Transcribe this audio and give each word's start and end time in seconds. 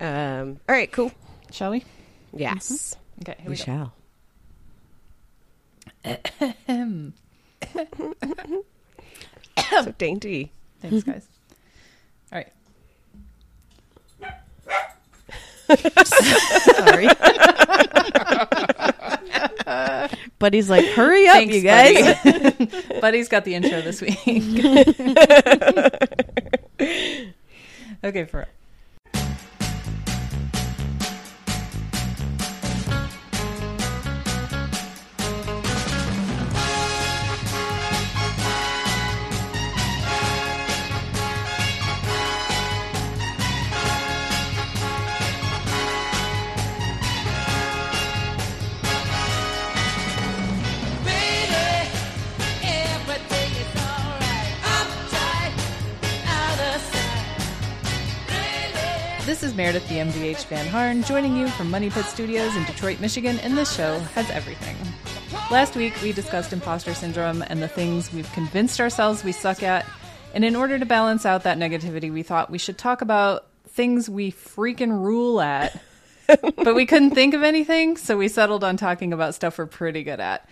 Um, 0.00 0.60
all 0.68 0.74
right, 0.74 0.90
cool. 0.92 1.12
Shall 1.50 1.70
we? 1.70 1.84
Yes, 2.36 2.96
Okay, 3.22 3.34
here 3.38 3.44
we 3.46 3.50
we, 3.50 3.56
go. 3.56 3.64
shall. 3.64 3.92
so 9.84 9.92
dainty. 9.98 10.50
Thanks, 10.80 11.04
guys. 11.04 11.26
All 12.32 12.38
right. 12.38 12.52
Sorry. 16.76 17.08
Buddy's 20.38 20.68
like, 20.68 20.84
hurry 20.86 21.26
up, 21.28 21.34
Thanks, 21.34 21.54
you 21.54 21.62
guys. 21.62 22.16
Buddy. 22.22 22.70
Buddy's 23.00 23.28
got 23.28 23.44
the 23.44 23.54
intro 23.54 23.80
this 23.80 24.00
week. 24.02 24.18
okay, 28.04 28.24
for 28.26 28.46
Meredith, 59.64 59.88
the 59.88 59.94
MDH 59.94 60.44
Van 60.48 60.66
Harn, 60.66 61.02
joining 61.04 61.34
you 61.38 61.48
from 61.48 61.70
Money 61.70 61.88
Pit 61.88 62.04
Studios 62.04 62.54
in 62.54 62.64
Detroit, 62.64 63.00
Michigan, 63.00 63.38
and 63.38 63.56
this 63.56 63.74
show 63.74 63.98
has 63.98 64.28
everything. 64.28 64.76
Last 65.50 65.74
week, 65.74 65.94
we 66.02 66.12
discussed 66.12 66.52
imposter 66.52 66.92
syndrome 66.92 67.42
and 67.48 67.62
the 67.62 67.68
things 67.68 68.12
we've 68.12 68.30
convinced 68.32 68.78
ourselves 68.78 69.24
we 69.24 69.32
suck 69.32 69.62
at. 69.62 69.86
And 70.34 70.44
in 70.44 70.54
order 70.54 70.78
to 70.78 70.84
balance 70.84 71.24
out 71.24 71.44
that 71.44 71.56
negativity, 71.56 72.12
we 72.12 72.22
thought 72.22 72.50
we 72.50 72.58
should 72.58 72.76
talk 72.76 73.00
about 73.00 73.46
things 73.66 74.06
we 74.06 74.32
freaking 74.32 75.02
rule 75.02 75.40
at. 75.40 75.80
but 76.26 76.74
we 76.74 76.84
couldn't 76.84 77.12
think 77.12 77.32
of 77.32 77.42
anything, 77.42 77.96
so 77.96 78.18
we 78.18 78.28
settled 78.28 78.64
on 78.64 78.76
talking 78.76 79.14
about 79.14 79.34
stuff 79.34 79.56
we're 79.56 79.64
pretty 79.64 80.02
good 80.02 80.20
at. 80.20 80.46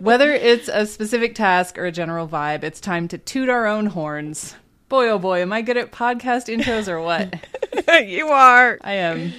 Whether 0.00 0.32
it's 0.32 0.68
a 0.68 0.86
specific 0.86 1.34
task 1.34 1.76
or 1.76 1.84
a 1.84 1.92
general 1.92 2.26
vibe, 2.26 2.62
it's 2.62 2.80
time 2.80 3.08
to 3.08 3.18
toot 3.18 3.50
our 3.50 3.66
own 3.66 3.84
horns. 3.84 4.54
Boy, 4.88 5.10
oh 5.10 5.18
boy, 5.18 5.42
am 5.42 5.52
I 5.52 5.60
good 5.60 5.76
at 5.76 5.92
podcast 5.92 6.48
intros 6.48 6.88
or 6.88 6.98
what? 7.02 7.34
you 8.08 8.28
are. 8.28 8.78
I 8.80 8.94
am. 8.94 9.34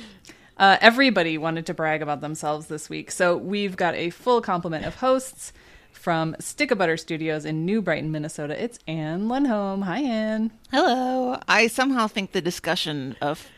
Uh, 0.55 0.77
everybody 0.79 1.39
wanted 1.39 1.65
to 1.65 1.73
brag 1.73 2.03
about 2.03 2.21
themselves 2.21 2.67
this 2.67 2.87
week, 2.87 3.09
so 3.09 3.35
we've 3.35 3.75
got 3.75 3.95
a 3.95 4.11
full 4.11 4.41
complement 4.41 4.85
of 4.85 4.97
hosts 4.97 5.51
from 5.91 6.35
Stick 6.39 6.69
of 6.69 6.77
Butter 6.77 6.97
Studios 6.97 7.45
in 7.45 7.65
New 7.65 7.81
Brighton, 7.81 8.11
Minnesota. 8.11 8.63
It's 8.63 8.77
Ann 8.87 9.27
Lenholm. 9.27 9.85
Hi, 9.85 10.01
Ann. 10.01 10.51
Hello. 10.69 11.39
I 11.47 11.65
somehow 11.65 12.05
think 12.05 12.31
the 12.31 12.41
discussion 12.41 13.15
of 13.19 13.49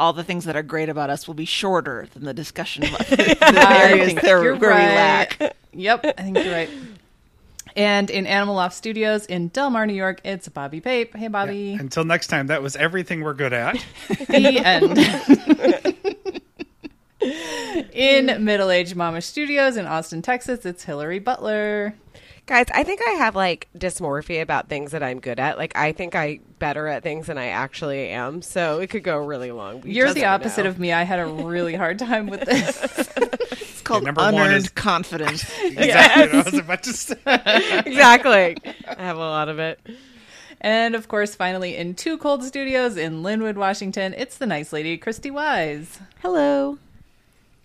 all 0.00 0.12
the 0.12 0.24
things 0.24 0.44
that 0.46 0.56
are 0.56 0.62
great 0.64 0.88
about 0.88 1.08
us 1.08 1.28
will 1.28 1.34
be 1.34 1.44
shorter 1.44 2.08
than 2.14 2.24
the 2.24 2.34
discussion 2.34 2.82
of 2.82 2.90
the, 3.10 3.64
areas 3.68 4.14
there 4.22 4.40
where 4.40 4.56
we 4.56 4.66
right. 4.66 4.94
lack. 4.96 5.56
Yep, 5.72 6.04
I 6.18 6.22
think 6.22 6.38
you're 6.38 6.52
right. 6.52 6.70
And 7.76 8.10
in 8.10 8.26
Animal 8.26 8.56
Loft 8.56 8.74
Studios 8.74 9.26
in 9.26 9.48
Delmar, 9.48 9.86
New 9.86 9.94
York, 9.94 10.20
it's 10.24 10.48
Bobby 10.48 10.80
Pape. 10.80 11.16
Hey, 11.16 11.28
Bobby. 11.28 11.74
Until 11.74 12.04
next 12.04 12.26
time, 12.26 12.48
that 12.48 12.62
was 12.62 12.76
everything 12.76 13.22
we're 13.22 13.34
good 13.34 13.52
at. 13.52 13.82
The 14.28 14.58
end. 14.58 14.98
in 17.92 18.44
Middle 18.44 18.70
Age 18.70 18.94
Mama 18.94 19.20
Studios 19.20 19.76
in 19.76 19.86
Austin, 19.86 20.22
Texas, 20.22 20.64
it's 20.64 20.84
Hillary 20.84 21.18
Butler. 21.18 21.94
Guys, 22.46 22.66
I 22.74 22.82
think 22.82 23.00
I 23.06 23.12
have 23.12 23.36
like 23.36 23.68
dysmorphia 23.76 24.42
about 24.42 24.68
things 24.68 24.90
that 24.90 25.02
I'm 25.02 25.20
good 25.20 25.38
at. 25.38 25.58
Like 25.58 25.76
I 25.76 25.92
think 25.92 26.16
I 26.16 26.40
better 26.58 26.88
at 26.88 27.02
things 27.02 27.28
than 27.28 27.38
I 27.38 27.48
actually 27.48 28.08
am. 28.08 28.42
So 28.42 28.80
it 28.80 28.90
could 28.90 29.04
go 29.04 29.16
really 29.18 29.52
long. 29.52 29.82
You're 29.84 30.12
the 30.12 30.24
opposite 30.24 30.64
know. 30.64 30.70
of 30.70 30.78
me. 30.78 30.92
I 30.92 31.04
had 31.04 31.20
a 31.20 31.26
really 31.26 31.74
hard 31.74 32.00
time 32.00 32.26
with 32.26 32.40
this. 32.40 33.08
It's 33.96 34.04
called 34.04 34.04
number 34.04 34.20
one 34.22 34.34
unearned 34.34 34.56
is- 34.64 34.70
confidence. 34.70 35.44
Exactly 35.62 36.38
what 36.38 36.46
I 36.46 36.50
was 36.50 36.60
about 36.60 36.82
to 36.84 36.92
say. 36.92 37.16
exactly. 37.86 38.56
I 38.88 39.02
have 39.02 39.16
a 39.16 39.20
lot 39.20 39.48
of 39.48 39.58
it. 39.58 39.80
and 40.60 40.94
of 40.94 41.08
course, 41.08 41.34
finally, 41.34 41.76
in 41.76 41.94
Two 41.94 42.18
Cold 42.18 42.44
Studios 42.44 42.96
in 42.96 43.22
Lynnwood, 43.22 43.56
Washington, 43.56 44.14
it's 44.16 44.38
the 44.38 44.46
nice 44.46 44.72
lady, 44.72 44.96
Christy 44.98 45.30
Wise. 45.30 45.98
Hello. 46.20 46.78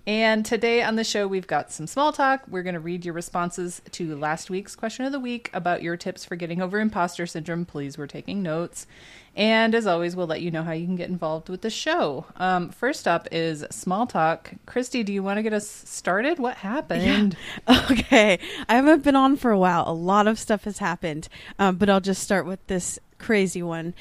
And 0.07 0.45
today 0.45 0.83
on 0.83 0.95
the 0.95 1.03
show, 1.03 1.27
we've 1.27 1.47
got 1.47 1.69
some 1.69 1.85
small 1.85 2.13
talk. 2.13 2.43
We're 2.47 2.63
going 2.63 2.75
to 2.75 2.79
read 2.79 3.03
your 3.03 3.13
responses 3.13 3.81
to 3.91 4.15
last 4.15 4.49
week's 4.49 4.73
question 4.73 5.03
of 5.03 5.11
the 5.11 5.19
week 5.19 5.49
about 5.53 5.83
your 5.83 5.97
tips 5.97 6.23
for 6.23 6.37
getting 6.37 6.61
over 6.61 6.79
imposter 6.79 7.27
syndrome. 7.27 7.65
Please, 7.65 7.97
we're 7.97 8.07
taking 8.07 8.41
notes. 8.41 8.87
And 9.35 9.75
as 9.75 9.85
always, 9.85 10.15
we'll 10.15 10.25
let 10.25 10.39
you 10.39 10.49
know 10.49 10.63
how 10.63 10.71
you 10.71 10.85
can 10.85 10.95
get 10.95 11.09
involved 11.09 11.49
with 11.49 11.61
the 11.61 11.69
show. 11.69 12.25
Um, 12.37 12.69
first 12.69 13.05
up 13.05 13.27
is 13.33 13.65
small 13.69 14.07
talk. 14.07 14.53
Christy, 14.65 15.03
do 15.03 15.11
you 15.11 15.21
want 15.21 15.39
to 15.39 15.43
get 15.43 15.51
us 15.51 15.69
started? 15.69 16.39
What 16.39 16.55
happened? 16.55 17.35
Okay. 17.67 18.39
I 18.69 18.75
haven't 18.75 19.03
been 19.03 19.15
on 19.17 19.35
for 19.35 19.51
a 19.51 19.59
while. 19.59 19.83
A 19.87 19.91
lot 19.91 20.27
of 20.27 20.39
stuff 20.39 20.63
has 20.63 20.77
happened. 20.77 21.27
Um, 21.59 21.75
but 21.75 21.89
I'll 21.89 21.99
just 21.99 22.23
start 22.23 22.45
with 22.45 22.65
this 22.67 22.97
crazy 23.17 23.61
one 23.61 23.93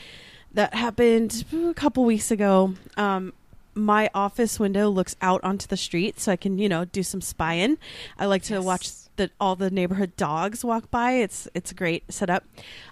that 0.55 0.73
happened 0.73 1.45
a 1.53 1.75
couple 1.75 2.05
weeks 2.05 2.31
ago. 2.31 2.75
Um, 2.97 3.33
my 3.77 4.11
office 4.15 4.59
window 4.59 4.89
looks 4.89 5.15
out 5.21 5.45
onto 5.45 5.67
the 5.69 5.77
street 5.77 6.19
so 6.19 6.33
I 6.33 6.37
can, 6.37 6.59
you 6.59 6.69
know, 6.69 6.85
do 6.87 7.03
some 7.03 7.21
spying. 7.21 7.79
I 8.19 8.27
like 8.27 8.43
to 8.45 8.61
watch 8.61 8.89
the 9.17 9.31
all 9.41 9.55
the 9.55 9.71
neighborhood 9.71 10.17
dogs 10.17 10.65
walk 10.65 10.91
by. 10.91 11.13
It's 11.13 11.47
it's 11.55 11.71
a 11.71 11.75
great 11.75 12.03
setup. 12.13 12.45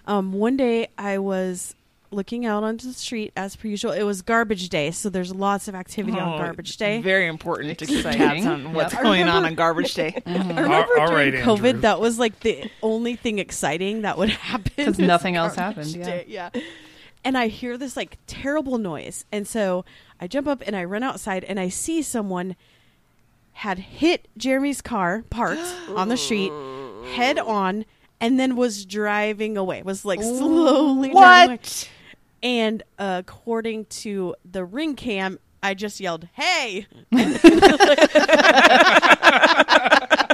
Um, 0.05 0.31
one 0.31 0.55
day 0.55 0.87
I 0.97 1.17
was 1.17 1.75
looking 2.11 2.45
out 2.45 2.63
onto 2.63 2.87
the 2.87 2.93
street 2.93 3.33
as 3.35 3.55
per 3.57 3.67
usual. 3.67 3.91
It 3.91 4.03
was 4.03 4.21
garbage 4.21 4.69
day, 4.69 4.91
so 4.91 5.09
there's 5.09 5.33
lots 5.35 5.67
of 5.67 5.75
activity 5.75 6.17
on 6.17 6.35
Oh, 6.35 6.37
garbage 6.37 6.77
day. 6.77 7.01
Very 7.01 7.27
important 7.27 7.77
to 7.79 7.85
keep 7.85 7.97
Exciting. 8.05 8.43
tabs 8.43 8.45
on 8.45 8.73
what's 8.73 8.93
Yep. 8.93 9.03
going 9.03 9.27
on 9.27 9.43
on 9.43 9.55
garbage 9.55 9.93
day. 9.95 10.21
I 10.25 10.37
remember 10.37 10.99
all 10.99 11.09
during 11.09 11.33
right, 11.33 11.43
COVID, 11.43 11.65
Andrew. 11.65 11.81
that 11.81 11.99
was 11.99 12.17
like 12.19 12.39
the 12.41 12.69
only 12.81 13.15
thing 13.17 13.39
exciting 13.39 14.03
that 14.03 14.17
would 14.17 14.29
happen 14.51 14.85
'Cause 14.85 14.99
is 14.99 14.99
nothing 14.99 15.35
else 15.35 15.55
garbage 15.55 15.93
happened, 15.95 16.27
yeah. 16.29 16.51
yeah. 16.53 16.61
And 17.25 17.37
I 17.37 17.47
hear 17.47 17.75
this 17.77 17.97
like 17.97 18.17
terrible 18.27 18.77
noise, 18.77 19.25
and 19.31 19.47
so 19.47 19.83
I 20.19 20.27
jump 20.27 20.47
up 20.47 20.61
and 20.65 20.75
I 20.75 20.83
run 20.83 21.03
outside, 21.03 21.43
and 21.43 21.59
I 21.59 21.69
see 21.69 22.01
someone 22.01 22.55
had 23.53 23.79
hit 23.79 24.27
Jeremy's 24.37 24.81
car 24.81 25.23
parked 25.29 25.61
on 25.95 26.09
the 26.09 26.17
street, 26.17 26.51
head 27.15 27.37
on, 27.39 27.85
and 28.19 28.39
then 28.39 28.55
was 28.55 28.85
driving 28.85 29.57
away. 29.57 29.81
Was 29.83 30.05
like 30.05 30.21
slowly. 30.21 31.11
What? 31.11 31.89
And 32.43 32.83
uh, 32.99 33.21
according 33.25 33.85
to 33.85 34.35
the 34.49 34.63
ring 34.63 34.95
cam, 34.95 35.39
I 35.63 35.73
just 35.73 35.99
yelled, 35.99 36.27
"Hey!" 36.33 36.85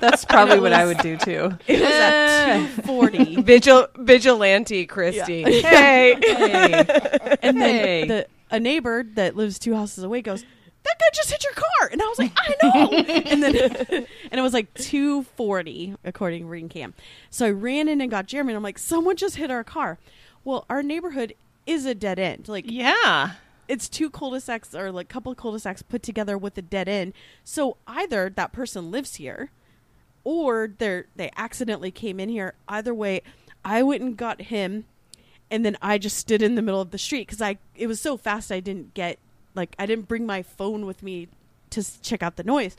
That's 0.01 0.25
probably 0.25 0.59
what 0.59 0.73
I 0.73 0.85
would 0.85 0.97
do 0.97 1.15
too. 1.17 1.57
It 1.67 1.79
was 1.79 1.89
at 1.91 2.57
two 2.75 2.81
forty. 2.83 3.41
Vigil 3.41 3.87
vigilante 3.97 4.85
Christy. 4.87 5.43
Hey. 5.61 6.17
Hey. 6.21 6.73
And 7.41 7.61
then 7.61 7.75
Hey. 7.85 8.07
the 8.07 8.27
a 8.51 8.59
neighbor 8.59 9.03
that 9.15 9.35
lives 9.35 9.57
two 9.57 9.73
houses 9.73 10.03
away 10.03 10.21
goes, 10.21 10.41
"That 10.83 10.95
guy 10.99 11.05
just 11.13 11.31
hit 11.31 11.43
your 11.43 11.53
car," 11.53 11.89
and 11.91 12.01
I 12.01 12.05
was 12.05 12.19
like, 12.19 12.31
"I 12.37 12.55
know." 12.61 12.91
and 13.25 13.41
then 13.43 13.55
and 14.31 14.39
it 14.39 14.41
was 14.41 14.53
like 14.53 14.73
two 14.75 15.23
forty 15.23 15.95
according 16.03 16.43
to 16.43 16.47
Ring 16.47 16.69
Cam. 16.69 16.93
So 17.29 17.45
I 17.47 17.51
ran 17.51 17.87
in 17.87 18.01
and 18.01 18.11
got 18.11 18.27
Jeremy, 18.27 18.51
and 18.53 18.57
I'm 18.57 18.63
like, 18.63 18.77
"Someone 18.77 19.15
just 19.15 19.37
hit 19.37 19.49
our 19.51 19.63
car." 19.63 19.97
Well, 20.43 20.65
our 20.69 20.81
neighborhood 20.83 21.33
is 21.65 21.85
a 21.85 21.93
dead 21.95 22.17
end. 22.19 22.47
Like 22.47 22.65
Yeah. 22.67 23.33
it's 23.67 23.87
two 23.87 24.09
cul-de-sacs 24.09 24.73
or 24.75 24.91
like 24.91 25.07
couple 25.07 25.33
cul-de-sacs 25.35 25.81
put 25.83 26.01
together 26.03 26.37
with 26.37 26.57
a 26.57 26.61
dead 26.63 26.89
end. 26.89 27.13
So 27.43 27.77
either 27.87 28.29
that 28.29 28.51
person 28.51 28.89
lives 28.91 29.15
here 29.15 29.51
or 30.23 30.73
they're 30.79 31.05
they 31.15 31.31
accidentally 31.37 31.91
came 31.91 32.19
in 32.19 32.29
here. 32.29 32.55
Either 32.67 32.93
way, 32.93 33.21
I 33.63 33.83
went 33.83 34.01
and 34.01 34.17
got 34.17 34.41
him 34.41 34.85
and 35.51 35.63
then 35.63 35.77
I 35.81 35.99
just 35.99 36.17
stood 36.17 36.41
in 36.41 36.55
the 36.55 36.63
middle 36.63 36.81
of 36.81 36.89
the 36.89 36.97
street 36.97 37.27
cuz 37.27 37.41
I 37.41 37.57
it 37.75 37.85
was 37.85 38.01
so 38.01 38.17
fast 38.17 38.51
I 38.51 38.59
didn't 38.59 38.95
get 38.95 39.19
like 39.53 39.75
I 39.77 39.85
didn't 39.85 40.07
bring 40.07 40.25
my 40.25 40.41
phone 40.41 40.85
with 40.87 41.03
me 41.03 41.27
to 41.69 42.01
check 42.01 42.23
out 42.23 42.37
the 42.37 42.43
noise. 42.43 42.75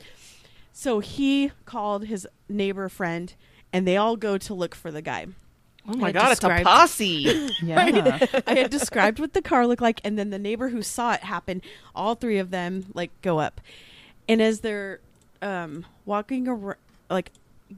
So 0.73 0.99
he 0.99 1.51
called 1.65 2.05
his 2.05 2.27
neighbor 2.49 2.89
friend 2.89 3.33
and 3.71 3.87
they 3.87 3.95
all 3.95 4.17
go 4.17 4.37
to 4.37 4.53
look 4.53 4.75
for 4.75 4.91
the 4.91 5.01
guy. 5.01 5.27
Oh 5.87 5.97
my 5.97 6.09
I 6.09 6.11
god, 6.11 6.31
it's 6.31 6.43
a 6.43 6.63
posse. 6.63 7.49
Yeah. 7.61 8.19
I 8.47 8.55
had 8.55 8.71
described 8.71 9.19
what 9.19 9.33
the 9.33 9.41
car 9.41 9.67
looked 9.67 9.81
like, 9.81 9.99
and 10.03 10.17
then 10.17 10.29
the 10.29 10.39
neighbor 10.39 10.69
who 10.69 10.81
saw 10.81 11.13
it 11.13 11.23
happen, 11.23 11.61
all 11.93 12.15
three 12.15 12.37
of 12.37 12.51
them 12.51 12.85
like 12.93 13.11
go 13.21 13.39
up, 13.39 13.59
and 14.29 14.41
as 14.41 14.61
they're 14.61 14.99
um, 15.41 15.85
walking 16.05 16.47
around, 16.47 16.77
like 17.09 17.31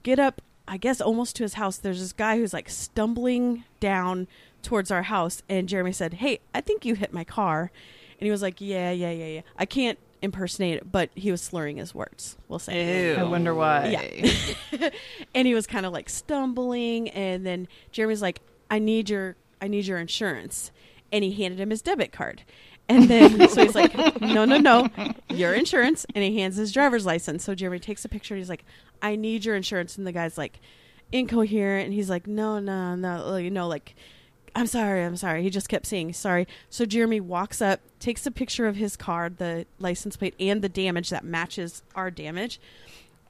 get 0.04 0.20
up, 0.20 0.42
I 0.68 0.78
guess 0.78 1.02
almost 1.02 1.36
to 1.38 1.44
his 1.44 1.56
house. 1.56 1.78
There's 1.78 2.00
this 2.00 2.14
guy 2.14 2.38
who's 2.38 2.54
like 2.54 2.70
stumbling 2.70 3.64
down 3.80 4.28
towards 4.66 4.92
our 4.92 5.04
house, 5.04 5.42
and 5.48 5.70
Jeremy 5.70 5.94
said, 5.94 6.16
"Hey, 6.16 6.40
I 6.54 6.62
think 6.62 6.86
you 6.86 6.96
hit 6.96 7.14
my 7.14 7.24
car," 7.24 7.72
And 8.20 8.26
he 8.26 8.32
was 8.32 8.42
like, 8.42 8.62
"Yeah, 8.62 8.92
yeah, 8.92 9.12
yeah, 9.12 9.26
yeah." 9.26 9.42
I 9.58 9.66
can't 9.66 10.00
impersonate 10.22 10.78
it, 10.78 10.92
but 10.92 11.10
he 11.16 11.32
was 11.32 11.42
slurring 11.42 11.78
his 11.78 11.94
words. 11.94 12.38
We'll 12.48 12.60
say. 12.60 13.14
Ew. 13.14 13.16
I 13.16 13.24
wonder 13.24 13.54
why. 13.54 13.88
Yeah. 13.88 14.90
and 15.36 15.48
he 15.48 15.54
was 15.54 15.68
kind 15.68 15.86
of 15.86 15.94
like 15.94 16.10
stumbling 16.10 17.10
and 17.10 17.46
then 17.46 17.68
Jeremy's 17.92 18.22
like 18.22 18.42
I 18.72 18.80
need 18.80 19.10
your 19.10 19.36
I 19.62 19.68
need 19.68 19.86
your 19.86 20.00
insurance 20.00 20.72
and 21.12 21.24
he 21.24 21.32
handed 21.32 21.60
him 21.60 21.70
his 21.70 21.82
debit 21.82 22.12
card. 22.12 22.44
And 22.88 23.10
then 23.10 23.48
so 23.50 23.64
he's 23.64 23.76
like 23.76 23.96
no 24.22 24.46
no 24.46 24.58
no 24.58 24.90
your 25.30 25.54
insurance 25.54 26.06
and 26.16 26.24
he 26.24 26.40
hands 26.40 26.56
his 26.56 26.72
driver's 26.72 27.06
license. 27.06 27.44
So 27.44 27.54
Jeremy 27.54 27.80
takes 27.80 28.04
a 28.06 28.10
picture 28.10 28.34
and 28.34 28.40
he's 28.40 28.50
like 28.50 28.66
I 29.02 29.16
need 29.16 29.46
your 29.46 29.56
insurance 29.56 29.98
and 29.98 30.08
the 30.08 30.12
guy's 30.12 30.38
like 30.38 30.60
incoherent 31.12 31.86
and 31.86 31.94
he's 31.94 32.10
like 32.10 32.26
no 32.26 32.60
no 32.60 32.96
no 32.96 33.36
you 33.36 33.52
know 33.52 33.68
like 33.68 33.96
I'm 34.56 34.68
sorry, 34.68 35.04
I'm 35.04 35.18
sorry. 35.18 35.44
He 35.44 35.50
just 35.50 35.68
kept 35.68 35.86
saying 35.86 36.14
sorry. 36.14 36.48
So 36.70 36.86
Jeremy 36.86 37.20
walks 37.20 37.62
up, 37.62 37.82
takes 38.00 38.26
a 38.26 38.32
picture 38.32 38.68
of 38.68 38.78
his 38.78 38.96
card, 38.96 39.38
the 39.38 39.66
license 39.80 40.16
plate, 40.16 40.34
and 40.40 40.62
the 40.62 40.70
damage 40.70 41.10
that 41.10 41.26
matches 41.26 41.84
our 41.94 42.10
damage, 42.10 42.60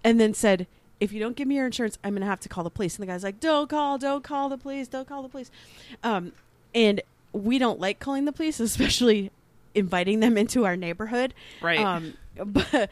and 0.04 0.20
then 0.20 0.36
said, 0.36 0.68
"If 1.00 1.12
you 1.12 1.20
don't 1.20 1.36
give 1.36 1.48
me 1.48 1.56
your 1.56 1.66
insurance, 1.66 1.98
I'm 2.04 2.14
gonna 2.14 2.28
have 2.28 2.42
to 2.42 2.50
call 2.50 2.64
the 2.64 2.70
police." 2.70 2.96
And 2.96 3.02
the 3.02 3.12
guy's 3.12 3.24
like, 3.24 3.40
"Don't 3.40 3.68
call, 3.70 3.98
don't 3.98 4.24
call 4.24 4.50
the 4.50 4.58
police, 4.58 4.88
don't 4.88 5.08
call 5.08 5.24
the 5.24 5.30
police." 5.30 5.50
Um, 6.04 6.32
and 6.76 7.02
we 7.34 7.58
don't 7.58 7.80
like 7.80 8.00
calling 8.00 8.26
the 8.26 8.32
police, 8.32 8.60
especially 8.60 9.32
inviting 9.74 10.20
them 10.20 10.38
into 10.38 10.66
our 10.66 10.78
neighborhood. 10.78 11.34
Right. 11.62 11.80
Um, 11.80 12.14
but, 12.46 12.90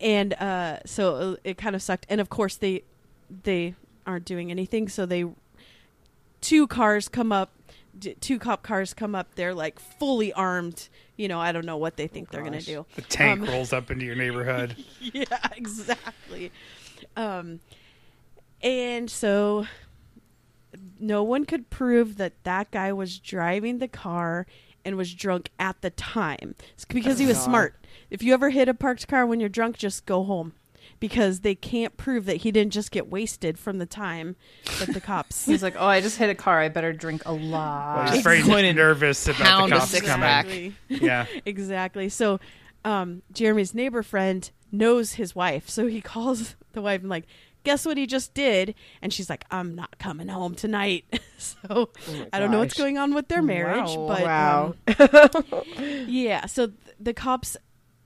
and 0.00 0.34
uh, 0.34 0.80
so 0.84 1.36
it 1.44 1.56
kind 1.56 1.76
of 1.76 1.82
sucked. 1.82 2.06
And 2.08 2.20
of 2.20 2.28
course, 2.30 2.56
they 2.56 2.82
they 3.44 3.74
aren't 4.06 4.24
doing 4.24 4.50
anything. 4.50 4.88
So 4.88 5.06
they 5.06 5.26
two 6.40 6.66
cars 6.66 7.08
come 7.08 7.32
up, 7.32 7.50
two 8.20 8.38
cop 8.38 8.62
cars 8.62 8.94
come 8.94 9.14
up. 9.14 9.34
They're 9.34 9.54
like 9.54 9.78
fully 9.78 10.32
armed. 10.32 10.88
You 11.16 11.28
know, 11.28 11.40
I 11.40 11.52
don't 11.52 11.66
know 11.66 11.76
what 11.76 11.96
they 11.96 12.06
think 12.06 12.30
they're 12.30 12.42
gonna 12.42 12.60
do. 12.60 12.86
The 12.94 13.02
tank 13.02 13.42
Um, 13.42 13.48
rolls 13.50 13.72
up 13.72 13.90
into 13.90 14.04
your 14.04 14.14
neighborhood. 14.16 14.76
yeah, 15.00 15.24
exactly. 15.52 16.52
Um, 17.16 17.60
and 18.62 19.10
so 19.10 19.66
no 20.98 21.22
one 21.22 21.44
could 21.44 21.70
prove 21.70 22.16
that 22.16 22.32
that 22.44 22.70
guy 22.70 22.92
was 22.92 23.18
driving 23.18 23.78
the 23.78 23.88
car 23.88 24.46
and 24.84 24.96
was 24.96 25.14
drunk 25.14 25.50
at 25.58 25.80
the 25.82 25.90
time 25.90 26.54
It's 26.74 26.84
because 26.84 27.18
he 27.18 27.26
was 27.26 27.40
smart. 27.40 27.74
If 28.10 28.22
you 28.22 28.32
ever 28.34 28.50
hit 28.50 28.68
a 28.68 28.74
parked 28.74 29.08
car 29.08 29.26
when 29.26 29.40
you're 29.40 29.48
drunk, 29.48 29.76
just 29.78 30.06
go 30.06 30.22
home. 30.24 30.52
Because 30.98 31.40
they 31.40 31.54
can't 31.54 31.96
prove 31.96 32.24
that 32.26 32.38
he 32.38 32.50
didn't 32.50 32.72
just 32.72 32.90
get 32.90 33.08
wasted 33.08 33.58
from 33.58 33.78
the 33.78 33.86
time 33.86 34.36
that 34.78 34.92
the 34.94 35.00
cops. 35.00 35.44
He's 35.44 35.62
like, 35.62 35.74
oh, 35.78 35.84
I 35.86 36.00
just 36.00 36.16
hit 36.16 36.30
a 36.30 36.34
car. 36.34 36.60
I 36.60 36.68
better 36.68 36.92
drink 36.92 37.22
a 37.26 37.32
lot. 37.32 37.96
Well, 38.06 38.14
he's 38.14 38.22
very 38.22 38.42
Going 38.42 38.64
in 38.64 38.76
nervous 38.76 39.28
about 39.28 39.40
pound 39.46 39.72
the 39.72 39.76
cops 39.78 39.90
six 39.90 40.06
coming. 40.06 40.22
pack. 40.22 40.46
Exactly. 40.46 40.74
Yeah. 41.06 41.26
exactly. 41.46 42.08
So, 42.08 42.40
um, 42.84 43.22
Jeremy's 43.32 43.74
neighbor 43.74 44.02
friend 44.02 44.50
knows 44.72 45.12
his 45.14 45.34
wife, 45.34 45.68
so 45.68 45.86
he 45.86 46.00
calls 46.00 46.56
the 46.72 46.80
wife 46.80 47.00
and 47.02 47.10
like, 47.10 47.26
guess 47.64 47.84
what 47.84 47.96
he 47.98 48.06
just 48.06 48.32
did? 48.32 48.74
And 49.02 49.12
she's 49.12 49.28
like, 49.28 49.44
I'm 49.50 49.74
not 49.74 49.98
coming 49.98 50.28
home 50.28 50.54
tonight. 50.54 51.04
so 51.38 51.90
I 52.32 52.38
don't 52.38 52.50
know 52.52 52.60
what's 52.60 52.74
going 52.78 52.96
on 52.96 53.12
with 53.12 53.28
their 53.28 53.42
marriage, 53.42 53.90
Wow. 53.96 54.74
but 54.86 54.98
Wow. 54.98 55.24
um, 55.88 56.06
yeah. 56.08 56.46
So 56.46 56.68
th- 56.68 56.78
the 57.00 57.12
cops. 57.12 57.56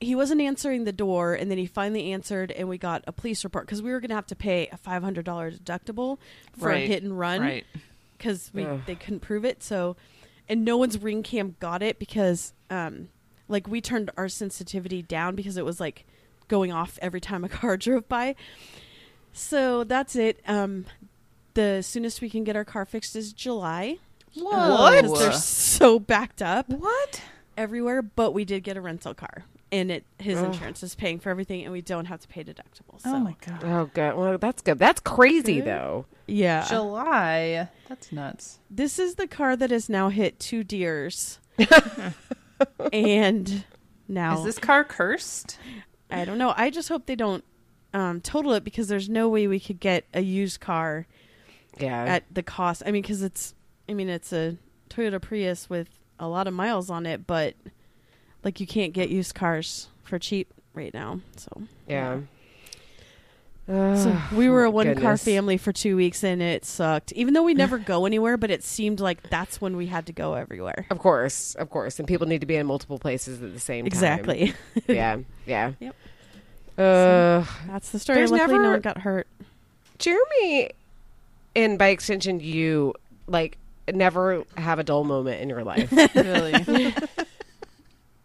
He 0.00 0.14
wasn't 0.14 0.40
answering 0.40 0.84
the 0.84 0.92
door, 0.92 1.34
and 1.34 1.50
then 1.50 1.58
he 1.58 1.66
finally 1.66 2.10
answered, 2.12 2.50
and 2.52 2.68
we 2.68 2.78
got 2.78 3.04
a 3.06 3.12
police 3.12 3.44
report 3.44 3.66
because 3.66 3.82
we 3.82 3.90
were 3.92 4.00
going 4.00 4.08
to 4.08 4.14
have 4.14 4.26
to 4.28 4.36
pay 4.36 4.66
a 4.72 4.76
five 4.78 5.02
hundred 5.02 5.26
dollars 5.26 5.58
deductible 5.60 6.18
for 6.58 6.70
a 6.70 6.78
hit 6.86 7.02
and 7.02 7.18
run 7.18 7.62
because 8.16 8.50
we 8.54 8.64
Ugh. 8.64 8.80
they 8.86 8.94
couldn't 8.94 9.20
prove 9.20 9.44
it. 9.44 9.62
So, 9.62 9.96
and 10.48 10.64
no 10.64 10.76
one's 10.78 10.96
ring 10.98 11.22
cam 11.22 11.56
got 11.60 11.82
it 11.82 11.98
because, 11.98 12.54
um, 12.70 13.08
like 13.46 13.68
we 13.68 13.80
turned 13.82 14.10
our 14.16 14.28
sensitivity 14.28 15.02
down 15.02 15.34
because 15.34 15.56
it 15.58 15.64
was 15.66 15.80
like 15.80 16.06
going 16.48 16.72
off 16.72 16.98
every 17.02 17.20
time 17.20 17.44
a 17.44 17.48
car 17.50 17.76
drove 17.78 18.08
by. 18.08 18.34
So 19.32 19.84
that's 19.84 20.16
it. 20.16 20.40
Um, 20.46 20.86
the 21.54 21.82
soonest 21.82 22.20
we 22.20 22.30
can 22.30 22.42
get 22.44 22.56
our 22.56 22.64
car 22.64 22.84
fixed 22.86 23.14
is 23.16 23.32
July. 23.32 23.98
What? 24.34 25.18
They're 25.18 25.32
so 25.32 25.98
backed 25.98 26.40
up 26.40 26.68
What? 26.70 27.22
everywhere. 27.58 28.00
But 28.02 28.32
we 28.32 28.44
did 28.44 28.62
get 28.64 28.76
a 28.76 28.80
rental 28.80 29.12
car, 29.14 29.44
and 29.72 29.90
it 29.90 30.04
his 30.18 30.38
Ugh. 30.38 30.46
insurance 30.46 30.82
is 30.82 30.94
paying 30.94 31.18
for 31.18 31.30
everything, 31.30 31.62
and 31.64 31.72
we 31.72 31.80
don't 31.82 32.06
have 32.06 32.20
to 32.20 32.28
pay 32.28 32.42
deductibles. 32.44 33.02
So. 33.02 33.14
Oh 33.14 33.20
my 33.20 33.36
god. 33.46 33.64
Oh 33.64 33.90
god. 33.94 34.16
Well, 34.16 34.38
that's 34.38 34.62
good. 34.62 34.78
That's 34.78 35.00
crazy 35.00 35.56
Good. 35.56 35.66
though. 35.66 36.06
Yeah. 36.26 36.66
July. 36.68 37.68
That's 37.88 38.12
nuts. 38.12 38.58
This 38.70 38.98
is 38.98 39.14
the 39.16 39.26
car 39.26 39.56
that 39.56 39.70
has 39.70 39.88
now 39.88 40.08
hit 40.08 40.38
two 40.40 40.64
deers. 40.64 41.38
and 42.92 43.64
now 44.08 44.38
Is 44.38 44.44
this 44.44 44.58
car 44.58 44.84
cursed? 44.84 45.58
I 46.10 46.24
don't 46.24 46.38
know. 46.38 46.52
I 46.56 46.70
just 46.70 46.88
hope 46.88 47.06
they 47.06 47.14
don't 47.16 47.44
um, 47.94 48.20
total 48.20 48.52
it 48.54 48.64
because 48.64 48.88
there's 48.88 49.08
no 49.08 49.28
way 49.28 49.46
we 49.46 49.60
could 49.60 49.80
get 49.80 50.04
a 50.12 50.20
used 50.20 50.60
car 50.60 51.06
Yeah. 51.78 52.04
at 52.04 52.24
the 52.32 52.42
cost. 52.42 52.82
I 52.84 52.90
mean, 52.90 53.02
because 53.02 53.22
it's, 53.22 53.54
I 53.88 53.94
mean, 53.94 54.08
it's 54.08 54.32
a 54.32 54.56
Toyota 54.88 55.20
Prius 55.20 55.70
with 55.70 55.88
a 56.18 56.28
lot 56.28 56.46
of 56.48 56.54
miles 56.54 56.90
on 56.90 57.06
it, 57.06 57.26
but 57.26 57.54
like 58.44 58.60
you 58.60 58.66
can't 58.66 58.92
get 58.92 59.10
used 59.10 59.34
cars 59.34 59.88
for 60.02 60.18
cheap 60.18 60.52
right 60.74 60.92
now. 60.92 61.20
So, 61.36 61.62
yeah. 61.88 62.20
so 63.66 64.18
we 64.34 64.48
were 64.48 64.64
a 64.64 64.68
my 64.68 64.74
one 64.74 64.94
car 64.96 65.16
family 65.16 65.56
for 65.56 65.72
two 65.72 65.96
weeks 65.96 66.24
and 66.24 66.42
it 66.42 66.64
sucked. 66.64 67.12
Even 67.12 67.34
though 67.34 67.42
we 67.42 67.54
never 67.54 67.78
go 67.94 68.06
anywhere, 68.06 68.36
but 68.36 68.50
it 68.50 68.62
seemed 68.62 69.00
like 69.00 69.28
that's 69.30 69.60
when 69.60 69.76
we 69.76 69.86
had 69.86 70.06
to 70.06 70.12
go 70.12 70.34
everywhere. 70.34 70.86
Of 70.90 70.98
course, 70.98 71.54
of 71.54 71.70
course, 71.70 71.98
and 71.98 72.08
people 72.08 72.26
need 72.26 72.40
to 72.40 72.46
be 72.46 72.56
in 72.56 72.66
multiple 72.66 72.98
places 72.98 73.42
at 73.42 73.52
the 73.52 73.60
same 73.60 73.84
time. 73.84 73.86
Exactly. 73.86 74.54
yeah, 74.88 75.18
yeah. 75.46 75.72
Yep. 75.80 75.96
Uh, 76.78 77.44
That's 77.66 77.90
the 77.90 77.98
story. 77.98 78.18
There's 78.18 78.30
Luckily, 78.30 78.58
no 78.58 78.70
one 78.70 78.80
got 78.80 78.98
hurt. 78.98 79.26
Jeremy, 79.98 80.70
and 81.54 81.78
by 81.78 81.88
extension, 81.88 82.40
you 82.40 82.94
like 83.26 83.58
never 83.92 84.44
have 84.56 84.78
a 84.78 84.84
dull 84.84 85.04
moment 85.04 85.42
in 85.42 85.50
your 85.50 85.62
life. 85.62 85.92
Really? 86.14 86.94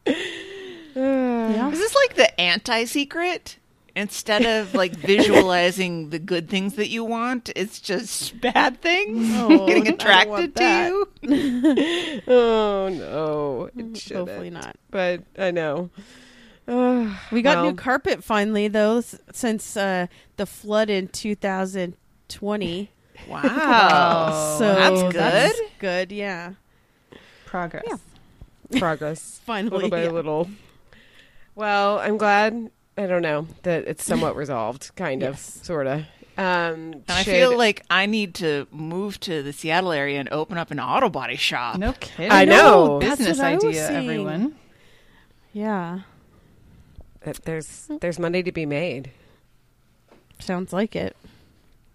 Yeah. 0.07 1.69
Is 1.71 1.79
this 1.79 1.95
like 1.95 2.15
the 2.15 2.39
anti 2.39 2.85
secret? 2.85 3.57
Instead 3.97 4.45
of 4.45 4.73
like 4.73 4.93
visualizing 4.95 6.09
the 6.09 6.19
good 6.19 6.49
things 6.49 6.73
that 6.75 6.89
you 6.89 7.03
want, 7.05 7.49
it's 7.55 7.79
just 7.79 8.39
bad 8.41 8.81
things 8.81 9.29
Oh, 9.35 9.65
getting 9.67 9.87
attracted 9.87 10.53
to 10.57 10.61
that. 10.61 10.89
you. 10.89 12.21
oh 12.27 12.89
no, 12.89 13.69
it 13.75 13.97
shouldn't. 13.97 14.27
Hopefully 14.29 14.49
not. 14.49 14.75
But 14.91 15.23
I 15.37 15.51
know. 15.51 15.89
Ugh, 16.67 17.09
We 17.31 17.41
got 17.41 17.57
well, 17.57 17.65
new 17.67 17.75
carpet 17.75 18.21
finally, 18.23 18.67
though, 18.67 19.01
since 19.31 19.77
uh, 19.77 20.07
the 20.35 20.45
flood 20.45 20.89
in 20.89 21.07
2020. 21.07 22.89
Wow. 23.29 24.55
so 24.57 24.73
that's 24.75 25.01
good. 25.03 25.13
that's 25.13 25.59
good, 25.79 26.11
yeah. 26.11 26.53
Progress. 27.45 27.85
Progress. 28.77 29.39
Finally, 29.45 29.75
little 29.75 29.89
by 29.89 30.03
yeah. 30.03 30.09
little. 30.11 30.49
Well, 31.55 31.99
I'm 31.99 32.17
glad. 32.17 32.71
I 32.97 33.07
don't 33.07 33.21
know 33.21 33.47
that 33.63 33.87
it's 33.87 34.03
somewhat 34.05 34.35
resolved, 34.37 34.91
kind 34.95 35.23
of, 35.23 35.37
sort 35.39 35.87
of. 35.87 35.99
Um, 36.37 36.45
And 36.93 37.03
I 37.09 37.23
should- 37.23 37.33
feel 37.33 37.57
like 37.57 37.83
I 37.89 38.05
need 38.05 38.35
to 38.35 38.67
move 38.71 39.19
to 39.21 39.41
the 39.43 39.53
Seattle 39.53 39.91
area 39.91 40.19
and 40.19 40.29
open 40.29 40.57
up 40.57 40.71
an 40.71 40.79
auto 40.79 41.09
body 41.09 41.35
shop. 41.37 41.77
No 41.77 41.93
kidding. 41.93 42.31
I 42.31 42.45
know. 42.45 42.99
That's 42.99 43.17
Business 43.17 43.37
what 43.37 43.47
I 43.47 43.55
was 43.55 43.63
idea, 43.65 43.89
everyone. 43.89 44.55
Yeah, 45.53 45.99
that 47.21 47.43
there's 47.45 47.89
there's 48.01 48.19
money 48.19 48.43
to 48.43 48.51
be 48.51 48.65
made. 48.65 49.11
sounds 50.39 50.73
like 50.73 50.95
it. 50.95 51.15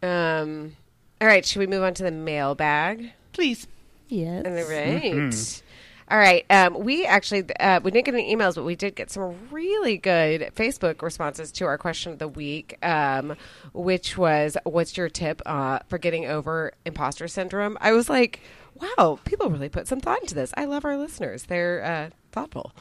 Um, 0.03 0.77
all 1.21 1.29
right, 1.29 1.45
should 1.45 1.59
we 1.61 1.67
move 1.67 1.83
on 1.83 1.93
to 1.95 2.03
the 2.03 2.11
mailbag? 2.11 3.13
Please. 3.35 3.67
Yes. 4.09 4.47
All 4.47 4.53
right. 4.53 5.63
All 6.11 6.19
right. 6.19 6.45
Um, 6.51 6.81
we 6.81 7.07
actually 7.07 7.45
uh, 7.61 7.81
we 7.85 7.93
didn't 7.93 8.07
get 8.07 8.15
any 8.15 8.35
emails, 8.35 8.57
but 8.57 8.65
we 8.65 8.75
did 8.75 8.97
get 8.97 9.11
some 9.11 9.37
really 9.53 9.97
good 9.97 10.51
Facebook 10.57 11.03
responses 11.03 11.53
to 11.53 11.67
our 11.67 11.79
question 11.79 12.13
of 12.13 12.19
the 12.19 12.27
week, 12.27 12.77
um, 12.85 13.37
which 13.73 14.19
was, 14.19 14.57
"What's 14.65 14.97
your 14.97 15.09
tip 15.09 15.41
uh, 15.47 15.79
for 15.89 15.99
getting 15.99 16.27
over 16.27 16.73
imposter 16.85 17.29
syndrome?" 17.29 17.79
I 17.81 17.93
was 17.93 18.11
like, 18.11 18.41
"Wow, 18.75 19.21
people 19.25 19.51
really 19.51 19.69
put 19.69 19.87
some 19.87 20.01
thought 20.01 20.21
into 20.21 20.35
this." 20.35 20.53
I 20.57 20.65
love 20.65 20.85
our 20.85 20.97
listeners; 20.97 21.45
they're 21.45 21.85
uh, 21.85 22.11
thoughtful. 22.33 22.73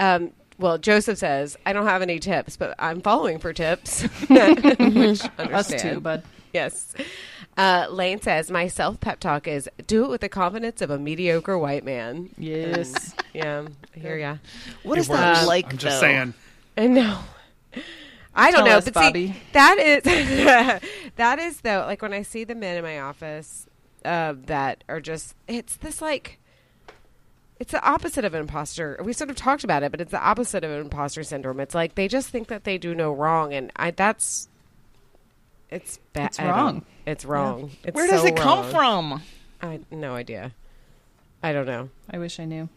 Um, 0.00 0.32
well, 0.58 0.76
Joseph 0.76 1.18
says, 1.18 1.56
"I 1.64 1.72
don't 1.72 1.86
have 1.86 2.02
any 2.02 2.18
tips, 2.18 2.56
but 2.56 2.74
I'm 2.80 3.00
following 3.00 3.38
for 3.38 3.52
tips." 3.52 4.02
Which 4.28 5.22
Us 5.38 5.80
too, 5.80 6.00
bud. 6.00 6.24
Yes. 6.52 6.94
Uh, 7.56 7.86
Lane 7.90 8.20
says, 8.20 8.50
My 8.50 8.66
self 8.68 8.98
pep 9.00 9.20
talk 9.20 9.46
is 9.46 9.68
do 9.86 10.04
it 10.04 10.08
with 10.10 10.20
the 10.22 10.28
confidence 10.28 10.80
of 10.80 10.90
a 10.90 10.98
mediocre 10.98 11.58
white 11.58 11.84
man. 11.84 12.30
Yes. 12.38 13.14
Yeah, 13.34 13.66
I 13.94 13.98
hear 13.98 14.16
ya. 14.16 14.36
What 14.82 14.96
It 14.98 15.02
is 15.02 15.08
that 15.08 15.36
works. 15.36 15.46
like, 15.46 15.72
I'm 15.72 15.78
just 15.78 15.96
though? 16.00 16.06
saying. 16.06 16.34
I 16.78 16.86
know. 16.86 17.18
I 18.34 18.50
don't 18.50 18.60
Tell 18.64 18.66
know, 18.66 18.78
us, 18.78 18.84
but 18.86 18.94
Bobby. 18.94 19.28
see, 19.28 19.34
that 19.52 19.78
is 19.78 20.02
that 21.16 21.38
is 21.38 21.60
though. 21.60 21.84
Like 21.86 22.00
when 22.00 22.14
I 22.14 22.22
see 22.22 22.44
the 22.44 22.54
men 22.54 22.78
in 22.78 22.82
my 22.82 22.98
office 23.00 23.66
uh, 24.06 24.34
that 24.46 24.84
are 24.88 25.00
just, 25.00 25.34
it's 25.46 25.76
this 25.76 26.00
like, 26.00 26.38
it's 27.60 27.72
the 27.72 27.84
opposite 27.86 28.24
of 28.24 28.32
an 28.32 28.40
imposter. 28.40 28.98
We 29.04 29.12
sort 29.12 29.28
of 29.28 29.36
talked 29.36 29.64
about 29.64 29.82
it, 29.82 29.90
but 29.90 30.00
it's 30.00 30.10
the 30.10 30.20
opposite 30.22 30.64
of 30.64 30.70
an 30.70 30.80
imposter 30.80 31.22
syndrome. 31.22 31.60
It's 31.60 31.74
like 31.74 31.94
they 31.94 32.08
just 32.08 32.30
think 32.30 32.48
that 32.48 32.64
they 32.64 32.78
do 32.78 32.94
no 32.94 33.12
wrong, 33.12 33.52
and 33.52 33.70
I 33.76 33.90
that's 33.90 34.48
it's 35.72 35.98
bad. 36.12 36.26
It's 36.26 36.38
wrong. 36.40 36.84
It's 37.06 37.24
wrong. 37.24 37.70
It's 37.84 37.94
Where 37.94 38.06
does 38.08 38.20
so 38.22 38.26
it 38.28 38.36
come 38.36 38.72
wrong. 38.72 39.18
from? 39.20 39.22
I 39.60 39.80
no 39.90 40.14
idea. 40.14 40.52
I 41.42 41.52
don't 41.52 41.66
know. 41.66 41.88
I 42.10 42.18
wish 42.18 42.38
I 42.38 42.44
knew. 42.44 42.68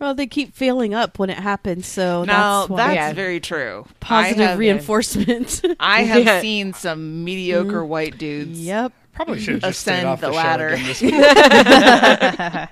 Well, 0.00 0.14
they 0.14 0.26
keep 0.26 0.54
failing 0.54 0.94
up 0.94 1.18
when 1.18 1.30
it 1.30 1.38
happens, 1.38 1.86
so 1.86 2.24
no, 2.24 2.66
that's, 2.66 2.76
that's 2.76 2.94
Yeah. 2.94 3.12
very 3.12 3.38
true. 3.40 3.86
positive 4.00 4.40
I 4.40 4.50
have, 4.50 4.58
reinforcement. 4.58 5.62
I 5.80 6.02
have 6.02 6.24
Yeah. 6.24 6.40
seen 6.40 6.72
some 6.72 7.24
mediocre 7.24 7.84
white 7.84 8.18
dudes. 8.18 8.58
yep. 8.60 8.92
Probably 9.12 9.38
should 9.40 9.54
have 9.54 9.62
just 9.62 9.80
Ascend 9.82 10.06
off 10.08 10.20
the 10.20 10.28
the, 10.28 10.32
ladder. 10.32 10.70
show 10.70 10.74
again 10.74 10.86
this 10.86 11.02
week. 11.02 11.14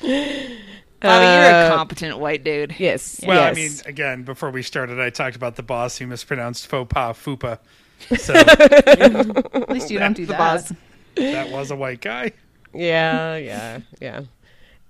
Bobby, 1.00 1.24
you're 1.24 1.44
a 1.44 1.66
Uh, 1.70 1.76
competent 1.76 2.18
white 2.18 2.44
dude. 2.44 2.74
Yes. 2.78 3.20
Well, 3.26 3.36
yes. 3.36 3.50
I 3.50 3.54
mean, 3.54 3.72
again, 3.86 4.22
before 4.24 4.50
we 4.50 4.62
started, 4.62 5.00
I 5.00 5.08
talked 5.10 5.36
about 5.36 5.56
the 5.56 5.62
boss 5.62 5.96
who 5.98 6.06
mispronounced 6.06 6.66
faux 6.66 6.92
pas 6.92 7.16
fupa. 7.16 7.58
So 8.18 8.34
At 8.34 9.70
least 9.70 9.90
you 9.90 9.98
don't 9.98 10.14
do 10.16 10.26
The 10.26 10.32
that. 10.32 10.38
boss. 10.38 10.72
that 11.16 11.50
was 11.50 11.70
a 11.70 11.76
white 11.76 12.00
guy. 12.00 12.32
yeah, 12.72 13.36
yeah, 13.36 13.80
yeah. 14.00 14.22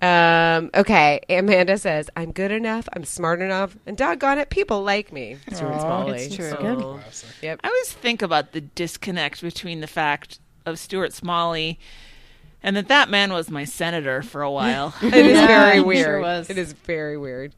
Um, 0.02 0.70
okay, 0.74 1.20
Amanda 1.28 1.76
says, 1.76 2.08
I'm 2.16 2.32
good 2.32 2.50
enough, 2.50 2.88
I'm 2.94 3.04
smart 3.04 3.42
enough, 3.42 3.76
and 3.84 3.96
doggone 3.98 4.38
it, 4.38 4.48
people 4.48 4.82
like 4.82 5.12
me. 5.12 5.36
Stuart 5.52 5.72
Aw, 5.74 5.78
Smalley. 5.80 6.18
it's 6.22 6.36
true. 6.36 6.50
So, 7.10 7.26
Yep. 7.42 7.60
I 7.62 7.68
always 7.68 7.92
think 7.92 8.22
about 8.22 8.52
the 8.52 8.62
disconnect 8.62 9.42
between 9.42 9.80
the 9.80 9.86
fact 9.86 10.38
of 10.64 10.78
Stuart 10.78 11.12
Smalley 11.12 11.78
and 12.62 12.76
that 12.76 12.88
that 12.88 13.10
man 13.10 13.32
was 13.32 13.50
my 13.50 13.64
senator 13.64 14.22
for 14.22 14.40
a 14.42 14.50
while. 14.50 14.94
It 15.02 15.14
is 15.14 15.36
Yeah, 15.38 15.46
very 15.46 15.72
he 15.76 15.80
sure 15.80 15.84
weird. 15.84 16.22
was. 16.22 16.48
It 16.50 16.56
is 16.56 16.72
very 16.72 17.18
weird. 17.18 17.54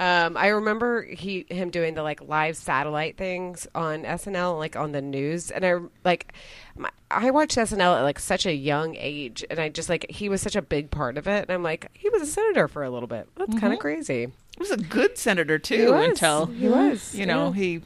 Um, 0.00 0.36
I 0.36 0.48
remember 0.48 1.02
he 1.04 1.46
him 1.48 1.70
doing 1.70 1.94
the 1.94 2.02
like 2.02 2.20
live 2.20 2.56
satellite 2.56 3.16
things 3.16 3.68
on 3.76 4.02
SNL, 4.02 4.58
like 4.58 4.74
on 4.74 4.90
the 4.90 5.00
news, 5.00 5.52
and 5.52 5.64
I 5.64 5.74
like 6.04 6.32
my, 6.76 6.90
I 7.12 7.30
watched 7.30 7.56
SNL 7.56 7.98
at 7.98 8.02
like 8.02 8.18
such 8.18 8.44
a 8.44 8.52
young 8.52 8.96
age, 8.96 9.44
and 9.48 9.60
I 9.60 9.68
just 9.68 9.88
like 9.88 10.06
he 10.10 10.28
was 10.28 10.42
such 10.42 10.56
a 10.56 10.62
big 10.62 10.90
part 10.90 11.16
of 11.16 11.28
it, 11.28 11.42
and 11.42 11.50
I'm 11.50 11.62
like 11.62 11.90
he 11.94 12.08
was 12.08 12.22
a 12.22 12.26
senator 12.26 12.66
for 12.66 12.82
a 12.82 12.90
little 12.90 13.06
bit. 13.06 13.28
That's 13.36 13.56
kind 13.60 13.72
of 13.72 13.78
crazy. 13.78 14.24
he 14.26 14.58
was 14.58 14.72
a 14.72 14.76
good 14.78 15.16
senator 15.16 15.60
too 15.60 15.92
was. 15.92 16.08
until 16.08 16.46
he 16.46 16.66
was, 16.68 17.14
you 17.14 17.26
know 17.26 17.52
he 17.52 17.82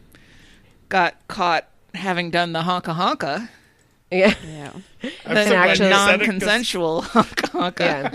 got 0.88 1.14
caught 1.28 1.68
having 1.94 2.30
done 2.30 2.52
the 2.54 2.62
honka 2.62 2.94
honka, 2.96 3.50
yeah, 4.10 4.32
Yeah. 4.46 4.72
I'm 5.26 5.34
the 5.34 5.44
so 5.44 5.50
glad 5.50 5.50
you 5.50 5.56
actually- 5.58 5.76
said 5.76 5.90
non-consensual 5.90 7.02
honka 7.12 7.50
honka. 7.50 7.80
yeah. 7.80 8.14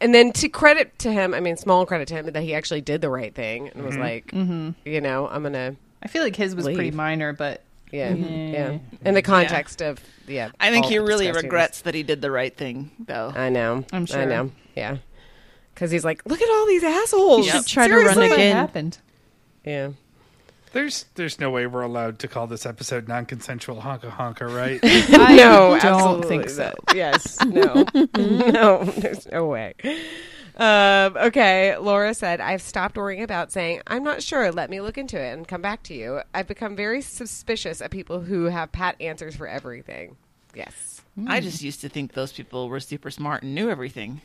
And 0.00 0.14
then 0.14 0.32
to 0.34 0.48
credit 0.48 0.98
to 1.00 1.12
him, 1.12 1.34
I 1.34 1.40
mean, 1.40 1.56
small 1.56 1.86
credit 1.86 2.08
to 2.08 2.14
him 2.14 2.26
that 2.26 2.42
he 2.42 2.54
actually 2.54 2.80
did 2.80 3.00
the 3.00 3.10
right 3.10 3.34
thing 3.34 3.68
and 3.68 3.84
was 3.84 3.96
like, 3.96 4.26
mm-hmm. 4.28 4.70
you 4.84 5.00
know, 5.00 5.28
I'm 5.28 5.42
gonna, 5.42 5.76
I 6.02 6.08
feel 6.08 6.22
like 6.22 6.36
his 6.36 6.54
was 6.54 6.64
pretty 6.66 6.90
minor, 6.90 7.32
but 7.32 7.62
yeah, 7.90 8.12
Mhm. 8.12 8.52
yeah. 8.52 8.78
In 9.04 9.14
the 9.14 9.22
context 9.22 9.82
of, 9.82 10.00
yeah, 10.26 10.50
I 10.60 10.70
think 10.70 10.86
he 10.86 10.98
really 10.98 11.30
regrets 11.30 11.82
that 11.82 11.94
he 11.94 12.02
did 12.02 12.22
the 12.22 12.30
right 12.30 12.56
thing, 12.56 12.90
though. 13.06 13.32
I 13.34 13.48
know. 13.50 13.84
I'm 13.92 14.02
I 14.02 14.06
sure. 14.06 14.26
know. 14.26 14.50
Yeah. 14.74 14.96
Because 15.74 15.90
he's 15.90 16.04
like, 16.04 16.22
look 16.26 16.40
at 16.40 16.48
all 16.50 16.66
these 16.66 16.84
assholes. 16.84 17.46
Yep. 17.46 17.66
Try 17.66 17.88
to 17.88 17.94
run 17.94 18.02
Seriously? 18.02 18.28
what 18.28 18.38
again. 18.38 18.56
happened? 18.56 18.98
Yeah. 19.64 19.90
There's 20.72 21.04
there's 21.16 21.38
no 21.38 21.50
way 21.50 21.66
we're 21.66 21.82
allowed 21.82 22.18
to 22.20 22.28
call 22.28 22.46
this 22.46 22.64
episode 22.64 23.06
non-consensual 23.08 23.82
honka 23.82 24.10
honka, 24.10 24.48
right? 24.54 24.82
No, 25.10 25.18
I 25.22 25.34
no, 25.36 25.78
don't 25.82 26.24
think 26.24 26.48
so. 26.48 26.72
Yes. 26.94 27.38
No. 27.44 27.84
no. 28.16 28.84
There's 28.84 29.26
no 29.30 29.46
way. 29.46 29.74
Um, 30.56 31.16
okay. 31.16 31.76
Laura 31.76 32.14
said, 32.14 32.40
I've 32.40 32.62
stopped 32.62 32.96
worrying 32.96 33.22
about 33.22 33.52
saying, 33.52 33.82
I'm 33.86 34.02
not 34.02 34.22
sure. 34.22 34.50
Let 34.50 34.70
me 34.70 34.80
look 34.80 34.96
into 34.98 35.20
it 35.20 35.32
and 35.32 35.46
come 35.46 35.60
back 35.62 35.82
to 35.84 35.94
you. 35.94 36.20
I've 36.34 36.46
become 36.48 36.74
very 36.76 37.02
suspicious 37.02 37.80
of 37.80 37.90
people 37.90 38.20
who 38.20 38.44
have 38.46 38.72
pat 38.72 38.96
answers 39.00 39.36
for 39.36 39.46
everything. 39.46 40.16
Yes. 40.54 41.02
I 41.26 41.40
just 41.40 41.62
used 41.62 41.82
to 41.82 41.88
think 41.90 42.12
those 42.12 42.32
people 42.32 42.68
were 42.70 42.80
super 42.80 43.10
smart 43.10 43.42
and 43.42 43.54
knew 43.54 43.68
everything. 43.70 44.20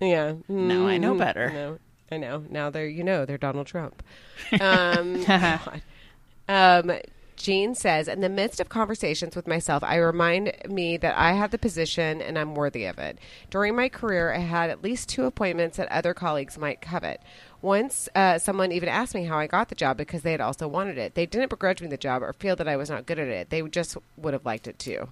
Yeah. 0.00 0.34
Now 0.48 0.86
I 0.86 0.98
know 0.98 1.14
Mhm. 1.14 1.18
better. 1.18 1.48
I 1.50 1.52
know. 1.52 1.78
I 2.10 2.16
know. 2.16 2.44
Now 2.48 2.70
they're 2.70 2.86
you 2.86 3.04
know 3.04 3.24
they're 3.24 3.38
Donald 3.38 3.66
Trump. 3.66 4.02
Um, 4.60 5.24
God. 5.24 5.82
um, 6.48 6.92
Jean 7.38 7.74
says, 7.74 8.08
in 8.08 8.20
the 8.20 8.28
midst 8.28 8.60
of 8.60 8.68
conversations 8.68 9.36
with 9.36 9.46
myself, 9.46 9.82
I 9.84 9.96
remind 9.96 10.52
me 10.68 10.96
that 10.96 11.16
I 11.16 11.32
have 11.32 11.52
the 11.52 11.58
position 11.58 12.20
and 12.20 12.38
I'm 12.38 12.54
worthy 12.54 12.84
of 12.84 12.98
it. 12.98 13.18
During 13.48 13.76
my 13.76 13.88
career, 13.88 14.32
I 14.34 14.38
had 14.38 14.70
at 14.70 14.82
least 14.82 15.08
two 15.08 15.24
appointments 15.24 15.76
that 15.76 15.90
other 15.90 16.14
colleagues 16.14 16.58
might 16.58 16.80
covet. 16.80 17.22
Once, 17.62 18.08
uh, 18.14 18.38
someone 18.38 18.72
even 18.72 18.88
asked 18.88 19.14
me 19.14 19.24
how 19.24 19.38
I 19.38 19.46
got 19.46 19.68
the 19.68 19.74
job 19.74 19.96
because 19.96 20.22
they 20.22 20.32
had 20.32 20.40
also 20.40 20.66
wanted 20.66 20.98
it. 20.98 21.14
They 21.14 21.26
didn't 21.26 21.50
begrudge 21.50 21.80
me 21.80 21.88
the 21.88 21.96
job 21.96 22.22
or 22.22 22.32
feel 22.32 22.56
that 22.56 22.68
I 22.68 22.76
was 22.76 22.90
not 22.90 23.06
good 23.06 23.18
at 23.18 23.28
it. 23.28 23.50
They 23.50 23.62
just 23.62 23.96
would 24.16 24.34
have 24.34 24.44
liked 24.44 24.66
it 24.66 24.78
too. 24.78 25.08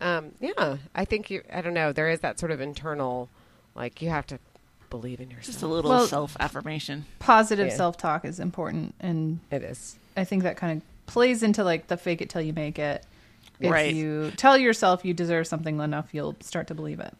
Um, 0.00 0.32
yeah, 0.40 0.76
I 0.94 1.04
think 1.04 1.28
you. 1.28 1.42
I 1.52 1.60
don't 1.60 1.74
know. 1.74 1.92
There 1.92 2.08
is 2.08 2.20
that 2.20 2.38
sort 2.38 2.52
of 2.52 2.60
internal, 2.60 3.28
like 3.74 4.00
you 4.00 4.10
have 4.10 4.26
to 4.28 4.38
believe 4.90 5.20
in 5.20 5.30
yourself. 5.30 5.46
Just 5.46 5.62
a 5.62 5.66
little 5.66 5.90
Well- 5.90 6.06
self-affirmation. 6.06 7.06
Positive 7.18 7.68
Yeah. 7.68 7.76
self-talk 7.76 8.24
is 8.24 8.40
important, 8.40 8.94
and 9.00 9.40
It 9.50 9.62
is. 9.62 9.96
I 10.16 10.24
think 10.24 10.42
that 10.42 10.56
kind 10.56 10.80
of 10.82 11.06
plays 11.06 11.42
into 11.42 11.62
like 11.64 11.86
the 11.88 11.96
fake 11.96 12.20
it 12.20 12.28
till 12.30 12.42
you 12.42 12.52
make 12.52 12.78
it. 12.78 13.04
If 13.60 13.70
Right. 13.70 13.92
you 13.94 14.32
tell 14.36 14.56
yourself 14.56 15.04
you 15.04 15.14
deserve 15.14 15.46
something 15.46 15.80
enough, 15.80 16.08
you'll 16.12 16.36
start 16.40 16.66
to 16.68 16.74
believe 16.74 17.00
it. 17.00 17.14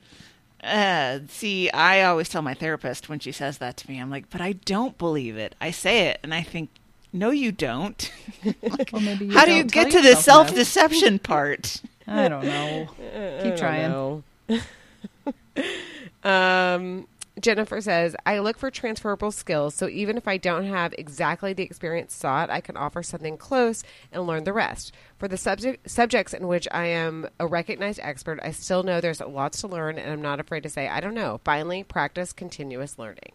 Uh, 0.62 1.20
see, 1.28 1.70
I 1.70 2.02
always 2.02 2.28
tell 2.28 2.42
my 2.42 2.54
therapist 2.54 3.08
when 3.08 3.18
she 3.20 3.30
says 3.32 3.58
that 3.58 3.76
to 3.78 3.90
me, 3.90 3.98
I'm 4.00 4.10
like, 4.10 4.28
but 4.30 4.40
I 4.40 4.52
don't 4.52 4.98
believe 4.98 5.36
it. 5.36 5.54
I 5.60 5.70
say 5.70 6.08
it, 6.08 6.18
and 6.22 6.34
I 6.34 6.42
think, 6.42 6.70
no, 7.12 7.30
you 7.30 7.52
don't. 7.52 8.10
Well, 8.92 9.00
maybe 9.02 9.26
you 9.26 9.32
How 9.32 9.44
do 9.44 9.52
you 9.52 9.62
don't 9.62 9.70
tell 9.72 9.84
get 9.84 9.92
to 9.92 10.02
the 10.02 10.16
self-deception 10.16 11.18
part? 11.20 11.80
I 12.06 12.28
don't 12.28 12.44
know. 12.44 12.88
Keep 13.42 13.56
trying. 13.56 14.22
um, 16.24 17.06
Jennifer 17.40 17.80
says, 17.80 18.16
I 18.26 18.38
look 18.38 18.58
for 18.58 18.70
transferable 18.70 19.30
skills, 19.30 19.74
so 19.74 19.88
even 19.88 20.16
if 20.16 20.26
I 20.26 20.36
don't 20.36 20.64
have 20.64 20.94
exactly 20.98 21.52
the 21.52 21.62
experience 21.62 22.14
sought, 22.14 22.50
I 22.50 22.60
can 22.60 22.76
offer 22.76 23.02
something 23.02 23.36
close 23.36 23.82
and 24.12 24.26
learn 24.26 24.44
the 24.44 24.52
rest. 24.52 24.92
For 25.18 25.28
the 25.28 25.36
subject, 25.36 25.90
subjects 25.90 26.34
in 26.34 26.46
which 26.46 26.66
I 26.70 26.86
am 26.86 27.28
a 27.38 27.46
recognized 27.46 28.00
expert, 28.02 28.40
I 28.42 28.50
still 28.50 28.82
know 28.82 29.00
there's 29.00 29.20
lots 29.20 29.60
to 29.60 29.68
learn, 29.68 29.98
and 29.98 30.10
I'm 30.10 30.22
not 30.22 30.40
afraid 30.40 30.62
to 30.64 30.68
say, 30.68 30.88
I 30.88 31.00
don't 31.00 31.14
know. 31.14 31.40
Finally, 31.44 31.84
practice 31.84 32.32
continuous 32.32 32.98
learning. 32.98 33.32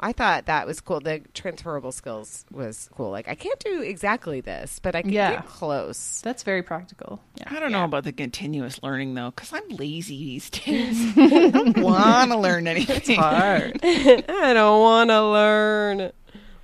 I 0.00 0.12
thought 0.12 0.46
that 0.46 0.64
was 0.66 0.80
cool. 0.80 1.00
The 1.00 1.22
transferable 1.34 1.90
skills 1.90 2.44
was 2.52 2.88
cool. 2.94 3.10
Like, 3.10 3.26
I 3.28 3.34
can't 3.34 3.58
do 3.58 3.82
exactly 3.82 4.40
this, 4.40 4.78
but 4.78 4.94
I 4.94 5.02
can 5.02 5.10
Yeah. 5.12 5.32
get 5.32 5.46
close. 5.46 6.20
That's 6.22 6.44
very 6.44 6.62
practical. 6.62 7.20
Yeah. 7.36 7.48
I 7.50 7.58
don't 7.58 7.72
know 7.72 7.82
about 7.84 8.04
the 8.04 8.12
continuous 8.12 8.80
learning 8.82 9.14
though, 9.14 9.30
because 9.30 9.52
I'm 9.52 9.68
lazy 9.70 10.16
these 10.16 10.50
days. 10.50 11.12
I 11.18 11.50
don't 11.50 11.78
want 11.78 12.30
to 12.30 12.38
learn 12.38 12.68
anything. 12.68 13.18
Hard. 13.18 13.80
I 13.82 14.52
don't 14.54 14.80
want 14.80 15.10
to 15.10 15.22
learn. 15.28 16.12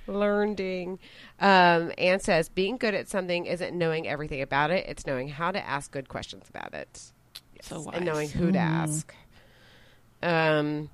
Learning. 0.07 0.99
Um, 1.41 1.91
Ann 1.97 2.19
says, 2.21 2.47
being 2.47 2.77
good 2.77 2.93
at 2.93 3.09
something 3.09 3.45
isn't 3.47 3.77
knowing 3.77 4.07
everything 4.07 4.41
about 4.41 4.71
it, 4.71 4.85
it's 4.87 5.05
knowing 5.05 5.27
how 5.27 5.51
to 5.51 5.59
ask 5.67 5.91
good 5.91 6.07
questions 6.07 6.45
about 6.49 6.73
it. 6.73 7.11
So 7.63 7.81
wise. 7.81 7.95
And 7.95 8.05
knowing 8.05 8.29
who 8.29 8.51
to 8.51 8.59
ask. 8.59 9.13
Um, 10.23 10.89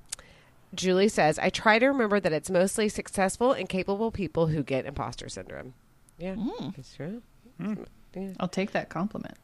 Julie 0.74 1.08
says, 1.08 1.38
I 1.38 1.50
try 1.50 1.78
to 1.78 1.86
remember 1.86 2.20
that 2.20 2.32
it's 2.32 2.50
mostly 2.50 2.88
successful 2.88 3.52
and 3.52 3.68
capable 3.68 4.10
people 4.10 4.46
who 4.46 4.62
get 4.62 4.86
imposter 4.86 5.28
syndrome. 5.28 5.74
Yeah, 6.18 6.36
that's 6.76 6.94
true. 6.94 7.22
I'll 8.40 8.48
take 8.48 8.72
that 8.72 8.88
compliment. 8.88 9.36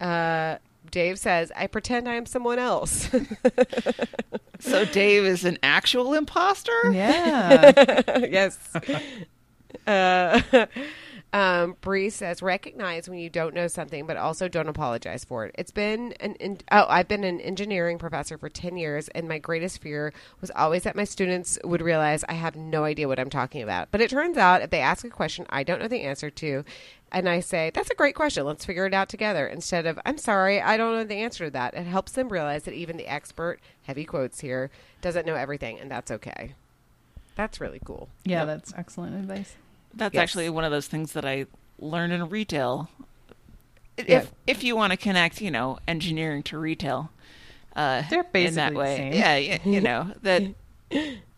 Uh, 0.00 0.56
Dave 0.90 1.18
says, 1.18 1.52
I 1.54 1.68
pretend 1.68 2.08
I 2.08 2.14
am 2.14 2.26
someone 2.26 2.58
else. 2.58 3.08
So 4.62 4.84
Dave 4.84 5.24
is 5.24 5.44
an 5.44 5.58
actual 5.64 6.14
imposter. 6.14 6.92
Yeah. 6.92 8.02
yes. 8.30 8.58
uh, 9.88 10.40
um, 11.32 11.76
Bree 11.80 12.10
says, 12.10 12.42
recognize 12.42 13.08
when 13.08 13.18
you 13.18 13.30
don't 13.30 13.54
know 13.54 13.66
something, 13.66 14.06
but 14.06 14.18
also 14.18 14.48
don't 14.48 14.68
apologize 14.68 15.24
for 15.24 15.46
it. 15.46 15.54
It's 15.56 15.70
been 15.70 16.12
an 16.20 16.34
in- 16.34 16.58
oh, 16.70 16.84
I've 16.88 17.08
been 17.08 17.24
an 17.24 17.40
engineering 17.40 17.98
professor 17.98 18.36
for 18.36 18.50
ten 18.50 18.76
years, 18.76 19.08
and 19.08 19.28
my 19.28 19.38
greatest 19.38 19.80
fear 19.80 20.12
was 20.40 20.50
always 20.50 20.82
that 20.82 20.94
my 20.94 21.04
students 21.04 21.58
would 21.64 21.80
realize 21.80 22.22
I 22.28 22.34
have 22.34 22.54
no 22.54 22.84
idea 22.84 23.08
what 23.08 23.18
I'm 23.18 23.30
talking 23.30 23.62
about. 23.62 23.88
But 23.90 24.02
it 24.02 24.10
turns 24.10 24.36
out, 24.36 24.60
if 24.60 24.70
they 24.70 24.80
ask 24.80 25.04
a 25.04 25.10
question 25.10 25.46
I 25.48 25.62
don't 25.62 25.80
know 25.80 25.88
the 25.88 26.02
answer 26.02 26.28
to, 26.28 26.64
and 27.10 27.28
I 27.28 27.40
say, 27.40 27.70
"That's 27.72 27.90
a 27.90 27.94
great 27.94 28.14
question. 28.14 28.44
Let's 28.44 28.64
figure 28.66 28.86
it 28.86 28.92
out 28.92 29.08
together," 29.08 29.46
instead 29.46 29.86
of 29.86 29.98
"I'm 30.04 30.18
sorry, 30.18 30.60
I 30.60 30.76
don't 30.76 30.92
know 30.92 31.04
the 31.04 31.16
answer 31.16 31.46
to 31.46 31.50
that," 31.52 31.72
it 31.72 31.84
helps 31.84 32.12
them 32.12 32.28
realize 32.28 32.64
that 32.64 32.74
even 32.74 32.98
the 32.98 33.10
expert, 33.10 33.58
heavy 33.84 34.04
quotes 34.04 34.40
here, 34.40 34.70
doesn't 35.00 35.26
know 35.26 35.34
everything, 35.34 35.78
and 35.80 35.90
that's 35.90 36.10
okay. 36.10 36.54
That's 37.36 37.58
really 37.58 37.80
cool. 37.82 38.10
Yeah, 38.24 38.44
that's 38.44 38.74
excellent 38.76 39.16
advice. 39.16 39.56
That's 39.94 40.14
Yes. 40.14 40.22
actually 40.22 40.48
one 40.50 40.64
of 40.64 40.70
those 40.70 40.86
things 40.86 41.12
that 41.12 41.24
I 41.24 41.46
learned 41.78 42.12
in 42.12 42.28
retail. 42.28 42.88
If 43.96 44.08
Yeah. 44.08 44.24
if 44.46 44.64
you 44.64 44.74
want 44.76 44.92
to 44.92 44.96
connect, 44.96 45.40
you 45.40 45.50
know, 45.50 45.78
engineering 45.86 46.42
to 46.44 46.58
retail, 46.58 47.10
uh, 47.76 48.02
They're 48.08 48.20
in 48.20 48.54
that 48.54 48.72
basically 48.72 48.76
way. 48.76 48.96
same. 48.96 49.12
Yeah, 49.12 49.36
you 49.64 49.80
know 49.82 50.12
that 50.22 50.42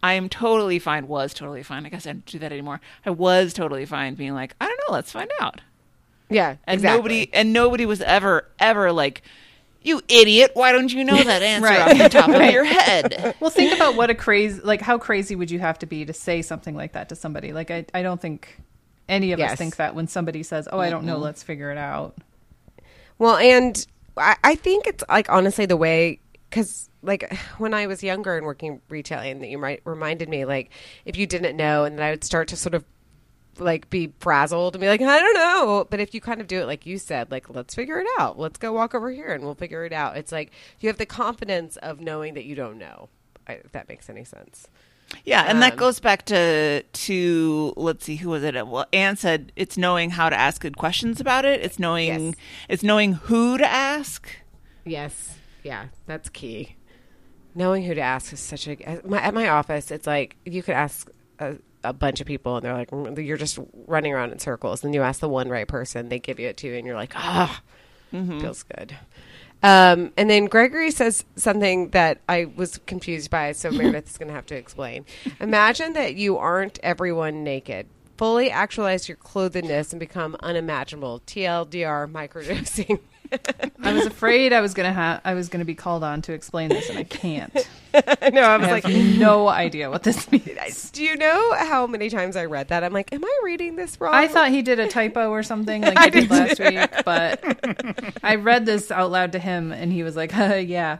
I 0.02 0.12
am 0.14 0.28
totally 0.28 0.78
fine. 0.78 1.08
Was 1.08 1.34
totally 1.34 1.62
fine. 1.62 1.86
I 1.86 1.88
guess 1.88 2.06
I 2.06 2.12
don't 2.12 2.26
do 2.26 2.38
that 2.38 2.52
anymore. 2.52 2.80
I 3.06 3.10
was 3.10 3.52
totally 3.54 3.86
fine 3.86 4.14
being 4.14 4.34
like, 4.34 4.54
I 4.60 4.66
don't 4.66 4.80
know. 4.88 4.94
Let's 4.94 5.10
find 5.12 5.30
out. 5.40 5.60
Yeah, 6.30 6.56
And 6.66 6.74
exactly. 6.78 6.96
nobody 6.98 7.30
and 7.34 7.52
nobody 7.52 7.86
was 7.86 8.00
ever 8.02 8.48
ever 8.58 8.92
like, 8.92 9.22
you 9.84 10.00
idiot. 10.08 10.50
Why 10.54 10.72
don't 10.72 10.92
you 10.92 11.04
know 11.04 11.22
that 11.22 11.42
answer 11.42 11.66
Right. 11.68 11.80
off 11.80 11.98
the 11.98 12.08
top 12.08 12.30
of 12.30 12.42
your 12.50 12.64
head? 12.64 13.34
Well, 13.40 13.50
think 13.50 13.72
about 13.72 13.94
what 13.94 14.10
a 14.10 14.14
crazy, 14.14 14.60
like 14.62 14.80
how 14.80 14.98
crazy 14.98 15.36
would 15.36 15.50
you 15.50 15.58
have 15.60 15.78
to 15.80 15.86
be 15.86 16.04
to 16.04 16.12
say 16.12 16.42
something 16.42 16.74
like 16.74 16.92
that 16.92 17.08
to 17.10 17.16
somebody? 17.16 17.52
Like, 17.52 17.70
I, 17.70 17.84
I 17.94 18.02
don't 18.02 18.20
think 18.20 18.58
any 19.08 19.32
of 19.32 19.38
Yes. 19.38 19.52
us 19.52 19.58
think 19.58 19.76
that 19.76 19.94
when 19.94 20.08
somebody 20.08 20.42
says, 20.42 20.66
"Oh, 20.72 20.78
I 20.78 20.88
don't 20.90 21.04
know, 21.04 21.18
let's 21.18 21.42
figure 21.42 21.70
it 21.70 21.78
out." 21.78 22.16
Well, 23.18 23.36
and 23.36 23.86
I, 24.16 24.36
I 24.42 24.54
think 24.54 24.86
it's 24.86 25.04
like 25.08 25.28
honestly 25.30 25.66
the 25.66 25.76
way 25.76 26.20
because 26.48 26.88
like 27.02 27.36
when 27.58 27.74
I 27.74 27.86
was 27.86 28.02
younger 28.02 28.36
and 28.36 28.46
working 28.46 28.80
retailing, 28.88 29.40
that 29.40 29.48
you 29.48 29.58
might 29.58 29.82
reminded 29.84 30.28
me 30.28 30.44
like 30.44 30.70
if 31.04 31.16
you 31.16 31.26
didn't 31.26 31.56
know, 31.56 31.84
and 31.84 31.98
then 31.98 32.04
I 32.06 32.10
would 32.10 32.24
start 32.24 32.48
to 32.48 32.56
sort 32.56 32.74
of 32.74 32.84
like 33.58 33.90
be 33.90 34.12
frazzled 34.20 34.74
and 34.74 34.80
be 34.80 34.88
like 34.88 35.00
I 35.00 35.18
don't 35.20 35.34
know. 35.34 35.86
But 35.90 36.00
if 36.00 36.14
you 36.14 36.20
kind 36.20 36.40
of 36.40 36.46
do 36.46 36.60
it 36.60 36.66
like 36.66 36.86
you 36.86 36.98
said, 36.98 37.30
like 37.30 37.48
let's 37.50 37.74
figure 37.74 37.98
it 38.00 38.06
out. 38.18 38.38
Let's 38.38 38.58
go 38.58 38.72
walk 38.72 38.94
over 38.94 39.10
here 39.10 39.32
and 39.32 39.44
we'll 39.44 39.54
figure 39.54 39.84
it 39.84 39.92
out. 39.92 40.16
It's 40.16 40.32
like 40.32 40.52
you 40.80 40.88
have 40.88 40.98
the 40.98 41.06
confidence 41.06 41.76
of 41.78 42.00
knowing 42.00 42.34
that 42.34 42.44
you 42.44 42.54
don't 42.54 42.78
know. 42.78 43.08
If 43.48 43.72
that 43.72 43.88
makes 43.88 44.08
any 44.08 44.24
sense. 44.24 44.68
Yeah, 45.24 45.44
and 45.46 45.60
that 45.62 45.72
Um, 45.74 45.78
goes 45.78 46.00
back 46.00 46.24
to 46.26 46.82
to 46.82 47.72
let's 47.76 48.04
see 48.04 48.16
who 48.16 48.30
was 48.30 48.42
it? 48.42 48.54
Well, 48.66 48.86
Ann 48.92 49.16
said 49.16 49.52
it's 49.54 49.76
knowing 49.76 50.10
how 50.10 50.28
to 50.30 50.36
ask 50.36 50.60
good 50.62 50.76
questions 50.78 51.20
about 51.20 51.44
it. 51.44 51.60
It's 51.60 51.78
knowing 51.78 52.06
Yes. 52.28 52.34
it's 52.68 52.82
knowing 52.82 53.12
who 53.12 53.58
to 53.58 53.66
ask. 53.66 54.28
Yes. 54.84 55.36
Yeah, 55.62 55.86
that's 56.06 56.28
key. 56.30 56.76
Knowing 57.54 57.84
who 57.84 57.94
to 57.94 58.00
ask 58.00 58.32
is 58.32 58.40
such 58.40 58.66
a. 58.66 59.00
My, 59.04 59.20
at 59.20 59.32
my 59.34 59.48
office, 59.48 59.90
it's 59.90 60.06
like 60.06 60.36
you 60.44 60.62
could 60.62 60.74
ask 60.74 61.08
a, 61.38 61.54
a 61.84 61.92
bunch 61.92 62.20
of 62.20 62.26
people, 62.26 62.56
and 62.56 62.64
they're 62.64 62.74
like, 62.74 62.90
"Mm, 62.90 63.24
you're 63.24 63.36
just 63.36 63.58
running 63.86 64.12
around 64.12 64.32
in 64.32 64.38
circles. 64.38 64.82
And 64.84 64.94
you 64.94 65.02
ask 65.02 65.20
the 65.20 65.28
one 65.28 65.48
right 65.48 65.68
person, 65.68 66.08
they 66.08 66.18
give 66.18 66.40
you 66.40 66.48
it 66.48 66.56
to 66.58 66.66
you, 66.68 66.74
and 66.74 66.86
you're 66.86 66.96
like, 66.96 67.12
ah, 67.16 67.62
feels 68.40 68.62
good. 68.62 68.96
Um, 69.62 70.12
and 70.16 70.28
then 70.28 70.44
Gregory 70.44 70.90
says 70.90 71.24
something 71.36 71.88
that 71.90 72.20
I 72.28 72.46
was 72.54 72.78
confused 72.86 73.30
by, 73.30 73.52
so 73.52 73.70
Meredith 73.72 74.10
is 74.10 74.18
going 74.18 74.28
to 74.28 74.34
have 74.34 74.46
to 74.46 74.56
explain. 74.56 75.06
Imagine 75.40 75.94
that 75.94 76.16
you 76.16 76.36
aren't 76.36 76.78
everyone 76.82 77.44
naked. 77.44 77.86
Fully 78.18 78.50
actualize 78.50 79.08
your 79.08 79.16
clothedness 79.16 79.92
and 79.92 79.98
become 79.98 80.36
unimaginable. 80.40 81.22
TLDR 81.26 82.10
microdosing. 82.10 83.00
I 83.82 83.92
was 83.92 84.06
afraid 84.06 84.52
I 84.52 84.60
was 84.60 84.74
gonna 84.74 84.92
have, 84.92 85.20
I 85.24 85.34
was 85.34 85.48
gonna 85.48 85.64
be 85.64 85.74
called 85.74 86.04
on 86.04 86.22
to 86.22 86.32
explain 86.32 86.68
this, 86.68 86.88
and 86.88 86.98
I 86.98 87.04
can't. 87.04 87.52
I 87.94 88.30
know. 88.30 88.42
I 88.42 88.54
I 88.54 88.56
was 88.56 88.66
have 88.68 88.84
like, 88.84 88.94
no 89.18 89.48
idea 89.48 89.90
what 89.90 90.02
this 90.02 90.30
means. 90.30 90.90
do 90.92 91.04
you 91.04 91.16
know 91.16 91.54
how 91.54 91.86
many 91.86 92.10
times 92.10 92.36
I 92.36 92.46
read 92.46 92.68
that? 92.68 92.82
I'm 92.84 92.92
like, 92.92 93.12
am 93.12 93.24
I 93.24 93.40
reading 93.44 93.76
this 93.76 94.00
wrong? 94.00 94.14
I 94.14 94.28
thought 94.28 94.50
he 94.50 94.62
did 94.62 94.80
a 94.80 94.88
typo 94.88 95.30
or 95.30 95.42
something 95.42 95.82
like 95.82 95.96
I 95.96 96.04
he 96.04 96.10
did 96.10 96.28
did 96.28 96.30
last 96.30 96.58
week, 96.60 97.04
but 97.04 98.18
I 98.22 98.36
read 98.36 98.66
this 98.66 98.90
out 98.90 99.10
loud 99.10 99.32
to 99.32 99.38
him, 99.38 99.72
and 99.72 99.92
he 99.92 100.02
was 100.02 100.16
like, 100.16 100.36
uh, 100.36 100.54
"Yeah." 100.54 100.98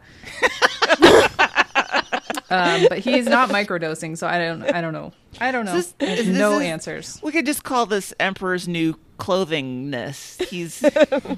Um, 2.54 2.86
but 2.88 2.98
he's 2.98 3.26
not 3.26 3.48
microdosing, 3.50 4.16
so 4.16 4.26
I 4.26 4.38
don't. 4.38 4.62
I 4.74 4.80
don't 4.80 4.92
know. 4.92 5.12
I 5.40 5.50
don't 5.52 5.64
know. 5.64 5.74
This- 5.74 5.94
no 6.26 6.58
is- 6.58 6.62
answers. 6.62 7.20
We 7.22 7.32
could 7.32 7.46
just 7.46 7.64
call 7.64 7.86
this 7.86 8.12
Emperor's 8.20 8.68
new 8.68 8.96
clothingness. 9.18 10.38
He's 10.48 10.84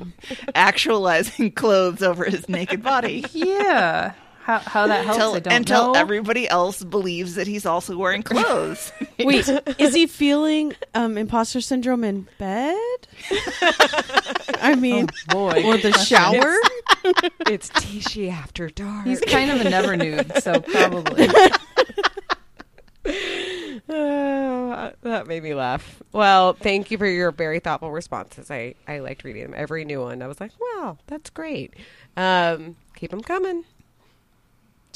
actualizing 0.55 1.53
clothes 1.53 2.03
over 2.03 2.25
his 2.25 2.49
naked 2.49 2.83
body. 2.83 3.25
Yeah. 3.33 4.13
How, 4.47 4.61
how 4.61 4.87
that 4.87 5.05
helps, 5.05 5.17
Until, 5.17 5.35
I 5.35 5.41
don't 5.41 5.53
until 5.55 5.93
know. 5.95 5.99
everybody 5.99 6.49
else 6.49 6.85
believes 6.85 7.35
that 7.35 7.49
he's 7.49 7.67
also 7.67 7.97
wearing 7.99 8.23
clothes. 8.23 8.93
Wait, 9.19 9.49
is 9.79 9.93
he 9.93 10.07
feeling 10.07 10.73
um, 10.95 11.19
imposter 11.19 11.61
syndrome 11.61 12.05
in 12.05 12.29
bed? 12.39 12.77
I 14.61 14.77
mean, 14.79 15.09
Boy, 15.31 15.65
or 15.65 15.79
the 15.79 15.91
shower? 15.95 16.55
it's 17.49 17.71
Tishy 17.71 18.31
after 18.31 18.71
dark. 18.71 19.05
he's 19.05 19.21
kind 19.21 19.51
of 19.51 19.61
a 19.67 19.69
never 19.69 19.97
nude, 19.97 20.31
so 20.41 20.61
probably. 20.61 21.29
Oh, 23.89 24.93
that 25.03 25.27
made 25.27 25.43
me 25.43 25.55
laugh. 25.55 26.03
Well, 26.13 26.53
thank 26.53 26.93
you 26.93 26.99
for 26.99 27.07
your 27.07 27.33
very 27.33 27.59
thoughtful 27.59 27.91
responses. 27.91 28.49
I, 28.51 28.75
I 28.87 28.99
liked 29.01 29.25
reading 29.25 29.43
them. 29.43 29.55
Every 29.57 29.85
new 29.85 30.03
one, 30.03 30.23
I 30.23 30.29
was 30.29 30.41
like, 30.41 30.53
wow, 30.61 30.99
that's 31.09 31.31
great. 31.31 31.75
Um, 32.17 32.77
keep 32.95 33.11
them 33.11 33.23
coming. 33.23 33.65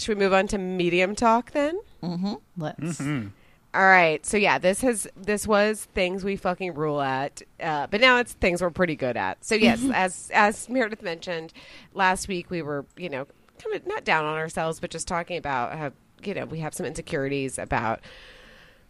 Should 0.00 0.16
we 0.16 0.24
move 0.24 0.32
on 0.32 0.46
to 0.48 0.58
medium 0.58 1.14
talk 1.14 1.50
then? 1.52 1.78
Mm-hmm. 2.02 2.34
Let's. 2.56 2.80
Mm-hmm. 2.80 3.28
All 3.72 3.86
right. 3.86 4.24
So 4.26 4.36
yeah, 4.36 4.58
this 4.58 4.80
has 4.80 5.06
this 5.16 5.46
was 5.46 5.84
things 5.94 6.24
we 6.24 6.36
fucking 6.36 6.74
rule 6.74 7.00
at, 7.00 7.42
uh, 7.60 7.86
but 7.86 8.00
now 8.00 8.18
it's 8.18 8.32
things 8.32 8.62
we're 8.62 8.70
pretty 8.70 8.96
good 8.96 9.16
at. 9.16 9.44
So 9.44 9.54
yes, 9.54 9.80
mm-hmm. 9.80 9.92
as 9.92 10.30
as 10.34 10.68
Meredith 10.68 11.02
mentioned 11.02 11.52
last 11.94 12.26
week, 12.26 12.50
we 12.50 12.62
were 12.62 12.84
you 12.96 13.08
know 13.08 13.26
kind 13.62 13.76
of 13.76 13.86
not 13.86 14.04
down 14.04 14.24
on 14.24 14.36
ourselves, 14.36 14.80
but 14.80 14.90
just 14.90 15.06
talking 15.06 15.36
about 15.36 15.76
how 15.76 15.92
you 16.24 16.34
know 16.34 16.46
we 16.46 16.58
have 16.60 16.74
some 16.74 16.86
insecurities 16.86 17.58
about 17.58 18.00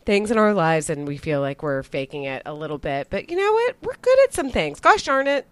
things 0.06 0.30
in 0.30 0.38
our 0.38 0.54
lives, 0.54 0.88
and 0.88 1.06
we 1.06 1.18
feel 1.18 1.40
like 1.42 1.62
we're 1.62 1.82
faking 1.82 2.24
it 2.24 2.42
a 2.46 2.54
little 2.54 2.78
bit. 2.78 3.08
But 3.10 3.30
you 3.30 3.36
know 3.36 3.52
what? 3.52 3.76
We're 3.82 3.96
good 4.00 4.18
at 4.24 4.32
some 4.32 4.50
things. 4.50 4.80
Gosh 4.80 5.02
darn 5.02 5.26
it, 5.26 5.46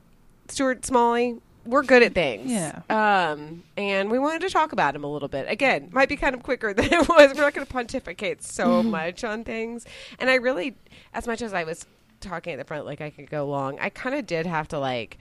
Stuart 0.48 0.86
Smalley. 0.86 1.38
We're 1.68 1.82
good 1.82 2.02
at 2.02 2.14
things. 2.14 2.50
Yeah. 2.50 2.80
Um, 2.88 3.62
and 3.76 4.10
we 4.10 4.18
wanted 4.18 4.40
to 4.40 4.48
talk 4.48 4.72
about 4.72 4.96
him 4.96 5.04
a 5.04 5.06
little 5.06 5.28
bit. 5.28 5.44
Again, 5.50 5.90
might 5.92 6.08
be 6.08 6.16
kind 6.16 6.34
of 6.34 6.42
quicker 6.42 6.72
than 6.74 6.86
it 6.86 7.06
was. 7.06 7.34
We're 7.34 7.42
not 7.42 7.52
going 7.52 7.66
to 7.66 7.70
pontificate 7.70 8.42
so 8.42 8.82
much 8.82 9.22
on 9.22 9.44
things. 9.44 9.84
And 10.18 10.30
I 10.30 10.36
really, 10.36 10.76
as 11.12 11.26
much 11.26 11.42
as 11.42 11.52
I 11.52 11.64
was 11.64 11.84
talking 12.20 12.54
at 12.54 12.58
the 12.58 12.64
front, 12.64 12.86
like 12.86 13.02
I 13.02 13.10
could 13.10 13.28
go 13.28 13.46
long, 13.46 13.78
I 13.80 13.90
kind 13.90 14.16
of 14.16 14.26
did 14.26 14.46
have 14.46 14.66
to 14.68 14.78
like, 14.78 15.18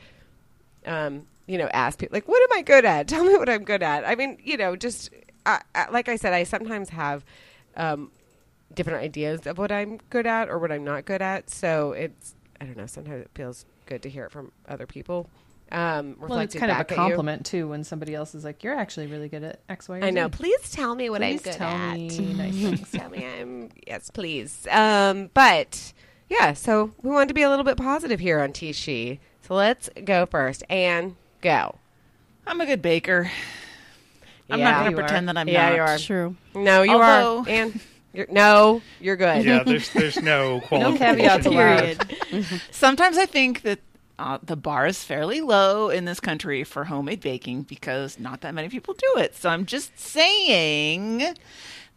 um, 0.86 1.27
you 1.47 1.57
know, 1.57 1.67
ask 1.73 1.99
people 1.99 2.15
like, 2.15 2.29
what 2.29 2.41
am 2.49 2.57
I 2.57 2.62
good 2.62 2.86
at? 2.86 3.07
Tell 3.10 3.25
me 3.25 3.36
what 3.36 3.49
I'm 3.49 3.65
good 3.65 3.83
at. 3.83 4.07
I 4.07 4.15
mean, 4.15 4.38
you 4.41 4.55
know, 4.55 4.77
just 4.77 5.10
I, 5.45 5.62
I, 5.75 5.89
like 5.89 6.07
I 6.07 6.15
said, 6.15 6.31
I 6.31 6.43
sometimes 6.43 6.89
have, 6.91 7.25
um, 7.75 8.10
different 8.73 9.03
ideas 9.03 9.45
of 9.47 9.57
what 9.57 9.71
I'm 9.71 9.97
good 10.10 10.25
at 10.25 10.47
or 10.47 10.60
what 10.60 10.71
I'm 10.71 10.86
not 10.86 11.03
good 11.03 11.21
at. 11.21 11.49
So 11.49 11.91
it's, 11.91 12.36
I 12.62 12.65
don't 12.65 12.77
know. 12.77 12.86
Sometimes 12.86 13.25
it 13.25 13.31
feels 13.36 13.65
good 13.86 14.01
to 14.03 14.10
hear 14.10 14.23
it 14.23 14.31
from 14.31 14.53
other 14.65 14.86
people. 14.88 15.29
Um, 15.71 16.15
Well, 16.19 16.39
it's 16.39 16.56
reflected 16.56 16.60
kind 16.60 16.71
of 16.71 16.77
a 16.77 16.80
back 16.80 16.91
at 16.91 16.97
you. 16.97 17.03
compliment 17.03 17.45
too 17.45 17.67
when 17.67 17.84
somebody 17.84 18.15
else 18.15 18.34
is 18.36 18.43
like, 18.45 18.63
"You're 18.63 18.73
actually 18.75 19.08
really 19.08 19.27
good 19.30 19.43
at 19.43 19.60
X, 19.67 19.89
Y, 19.89 19.99
or 19.99 20.03
I 20.03 20.10
know. 20.12 20.30
Please 20.30 20.71
tell 20.71 20.95
me 20.95 21.10
what 21.10 21.21
I'm 21.21 21.34
Please 21.34 21.41
good 21.43 21.53
tell 21.53 21.67
at. 21.69 21.95
me 21.97 22.08
nice 22.38 22.53
things. 22.56 22.91
tell 22.91 23.10
me 23.10 23.25
I'm 23.25 23.69
yes, 23.86 24.10
please. 24.10 24.65
Um, 24.71 25.30
but 25.34 25.93
yeah, 26.30 26.53
so 26.53 26.91
we 27.01 27.10
wanted 27.12 27.27
to 27.30 27.34
be 27.34 27.41
a 27.41 27.49
little 27.49 27.65
bit 27.65 27.77
positive 27.77 28.19
here 28.19 28.39
on 28.39 28.53
Tishi. 28.53 29.19
So 29.41 29.56
let's 29.56 29.89
go 30.06 30.25
first 30.25 30.63
and 30.69 31.15
go. 31.41 31.75
I'm 32.45 32.62
a 32.62 32.65
good 32.65 32.82
baker. 32.82 33.30
I'm 34.49 34.60
Yeah, 34.60 34.71
not 34.71 34.80
going 34.80 34.91
you 34.91 34.95
to 34.97 35.01
are. 35.01 35.06
pretend 35.06 35.27
that 35.30 35.38
I'm 35.38 35.47
Yeah, 35.49 35.69
not. 35.69 35.75
you 35.75 35.82
are. 35.82 35.97
True. 35.97 36.36
No, 36.56 36.82
you 36.84 36.91
Although- 36.93 37.39
are. 37.41 37.49
And 37.49 37.80
you're 38.13 38.27
no, 38.30 38.82
you're 39.01 39.17
good. 39.17 39.43
Yeah, 39.45 39.63
there's 39.63 39.89
there's 39.91 40.21
no 40.21 40.56
No 40.60 40.60
qualification. 40.62 40.97
caveats 41.17 41.45
allowed. 41.45 42.08
Period. 42.32 42.62
Sometimes 42.71 43.17
I 43.17 43.25
think 43.25 43.62
that 43.63 43.80
uh, 44.19 44.39
the 44.41 44.56
bar 44.56 44.88
is 44.88 45.03
fairly 45.03 45.41
low 45.41 45.89
in 45.89 46.06
this 46.06 46.19
country 46.19 46.63
for 46.63 46.86
homemade 46.86 47.21
baking 47.21 47.63
because 47.63 48.19
not 48.19 48.41
that 48.41 48.53
many 48.53 48.69
people 48.69 48.93
do 48.93 49.19
it. 49.19 49.36
So 49.36 49.49
I'm 49.49 49.65
just 49.65 49.97
saying 49.99 51.23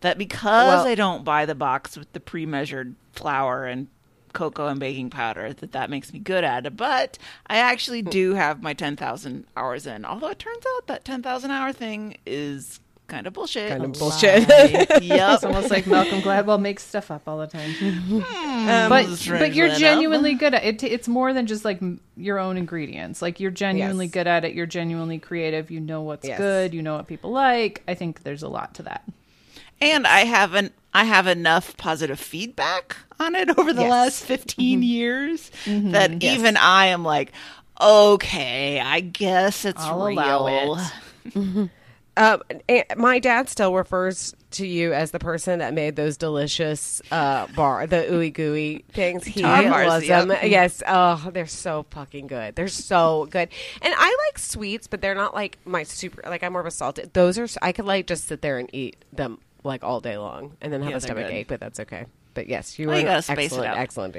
that 0.01 0.19
because 0.19 0.67
Well- 0.67 0.87
I 0.87 0.95
don't 0.95 1.25
buy 1.25 1.47
the 1.47 1.55
box 1.55 1.97
with 1.97 2.13
the 2.13 2.21
pre-measured 2.21 2.95
flour 3.13 3.65
and 3.65 3.89
cocoa 4.33 4.69
and 4.69 4.79
baking 4.79 5.11
powder, 5.11 5.53
that 5.53 5.73
that 5.73 5.91
makes 5.91 6.13
me 6.13 6.19
good 6.19 6.45
at 6.45 6.67
it. 6.67 6.77
But 6.77 7.19
I 7.49 7.57
actually 7.57 8.03
do 8.03 8.35
have 8.35 8.63
my 8.63 8.75
10,000 8.75 9.45
hours 9.57 9.87
in. 9.87 10.05
Although 10.05 10.29
it 10.29 10.39
turns 10.39 10.65
out 10.77 10.87
that 10.87 11.05
10,000 11.05 11.51
hour 11.51 11.73
thing 11.73 12.17
is 12.25 12.81
kind 13.11 13.27
of 13.27 13.33
bullshit. 13.35 13.69
Kind 13.71 13.85
of 13.85 13.93
bullshit. 13.93 14.47
It's 14.51 15.45
almost 15.45 15.71
like 15.71 15.87
Malcolm 15.87 16.21
Gladwell 16.23 16.61
makes 16.61 16.83
stuff 16.83 17.11
up 17.11 17.23
all 17.27 17.39
the 17.39 17.47
time. 17.47 17.75
Um, 18.61 18.91
but 18.91 19.07
but 19.29 19.55
you're 19.55 19.67
enough. 19.67 19.79
genuinely 19.79 20.35
good 20.35 20.55
at 20.55 20.63
it. 20.65 20.83
It's 20.85 21.09
more 21.09 21.33
than 21.33 21.47
just 21.47 21.65
like 21.65 21.81
your 22.17 22.39
own 22.39 22.57
ingredients. 22.59 23.23
Like 23.23 23.41
you're 23.41 23.51
genuinely 23.51 24.05
Yes. 24.07 24.13
good 24.13 24.27
at 24.27 24.45
it. 24.45 24.55
You're 24.55 24.67
genuinely 24.67 25.19
creative. 25.19 25.71
You 25.71 25.81
know 25.81 26.03
what's 26.03 26.29
Yes. 26.29 26.37
good. 26.39 26.75
You 26.75 26.83
know 26.83 26.97
what 26.97 27.07
people 27.09 27.31
like. 27.31 27.83
I 27.89 27.95
think 27.95 28.23
there's 28.23 28.43
a 28.43 28.49
lot 28.49 28.75
to 28.75 28.83
that. 28.85 29.03
and 29.81 30.07
I 30.07 30.21
haven't 30.21 30.73
I 30.93 31.05
have 31.05 31.27
enough 31.27 31.77
positive 31.79 32.21
feedback 32.21 32.97
on 33.19 33.35
it 33.35 33.49
over 33.59 33.73
the 33.73 33.83
Yes. 33.83 33.91
last 33.91 34.25
15 34.25 34.79
mm-hmm. 34.79 34.83
years 34.83 35.51
mm-hmm. 35.65 35.93
that 35.93 36.23
Yes. 36.23 36.39
even 36.39 36.57
I 36.59 36.87
am 36.87 37.03
like 37.03 37.33
okay, 37.81 38.79
I 38.79 39.01
guess 39.01 39.65
it's 39.65 39.81
I'll 39.83 40.05
real. 40.05 40.19
allow 40.19 40.47
it. 40.77 40.93
Mm-hmm. 41.31 41.67
And 42.21 42.85
my 42.97 43.19
dad 43.19 43.49
still 43.49 43.75
refers 43.75 44.35
to 44.53 44.67
you 44.67 44.93
as 44.93 45.11
the 45.11 45.19
person 45.19 45.61
that 45.61 45.73
made 45.73 45.97
those 45.97 46.17
delicious 46.17 47.01
uh, 47.11 47.47
bar, 47.55 47.87
the 47.87 47.97
ooey 48.11 48.33
gooey 48.33 48.85
things. 48.93 49.25
He 49.25 49.43
bars, 49.43 49.87
loves 49.87 50.07
them. 50.07 50.31
Yes. 50.43 50.83
Oh, 50.87 51.31
they're 51.33 51.47
so 51.47 51.87
fucking 51.91 52.27
good. 52.27 52.57
They're 52.57 52.69
so 52.69 53.27
good. 53.31 53.49
And 53.81 53.95
I 53.97 54.17
like 54.29 54.39
sweets, 54.39 54.87
but 54.87 55.01
they're 55.01 55.15
not 55.15 55.35
like 55.35 55.59
my 55.65 55.85
super. 55.85 56.23
Like 56.29 56.43
I'm 56.43 56.53
more 56.53 56.61
of 56.61 56.67
a 56.67 56.71
salted. 56.71 57.15
Those 57.15 57.39
are. 57.39 57.49
I 57.63 57.73
could 57.73 57.87
like 57.87 58.07
just 58.07 58.29
sit 58.29 58.43
there 58.43 58.59
and 58.59 58.69
eat 58.75 58.97
them 59.13 59.39
like 59.65 59.83
all 59.83 60.01
day 60.01 60.19
long 60.19 60.57
and 60.61 60.73
then 60.73 60.83
have 60.83 60.91
Yeah, 60.91 60.97
a 60.97 61.01
stomach 61.01 61.27
good. 61.27 61.35
ache, 61.35 61.49
but 61.49 61.61
that's 61.61 61.81
okay. 61.81 62.05
But 62.35 62.49
yes, 62.49 62.79
you 62.79 62.87
Well, 62.87 62.97
were 62.97 63.01
you 63.01 63.07
gotta 63.07 63.23
space 63.23 63.53
excellent, 63.53 63.77
excellent. 63.79 64.17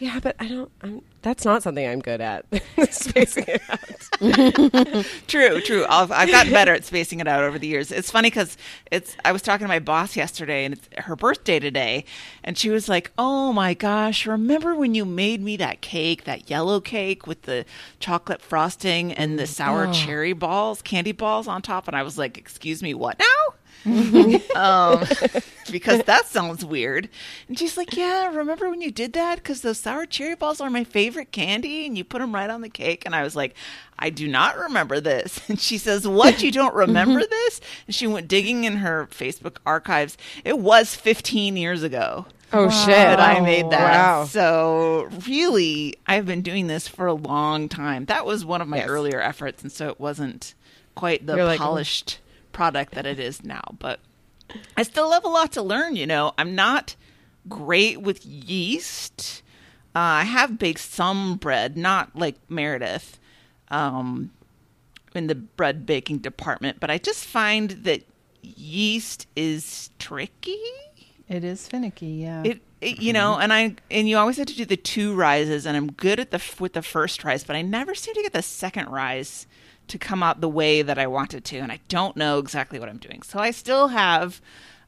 Yeah, 0.00 0.18
but 0.18 0.34
I 0.40 0.48
don't. 0.48 0.70
I'm, 0.80 1.02
that's 1.20 1.44
not 1.44 1.62
something 1.62 1.86
I'm 1.86 2.00
good 2.00 2.22
at. 2.22 2.46
Spacing 2.90 3.44
it 3.46 3.62
out. 3.68 5.06
True, 5.26 5.60
true. 5.60 5.84
I've, 5.88 6.10
I've 6.10 6.30
gotten 6.30 6.52
better 6.52 6.72
at 6.72 6.86
spacing 6.86 7.20
it 7.20 7.28
out 7.28 7.44
over 7.44 7.58
the 7.58 7.66
years. 7.66 7.92
It's 7.92 8.10
funny 8.10 8.30
because 8.30 8.56
it's. 8.90 9.14
I 9.26 9.32
was 9.32 9.42
talking 9.42 9.64
to 9.64 9.68
my 9.68 9.78
boss 9.78 10.16
yesterday, 10.16 10.64
and 10.64 10.74
it's 10.74 10.88
her 11.04 11.16
birthday 11.16 11.58
today, 11.58 12.06
and 12.42 12.56
she 12.56 12.70
was 12.70 12.88
like, 12.88 13.12
"Oh 13.18 13.52
my 13.52 13.74
gosh, 13.74 14.26
remember 14.26 14.74
when 14.74 14.94
you 14.94 15.04
made 15.04 15.42
me 15.42 15.58
that 15.58 15.82
cake, 15.82 16.24
that 16.24 16.48
yellow 16.48 16.80
cake 16.80 17.26
with 17.26 17.42
the 17.42 17.66
chocolate 17.98 18.40
frosting 18.40 19.12
and 19.12 19.38
the 19.38 19.46
sour 19.46 19.86
oh. 19.86 19.92
cherry 19.92 20.32
balls, 20.32 20.80
candy 20.80 21.12
balls 21.12 21.46
on 21.46 21.60
top?" 21.60 21.88
And 21.88 21.96
I 21.96 22.02
was 22.02 22.16
like, 22.16 22.38
"Excuse 22.38 22.82
me, 22.82 22.94
what 22.94 23.18
now?" 23.18 23.54
um, 24.54 25.04
because 25.70 26.02
that 26.04 26.26
sounds 26.26 26.64
weird. 26.64 27.08
And 27.48 27.58
she's 27.58 27.76
like, 27.76 27.96
Yeah, 27.96 28.34
remember 28.34 28.68
when 28.70 28.80
you 28.80 28.90
did 28.90 29.12
that? 29.14 29.36
Because 29.36 29.62
those 29.62 29.78
sour 29.78 30.06
cherry 30.06 30.34
balls 30.34 30.60
are 30.60 30.70
my 30.70 30.84
favorite 30.84 31.32
candy, 31.32 31.86
and 31.86 31.96
you 31.96 32.04
put 32.04 32.20
them 32.20 32.34
right 32.34 32.50
on 32.50 32.60
the 32.60 32.68
cake. 32.68 33.04
And 33.06 33.14
I 33.14 33.22
was 33.22 33.34
like, 33.36 33.54
I 33.98 34.10
do 34.10 34.28
not 34.28 34.58
remember 34.58 35.00
this. 35.00 35.40
And 35.48 35.58
she 35.58 35.78
says, 35.78 36.06
What? 36.06 36.42
You 36.42 36.52
don't 36.52 36.74
remember 36.74 37.24
this? 37.26 37.60
And 37.86 37.94
she 37.94 38.06
went 38.06 38.28
digging 38.28 38.64
in 38.64 38.76
her 38.78 39.08
Facebook 39.10 39.56
archives. 39.66 40.16
It 40.44 40.58
was 40.58 40.94
15 40.94 41.56
years 41.56 41.82
ago 41.82 42.26
Oh 42.52 42.68
shit! 42.68 43.18
I 43.18 43.40
made 43.40 43.70
that. 43.70 43.92
Wow. 43.92 44.24
So 44.24 45.08
really, 45.28 45.94
I've 46.06 46.26
been 46.26 46.42
doing 46.42 46.66
this 46.66 46.88
for 46.88 47.06
a 47.06 47.12
long 47.14 47.68
time. 47.68 48.06
That 48.06 48.26
was 48.26 48.44
one 48.44 48.60
of 48.60 48.66
my 48.66 48.78
Yes. 48.78 48.88
earlier 48.88 49.20
efforts, 49.20 49.62
and 49.62 49.70
so 49.70 49.88
it 49.88 50.00
wasn't 50.00 50.54
quite 50.96 51.26
the 51.26 51.36
You're 51.36 51.44
like, 51.44 51.60
polished 51.60 52.18
product 52.52 52.94
that 52.94 53.06
it 53.06 53.18
is 53.18 53.44
now. 53.44 53.62
But 53.78 54.00
I 54.76 54.82
still 54.82 55.12
have 55.12 55.24
a 55.24 55.28
lot 55.28 55.52
to 55.52 55.62
learn. 55.62 55.96
You 55.96 56.06
know, 56.06 56.32
I'm 56.38 56.54
not 56.54 56.96
great 57.48 58.00
with 58.00 58.24
yeast. 58.24 59.42
Uh, 59.94 59.98
I 59.98 60.24
have 60.24 60.58
baked 60.58 60.80
some 60.80 61.36
bread, 61.36 61.76
not 61.76 62.14
like 62.14 62.36
Meredith, 62.48 63.18
um, 63.68 64.30
in 65.14 65.26
the 65.26 65.34
bread 65.34 65.84
baking 65.86 66.18
department, 66.18 66.78
but 66.78 66.90
I 66.90 66.98
just 66.98 67.24
find 67.24 67.70
that 67.70 68.02
yeast 68.42 69.26
is 69.34 69.90
tricky. 69.98 70.60
It 71.28 71.44
is 71.44 71.66
finicky, 71.66 72.06
yeah. 72.06 72.42
It, 72.44 72.60
it 72.80 73.00
you 73.00 73.12
know, 73.12 73.38
and 73.38 73.52
I 73.52 73.76
and 73.90 74.08
you 74.08 74.16
always 74.16 74.36
have 74.36 74.46
to 74.46 74.56
do 74.56 74.64
the 74.64 74.76
two 74.76 75.14
rises, 75.14 75.66
and 75.66 75.76
I'm 75.76 75.92
good 75.92 76.20
at 76.20 76.30
the 76.30 76.42
with 76.58 76.72
the 76.72 76.82
first 76.82 77.24
rise, 77.24 77.44
but 77.44 77.56
I 77.56 77.62
never 77.62 77.94
seem 77.94 78.14
to 78.14 78.22
get 78.22 78.32
the 78.32 78.42
second 78.42 78.88
rise 78.88 79.46
to 79.90 79.98
come 79.98 80.22
out 80.22 80.40
the 80.40 80.48
way 80.48 80.82
that 80.82 80.98
I 80.98 81.06
want 81.06 81.34
it 81.34 81.44
to, 81.46 81.58
and 81.58 81.70
I 81.70 81.80
don't 81.88 82.16
know 82.16 82.38
exactly 82.38 82.78
what 82.78 82.88
I'm 82.88 82.98
doing. 82.98 83.22
So 83.22 83.38
I 83.38 83.50
still 83.50 83.88
have 83.88 84.40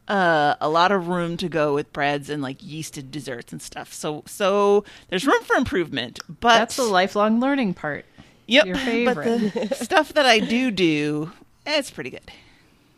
uh, 0.09 0.55
a 0.61 0.69
lot 0.69 0.91
of 0.93 1.09
room 1.09 1.37
to 1.37 1.49
go 1.49 1.75
with 1.75 1.93
breads 1.93 2.29
and 2.29 2.43
like 2.43 2.59
yeasted 2.59 3.11
desserts 3.11 3.53
and 3.53 3.63
stuff. 3.63 3.93
So 3.93 4.23
so 4.27 4.85
there's 5.09 5.27
room 5.27 5.43
for 5.45 5.57
improvement, 5.57 6.19
but 6.41 6.59
That's 6.59 6.77
the 6.77 6.85
lifelong 6.85 7.39
learning 7.41 7.75
part. 7.75 8.05
yep, 8.47 8.67
your 8.67 8.75
But 9.15 9.25
the 9.25 9.75
stuff 9.81 10.13
that 10.15 10.27
I 10.27 10.39
do 10.41 10.71
do, 10.71 11.33
it's 11.67 11.91
pretty 11.91 12.11
good. 12.11 12.31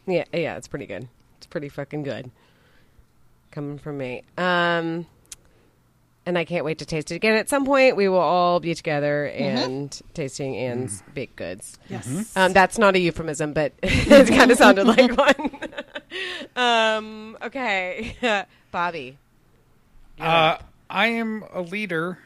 Yeah, 0.06 0.24
yeah, 0.32 0.56
it's 0.56 0.68
pretty 0.68 0.86
good. 0.86 1.08
It's 1.38 1.46
pretty 1.46 1.68
fucking 1.68 2.02
good. 2.04 2.30
Coming 3.50 3.78
from 3.78 3.98
me. 3.98 4.22
Um 4.38 5.06
and 6.26 6.38
I 6.38 6.44
can't 6.44 6.64
wait 6.64 6.78
to 6.78 6.86
taste 6.86 7.10
it 7.12 7.16
again 7.16 7.36
at 7.36 7.48
some 7.48 7.64
point. 7.66 7.96
We 7.96 8.08
will 8.08 8.18
all 8.18 8.60
be 8.60 8.74
together 8.74 9.26
and 9.28 9.98
tasting 10.14 10.56
Ann's 10.56 11.02
baked 11.14 11.36
goods. 11.36 11.78
Yes. 11.88 12.36
Um, 12.36 12.52
that's 12.52 12.78
not 12.78 12.94
a 12.96 12.98
euphemism, 12.98 13.52
but 13.52 13.72
it 13.82 14.28
kind 14.28 14.50
of 14.50 14.56
sounded 14.58 14.86
like 14.86 15.16
one. 15.16 15.50
um, 16.56 17.36
okay, 17.42 18.46
Bobby. 18.70 19.18
Uh, 20.20 20.58
I 20.88 21.06
am 21.08 21.44
a 21.52 21.60
leader, 21.60 22.18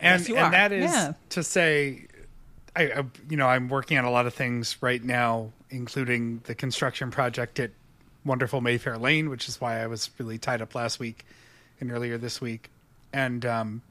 and 0.00 0.20
Yes, 0.20 0.28
you 0.28 0.36
and 0.36 0.46
are. 0.46 0.50
that 0.52 0.72
is 0.72 0.92
Yeah. 0.92 1.12
to 1.30 1.42
say, 1.42 2.06
I, 2.76 2.82
I 2.92 3.04
you 3.28 3.36
know 3.36 3.46
I'm 3.48 3.68
working 3.68 3.98
on 3.98 4.04
a 4.04 4.10
lot 4.10 4.26
of 4.26 4.34
things 4.34 4.76
right 4.80 5.02
now, 5.02 5.50
including 5.70 6.40
the 6.44 6.54
construction 6.54 7.10
project 7.10 7.58
at 7.58 7.72
Wonderful 8.24 8.60
Mayfair 8.60 8.96
Lane, 8.96 9.28
which 9.28 9.48
is 9.48 9.60
why 9.60 9.82
I 9.82 9.86
was 9.88 10.08
really 10.18 10.38
tied 10.38 10.62
up 10.62 10.74
last 10.74 10.98
week 11.00 11.26
and 11.80 11.90
earlier 11.90 12.16
this 12.16 12.40
week, 12.40 12.70
and 13.14 13.46
um, 13.46 13.82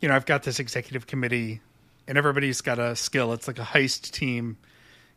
you 0.00 0.08
know 0.08 0.16
I've 0.16 0.26
got 0.26 0.42
this 0.42 0.58
executive 0.58 1.06
committee, 1.06 1.60
and 2.08 2.18
everybody's 2.18 2.60
got 2.62 2.78
a 2.80 2.96
skill. 2.96 3.32
It's 3.32 3.46
like 3.46 3.58
a 3.58 3.64
heist 3.64 4.10
team. 4.10 4.56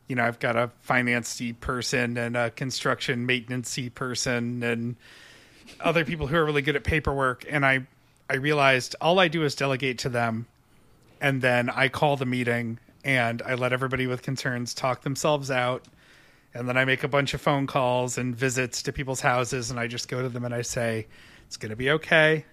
You 0.07 0.17
know, 0.17 0.25
I've 0.25 0.39
got 0.39 0.57
a 0.57 0.69
finance 0.81 1.41
person 1.61 2.17
and 2.17 2.35
a 2.35 2.51
construction 2.51 3.25
maintenance 3.25 3.79
person 3.95 4.61
and 4.61 4.97
other 5.79 6.03
people 6.03 6.27
who 6.27 6.35
are 6.35 6.43
really 6.43 6.61
good 6.61 6.75
at 6.75 6.83
paperwork 6.83 7.45
and 7.49 7.65
I 7.65 7.87
I 8.29 8.35
realized 8.35 8.97
all 8.99 9.17
I 9.17 9.29
do 9.29 9.45
is 9.45 9.55
delegate 9.55 9.99
to 9.99 10.09
them 10.09 10.45
and 11.21 11.41
then 11.41 11.69
I 11.69 11.87
call 11.87 12.17
the 12.17 12.25
meeting 12.25 12.79
and 13.05 13.41
I 13.41 13.55
let 13.55 13.71
everybody 13.71 14.05
with 14.05 14.21
concerns 14.21 14.73
talk 14.73 15.03
themselves 15.03 15.49
out 15.49 15.85
and 16.53 16.67
then 16.67 16.77
I 16.77 16.83
make 16.83 17.05
a 17.05 17.07
bunch 17.07 17.33
of 17.33 17.39
phone 17.39 17.65
calls 17.65 18.17
and 18.17 18.35
visits 18.35 18.83
to 18.83 18.91
people's 18.91 19.21
houses 19.21 19.71
and 19.71 19.79
I 19.79 19.87
just 19.87 20.09
go 20.09 20.21
to 20.21 20.27
them 20.27 20.43
and 20.43 20.53
I 20.53 20.63
say 20.63 21.07
it's 21.47 21.57
going 21.57 21.69
to 21.69 21.75
be 21.77 21.91
okay. 21.91 22.45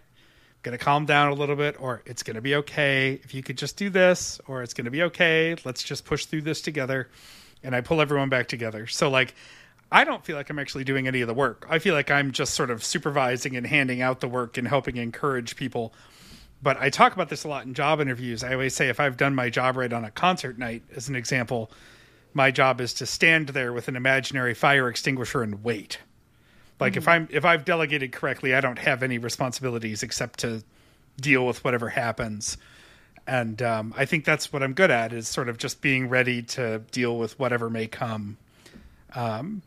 Going 0.62 0.76
to 0.76 0.84
calm 0.84 1.06
down 1.06 1.32
a 1.32 1.34
little 1.34 1.56
bit 1.56 1.80
or 1.80 2.02
it's 2.04 2.22
going 2.22 2.34
to 2.34 2.42
be 2.42 2.54
okay 2.56 3.20
if 3.24 3.34
you 3.34 3.42
could 3.42 3.56
just 3.56 3.76
do 3.76 3.88
this 3.88 4.40
or 4.46 4.62
it's 4.62 4.74
going 4.74 4.84
to 4.84 4.90
be 4.90 5.02
okay. 5.04 5.56
Let's 5.64 5.82
just 5.82 6.04
push 6.04 6.26
through 6.26 6.42
this 6.42 6.60
together 6.60 7.08
and 7.62 7.74
I 7.74 7.80
pull 7.80 8.00
everyone 8.00 8.28
back 8.28 8.48
together. 8.48 8.86
So 8.86 9.08
like 9.08 9.34
I 9.92 10.04
don't 10.04 10.24
feel 10.24 10.36
like 10.36 10.50
I'm 10.50 10.58
actually 10.58 10.84
doing 10.84 11.08
any 11.08 11.20
of 11.20 11.28
the 11.28 11.34
work. 11.34 11.66
I 11.68 11.78
feel 11.78 11.94
like 11.94 12.10
I'm 12.10 12.30
just 12.30 12.54
sort 12.54 12.70
of 12.70 12.84
supervising 12.84 13.56
and 13.56 13.66
handing 13.66 14.02
out 14.02 14.20
the 14.20 14.28
work 14.28 14.56
and 14.56 14.68
helping 14.68 14.96
encourage 14.96 15.56
people. 15.56 15.92
But 16.62 16.76
I 16.80 16.90
talk 16.90 17.12
about 17.12 17.28
this 17.28 17.44
a 17.44 17.48
lot 17.48 17.64
in 17.64 17.74
job 17.74 18.00
interviews. 18.00 18.44
I 18.44 18.52
always 18.52 18.74
say 18.74 18.88
if 18.88 19.00
I've 19.00 19.16
done 19.16 19.34
my 19.34 19.50
job 19.50 19.76
right 19.76 19.92
on 19.92 20.04
a 20.04 20.10
concert 20.10 20.58
night, 20.58 20.84
as 20.94 21.08
an 21.08 21.16
example, 21.16 21.72
my 22.34 22.50
job 22.50 22.80
is 22.80 22.94
to 22.94 23.06
stand 23.06 23.48
there 23.48 23.72
with 23.72 23.88
an 23.88 23.96
imaginary 23.96 24.54
fire 24.54 24.88
extinguisher 24.88 25.42
and 25.42 25.64
wait. 25.64 25.98
Like 26.80 26.96
if 26.96 27.06
I'm 27.06 27.28
if 27.30 27.44
I've 27.44 27.64
delegated 27.64 28.12
correctly, 28.12 28.54
I 28.54 28.60
don't 28.60 28.78
have 28.78 29.02
any 29.02 29.18
responsibilities 29.18 30.02
except 30.02 30.40
to 30.40 30.64
deal 31.20 31.46
with 31.46 31.62
whatever 31.62 31.90
happens. 31.90 32.56
And 33.26 33.60
um, 33.62 33.94
I 33.96 34.06
think 34.06 34.24
that's 34.24 34.52
what 34.52 34.62
I'm 34.62 34.72
good 34.72 34.90
at 34.90 35.12
is 35.12 35.28
sort 35.28 35.48
of 35.48 35.58
just 35.58 35.80
being 35.82 36.08
ready 36.08 36.42
to 36.42 36.80
deal 36.90 37.16
with 37.18 37.38
whatever 37.38 37.70
may 37.70 37.86
come. 37.86 38.38
Um, 39.14 39.62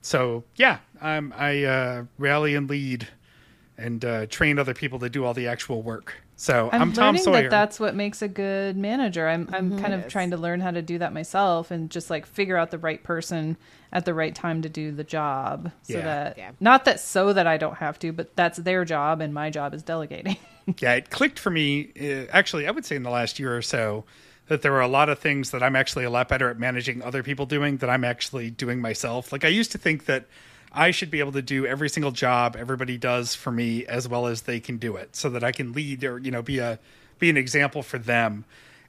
so 0.00 0.44
yeah, 0.56 0.78
I'm, 1.00 1.32
I 1.36 1.64
uh, 1.64 2.04
rally 2.18 2.54
and 2.54 2.70
lead 2.70 3.08
and 3.76 4.04
uh, 4.04 4.26
train 4.26 4.58
other 4.58 4.74
people 4.74 4.98
to 5.00 5.08
do 5.08 5.24
all 5.24 5.34
the 5.34 5.48
actual 5.48 5.82
work. 5.82 6.22
So 6.42 6.70
I'm, 6.72 6.82
I'm, 6.82 6.92
Tom 6.92 7.06
learning 7.06 7.22
Sawyer. 7.22 7.42
that 7.42 7.50
that's 7.50 7.78
what 7.78 7.94
makes 7.94 8.20
a 8.20 8.26
good 8.26 8.76
manager. 8.76 9.28
I'm 9.28 9.48
I'm 9.52 9.78
kind 9.78 9.94
of 9.94 10.08
trying 10.08 10.32
to 10.32 10.36
learn 10.36 10.58
how 10.58 10.72
to 10.72 10.82
do 10.82 10.98
that 10.98 11.12
myself 11.12 11.70
and 11.70 11.88
just 11.88 12.10
like 12.10 12.26
figure 12.26 12.56
out 12.56 12.72
the 12.72 12.78
right 12.78 13.00
person 13.00 13.56
at 13.92 14.04
the 14.06 14.12
right 14.12 14.34
time 14.34 14.62
to 14.62 14.68
do 14.68 14.90
the 14.90 15.04
job. 15.04 15.70
So 15.82 15.98
Yeah. 15.98 16.04
that 16.04 16.38
Yeah. 16.38 16.50
not 16.58 16.84
that 16.86 16.98
so 16.98 17.32
that 17.32 17.46
I 17.46 17.58
don't 17.58 17.76
have 17.76 17.96
to, 18.00 18.10
but 18.12 18.34
that's 18.34 18.58
their 18.58 18.84
job 18.84 19.20
and 19.20 19.32
my 19.32 19.50
job 19.50 19.72
is 19.72 19.84
delegating. 19.84 20.36
yeah, 20.78 20.94
it 20.94 21.10
clicked 21.10 21.38
for 21.38 21.50
me. 21.50 21.92
Uh, 21.96 22.26
actually, 22.32 22.66
I 22.66 22.72
would 22.72 22.84
say 22.84 22.96
in 22.96 23.04
the 23.04 23.10
last 23.10 23.38
year 23.38 23.56
or 23.56 23.62
so 23.62 24.04
that 24.48 24.62
there 24.62 24.72
were 24.72 24.80
a 24.80 24.88
lot 24.88 25.08
of 25.08 25.20
things 25.20 25.52
that 25.52 25.62
I'm 25.62 25.76
actually 25.76 26.04
a 26.06 26.10
lot 26.10 26.26
better 26.28 26.50
at 26.50 26.58
managing 26.58 27.02
other 27.02 27.22
people 27.22 27.46
doing 27.46 27.76
that 27.76 27.88
I'm 27.88 28.02
actually 28.02 28.50
doing 28.50 28.80
myself. 28.80 29.30
Like 29.30 29.44
I 29.44 29.48
used 29.48 29.70
to 29.72 29.78
think 29.78 30.06
that 30.06 30.24
I 30.74 30.90
should 30.90 31.10
be 31.10 31.20
able 31.20 31.32
to 31.32 31.42
do 31.42 31.66
every 31.66 31.88
single 31.88 32.12
job 32.12 32.56
everybody 32.56 32.96
does 32.96 33.34
for 33.34 33.50
me 33.52 33.84
as 33.86 34.08
well 34.08 34.26
as 34.26 34.42
they 34.42 34.58
can 34.60 34.78
do 34.78 34.96
it, 34.96 35.14
so 35.16 35.28
that 35.30 35.44
I 35.44 35.52
can 35.52 35.72
lead 35.72 36.02
or 36.04 36.18
you 36.18 36.30
know 36.30 36.42
be 36.42 36.58
a 36.58 36.78
be 37.18 37.28
an 37.30 37.36
example 37.36 37.82
for 37.82 37.98
them. 37.98 38.44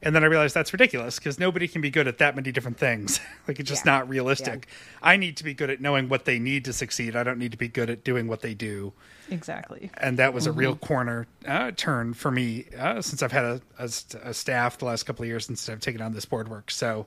And 0.05 0.13
then 0.13 0.21
I 0.25 0.27
realized 0.27 0.53
that's 0.53 0.73
ridiculous 0.73 1.17
because 1.17 1.39
nobody 1.39 1.65
can 1.65 1.79
be 1.79 1.89
good 1.89 2.09
at 2.09 2.17
that 2.17 2.35
many 2.35 2.51
different 2.51 2.77
things. 2.77 3.21
like 3.47 3.57
it's 3.61 3.69
just 3.69 3.85
Yeah. 3.85 3.93
not 3.93 4.09
realistic. 4.09 4.67
I 5.01 5.15
need 5.15 5.37
to 5.37 5.45
be 5.45 5.53
good 5.53 5.69
at 5.69 5.79
knowing 5.79 6.09
what 6.09 6.25
they 6.25 6.39
need 6.39 6.65
to 6.65 6.73
succeed. 6.73 7.15
I 7.15 7.23
don't 7.23 7.37
need 7.39 7.51
to 7.53 7.57
be 7.57 7.69
good 7.69 7.89
at 7.89 8.03
doing 8.03 8.27
what 8.27 8.41
they 8.41 8.53
do 8.53 8.91
exactly. 9.31 9.89
and 9.97 10.19
that 10.19 10.33
was 10.33 10.45
a 10.45 10.49
Mm-hmm. 10.49 10.59
real 10.59 10.75
corner 10.75 11.25
uh, 11.47 11.71
turn 11.75 12.13
for 12.13 12.29
me 12.31 12.65
uh, 12.77 13.01
since 13.01 13.23
I've 13.23 13.31
had 13.31 13.45
a, 13.45 13.61
a, 13.79 13.89
a 14.29 14.33
staff 14.33 14.77
the 14.77 14.85
last 14.85 15.03
couple 15.03 15.23
of 15.23 15.29
years 15.29 15.45
since 15.45 15.69
I've 15.69 15.79
taken 15.79 16.01
on 16.01 16.13
this 16.13 16.25
board 16.25 16.49
work. 16.49 16.69
So 16.69 17.05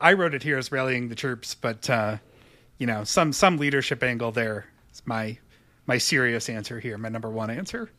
I 0.00 0.12
wrote 0.14 0.34
it 0.34 0.42
here 0.42 0.58
as 0.58 0.72
rallying 0.72 1.08
the 1.10 1.14
troops, 1.14 1.54
but 1.54 1.88
uh, 1.88 2.16
you 2.78 2.86
know, 2.86 3.04
some 3.04 3.32
some 3.32 3.56
leadership 3.58 4.02
angle 4.02 4.32
there 4.32 4.66
is 4.92 5.02
my 5.04 5.38
my 5.86 5.98
serious 5.98 6.48
answer 6.48 6.80
here, 6.80 6.98
my 6.98 7.08
number 7.08 7.30
one 7.30 7.50
answer. 7.50 7.90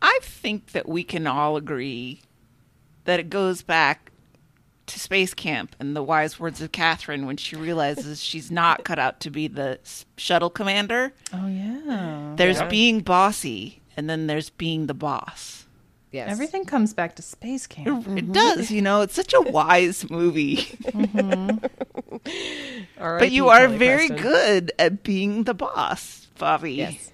I 0.00 0.18
think 0.22 0.72
that 0.72 0.88
we 0.88 1.04
can 1.04 1.26
all 1.26 1.56
agree 1.56 2.20
that 3.04 3.20
it 3.20 3.30
goes 3.30 3.62
back 3.62 4.10
to 4.86 4.98
space 4.98 5.32
camp 5.32 5.76
and 5.78 5.94
the 5.94 6.02
wise 6.02 6.40
words 6.40 6.60
of 6.60 6.72
Catherine 6.72 7.24
when 7.24 7.36
she 7.36 7.54
realizes 7.56 8.20
she's 8.22 8.50
not 8.50 8.84
cut 8.84 8.98
out 8.98 9.20
to 9.20 9.30
be 9.30 9.46
the 9.46 9.78
shuttle 10.16 10.50
commander. 10.50 11.12
Oh 11.32 11.46
yeah. 11.46 12.34
There's 12.36 12.58
Yeah. 12.58 12.68
being 12.68 13.00
bossy, 13.00 13.80
and 13.96 14.10
then 14.10 14.26
there's 14.26 14.50
being 14.50 14.86
the 14.86 14.94
boss. 14.94 15.61
Yes. 16.12 16.30
Everything 16.30 16.64
comes 16.66 16.92
back 16.94 17.16
to 17.16 17.22
space 17.22 17.66
camp. 17.66 18.06
It 18.06 18.30
does, 18.32 18.70
you 18.70 18.82
know. 18.82 19.00
It's 19.00 19.14
such 19.14 19.32
a 19.32 19.40
wise 19.40 20.08
movie. 20.10 20.68
All 23.00 23.12
right, 23.12 23.18
But 23.18 23.32
you 23.32 23.48
are 23.48 23.60
Kelly 23.66 23.76
very 23.78 24.08
Preston. 24.08 24.16
good 24.30 24.72
at 24.78 25.02
being 25.02 25.44
the 25.44 25.54
boss, 25.54 26.28
Bobby. 26.38 26.74
Yes. 26.74 27.10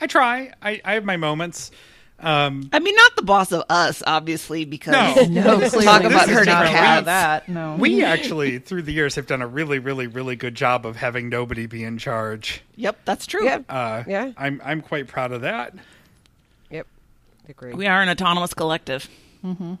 I 0.00 0.06
try. 0.06 0.52
I, 0.62 0.80
I 0.84 0.94
have 0.94 1.04
my 1.04 1.16
moments. 1.16 1.70
Um, 2.18 2.70
I 2.72 2.78
mean, 2.78 2.94
not 2.94 3.16
the 3.16 3.22
boss 3.22 3.50
of 3.52 3.64
us, 3.68 4.02
obviously, 4.06 4.64
because 4.64 4.92
No. 4.92 5.26
No, 5.58 5.68
talk 5.68 6.02
about 6.04 6.28
is 6.28 6.34
hurting 6.34 6.52
not 6.52 6.62
proud 6.70 6.72
cats. 6.72 7.06
that. 7.06 7.48
No. 7.48 7.76
we 7.78 8.04
actually, 8.04 8.58
through 8.58 8.82
the 8.82 8.92
years, 8.92 9.16
have 9.16 9.26
done 9.26 9.42
a 9.42 9.46
really, 9.46 9.80
really, 9.80 10.06
really 10.06 10.36
good 10.36 10.54
job 10.54 10.86
of 10.86 10.96
having 10.96 11.28
nobody 11.28 11.66
be 11.66 11.82
in 11.84 11.98
charge. 11.98 12.62
Yep, 12.76 13.00
that's 13.04 13.26
true. 13.26 13.44
Yep. 13.44 13.64
Uh, 13.68 14.04
Yeah. 14.06 14.32
I'm 14.36 14.60
I'm 14.64 14.80
quite 14.82 15.08
proud 15.08 15.32
of 15.32 15.40
that. 15.42 15.74
Yep. 17.42 17.50
Agree. 17.50 17.72
We 17.74 17.86
are 17.86 18.02
an 18.02 18.08
autonomous 18.08 18.54
collective. 18.54 19.08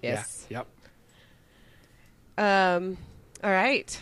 yes. 0.02 0.46
Yeah. 0.48 0.62
Yep. 2.38 2.44
Um. 2.44 2.96
All 3.44 3.50
right. 3.50 4.00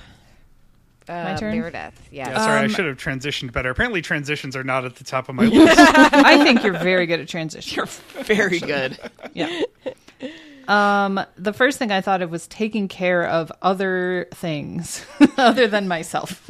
Uh, 1.09 1.37
turn? 1.37 1.53
Meredith. 1.59 2.09
Yes. 2.13 2.29
Yeah, 2.29 2.39
sorry, 2.39 2.61
I 2.61 2.65
Um, 2.65 2.71
should 2.71 2.87
have 2.87 2.97
transitioned 2.97 3.53
better. 3.53 3.71
Apparently, 3.71 4.01
transitions 4.01 4.55
are 4.55 4.63
not 4.63 4.85
at 4.85 4.95
the 4.97 5.03
top 5.05 5.29
of 5.29 5.35
my 5.35 5.45
list. 5.47 5.77
I 5.77 6.45
think 6.45 6.63
you're 6.63 6.79
very 6.79 7.07
good 7.07 7.19
at 7.21 7.27
transitions. 7.29 7.75
You're 7.75 7.87
very 8.25 8.61
good. 8.61 8.97
Yeah. 9.35 9.63
Um, 10.69 11.21
the 11.37 11.53
first 11.53 11.79
thing 11.79 11.91
I 11.91 12.01
thought 12.01 12.23
of 12.23 12.31
was 12.31 12.47
taking 12.47 12.89
care 12.89 13.27
of 13.27 13.51
other 13.63 14.29
things 14.35 15.05
other 15.37 15.67
than 15.67 15.89
myself. 15.89 16.49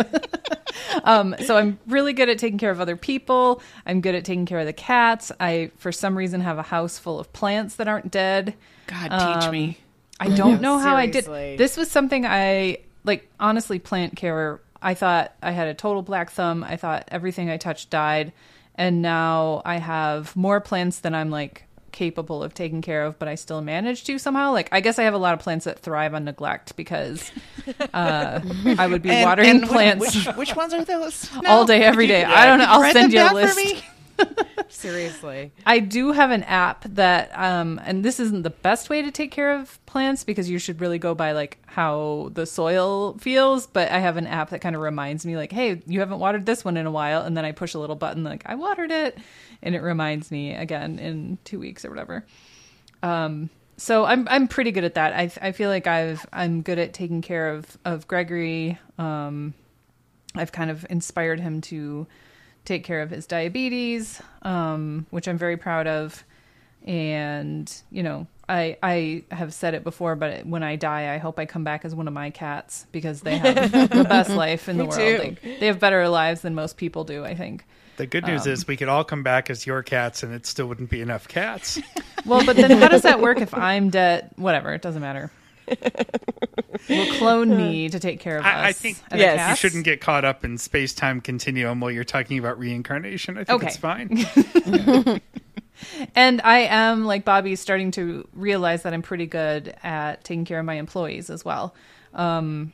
um, 1.04 1.34
so 1.44 1.56
I'm 1.56 1.78
really 1.86 2.12
good 2.12 2.28
at 2.28 2.38
taking 2.38 2.58
care 2.58 2.70
of 2.70 2.80
other 2.80 2.96
people. 2.96 3.62
I'm 3.86 4.00
good 4.00 4.14
at 4.14 4.24
taking 4.24 4.46
care 4.46 4.58
of 4.60 4.66
the 4.66 4.72
cats. 4.72 5.32
I, 5.40 5.70
for 5.78 5.92
some 5.92 6.16
reason, 6.16 6.40
have 6.40 6.58
a 6.58 6.62
house 6.62 6.98
full 6.98 7.18
of 7.18 7.32
plants 7.32 7.76
that 7.76 7.88
aren't 7.88 8.10
dead. 8.10 8.54
God, 8.86 9.02
teach 9.10 9.44
Um, 9.46 9.52
me. 9.52 9.78
I 10.18 10.28
don't 10.28 10.60
know 10.60 10.78
how 10.78 10.96
I 10.96 11.06
did. 11.06 11.24
This 11.56 11.76
was 11.78 11.90
something 11.90 12.26
I 12.26 12.78
like. 13.04 13.30
Honestly, 13.40 13.78
plant 13.78 14.16
care. 14.16 14.60
I 14.82 14.92
thought 14.94 15.32
I 15.42 15.52
had 15.52 15.68
a 15.68 15.74
total 15.74 16.02
black 16.02 16.30
thumb. 16.30 16.62
I 16.62 16.76
thought 16.76 17.08
everything 17.08 17.48
I 17.48 17.56
touched 17.56 17.88
died, 17.88 18.32
and 18.74 19.00
now 19.00 19.62
I 19.64 19.78
have 19.78 20.36
more 20.36 20.60
plants 20.60 20.98
than 20.98 21.14
I'm 21.14 21.30
like 21.30 21.64
capable 21.92 22.42
of 22.42 22.54
taking 22.54 22.82
care 22.82 23.04
of. 23.04 23.18
But 23.18 23.28
I 23.28 23.34
still 23.34 23.60
manage 23.62 24.04
to 24.04 24.18
somehow. 24.18 24.52
Like 24.52 24.68
I 24.72 24.80
guess 24.80 24.98
I 24.98 25.02
have 25.04 25.14
a 25.14 25.18
lot 25.18 25.34
of 25.34 25.40
plants 25.40 25.64
that 25.64 25.78
thrive 25.80 26.14
on 26.14 26.24
neglect 26.24 26.76
because 26.76 27.30
uh, 27.92 28.40
I 28.78 28.86
would 28.86 29.02
be 29.02 29.10
And- 29.12 29.24
watering 29.26 29.48
and 29.50 29.62
plants 29.68 30.14
Which, 30.26 30.36
which 30.36 30.56
ones 30.56 30.72
are 30.74 30.84
those? 30.84 31.28
all 31.46 31.64
day, 31.66 31.82
every 31.82 32.06
day. 32.06 32.24
I 32.24 32.46
don't 32.46 32.58
know. 32.58 32.66
I'll 32.68 32.92
send 32.92 33.12
you 33.12 33.20
a 33.20 33.32
list. 33.34 33.58
Seriously. 34.68 35.52
I 35.66 35.80
do 35.80 36.12
have 36.12 36.30
an 36.30 36.42
app 36.44 36.84
that, 36.94 37.30
um, 37.34 37.80
and 37.84 38.04
this 38.04 38.20
isn't 38.20 38.42
the 38.42 38.50
best 38.50 38.88
way 38.88 39.02
to 39.02 39.10
take 39.10 39.30
care 39.30 39.52
of 39.58 39.84
plants 39.86 40.24
because 40.24 40.48
you 40.48 40.58
should 40.58 40.80
really 40.80 40.98
go 40.98 41.14
by 41.14 41.32
like 41.32 41.58
how 41.66 42.30
the 42.34 42.46
soil 42.46 43.18
feels. 43.18 43.66
But 43.66 43.90
I 43.90 43.98
have 43.98 44.16
an 44.16 44.26
app 44.26 44.50
that 44.50 44.60
kind 44.60 44.76
of 44.76 44.82
reminds 44.82 45.26
me, 45.26 45.36
like, 45.36 45.52
hey, 45.52 45.82
you 45.86 46.00
haven't 46.00 46.20
watered 46.20 46.46
this 46.46 46.64
one 46.64 46.76
in 46.76 46.86
a 46.86 46.90
while, 46.90 47.22
and 47.22 47.36
then 47.36 47.44
I 47.44 47.52
push 47.52 47.74
a 47.74 47.78
little 47.78 47.96
button, 47.96 48.22
like 48.22 48.42
I 48.46 48.54
watered 48.54 48.90
it, 48.90 49.18
and 49.62 49.74
it 49.74 49.80
reminds 49.82 50.30
me 50.30 50.54
again 50.54 50.98
in 50.98 51.38
two 51.44 51.58
weeks 51.58 51.84
or 51.84 51.90
whatever. 51.90 52.24
Um, 53.02 53.50
so 53.76 54.04
I'm 54.04 54.28
I'm 54.28 54.46
pretty 54.46 54.72
good 54.72 54.84
at 54.84 54.94
that. 54.94 55.14
I 55.14 55.30
I 55.48 55.52
feel 55.52 55.70
like 55.70 55.86
I've 55.86 56.26
I'm 56.32 56.62
good 56.62 56.78
at 56.78 56.92
taking 56.92 57.22
care 57.22 57.50
of 57.54 57.78
of 57.84 58.06
Gregory. 58.06 58.78
Um, 58.98 59.54
I've 60.34 60.52
kind 60.52 60.70
of 60.70 60.86
inspired 60.90 61.40
him 61.40 61.60
to 61.62 62.06
take 62.64 62.84
care 62.84 63.02
of 63.02 63.10
his 63.10 63.26
diabetes, 63.26 64.20
um, 64.42 65.06
which 65.10 65.28
I'm 65.28 65.38
very 65.38 65.56
proud 65.56 65.86
of. 65.86 66.24
And 66.84 67.72
you 67.90 68.02
know, 68.02 68.26
I 68.48 68.76
I 68.82 69.24
have 69.30 69.52
said 69.52 69.74
it 69.74 69.84
before, 69.84 70.16
but 70.16 70.46
when 70.46 70.62
I 70.62 70.76
die, 70.76 71.14
I 71.14 71.18
hope 71.18 71.38
I 71.38 71.46
come 71.46 71.62
back 71.64 71.84
as 71.84 71.94
one 71.94 72.08
of 72.08 72.14
my 72.14 72.30
cats 72.30 72.86
because 72.90 73.20
they 73.20 73.38
have 73.38 73.70
the 73.72 74.04
best 74.08 74.30
life 74.30 74.68
in 74.68 74.76
the 74.78 74.84
Me 74.84 74.88
world. 74.88 74.98
too. 75.00 75.36
They, 75.42 75.56
they 75.58 75.66
have 75.66 75.78
better 75.78 76.08
lives 76.08 76.40
than 76.40 76.54
most 76.54 76.76
people 76.76 77.04
do. 77.04 77.24
I 77.24 77.34
think. 77.34 77.64
The 77.96 78.06
good 78.06 78.26
news 78.26 78.46
is 78.46 78.66
we 78.66 78.78
could 78.78 78.88
all 78.88 79.04
come 79.04 79.22
back 79.22 79.50
as 79.50 79.66
your 79.66 79.82
cats, 79.82 80.22
and 80.22 80.32
it 80.32 80.46
still 80.46 80.66
wouldn't 80.66 80.88
be 80.88 81.02
enough 81.02 81.28
cats. 81.28 81.78
Well, 82.24 82.44
but 82.46 82.56
then 82.56 82.70
how 82.70 82.88
does 82.88 83.02
that 83.02 83.20
work 83.20 83.42
if 83.42 83.52
I'm 83.52 83.90
dead? 83.90 84.30
Whatever, 84.36 84.72
it 84.72 84.80
doesn't 84.80 85.02
matter. 85.02 85.30
Will 86.88 87.06
clone 87.18 87.56
me 87.56 87.88
to 87.88 88.00
take 88.00 88.20
care 88.20 88.38
of 88.38 88.44
us. 88.44 88.52
I, 88.52 88.68
I 88.68 88.72
think 88.72 88.98
Yes. 89.14 89.50
you 89.50 89.56
shouldn't 89.56 89.84
get 89.84 90.00
caught 90.00 90.24
up 90.24 90.44
in 90.44 90.58
space 90.58 90.92
time 90.94 91.20
continuum 91.20 91.80
while 91.80 91.90
you're 91.90 92.04
talking 92.04 92.38
about 92.38 92.58
reincarnation. 92.58 93.36
I 93.38 93.44
think 93.44 93.62
Okay. 93.62 93.66
it's 93.68 93.76
fine. 93.76 95.20
And 96.14 96.42
I 96.42 96.60
am 96.60 97.06
like 97.06 97.24
Bobby, 97.24 97.56
starting 97.56 97.90
to 97.92 98.28
realize 98.34 98.82
that 98.82 98.92
I'm 98.92 99.00
pretty 99.00 99.24
good 99.26 99.74
at 99.82 100.22
taking 100.24 100.44
care 100.44 100.58
of 100.58 100.66
my 100.66 100.74
employees 100.74 101.30
as 101.30 101.42
well. 101.42 101.74
Um, 102.12 102.72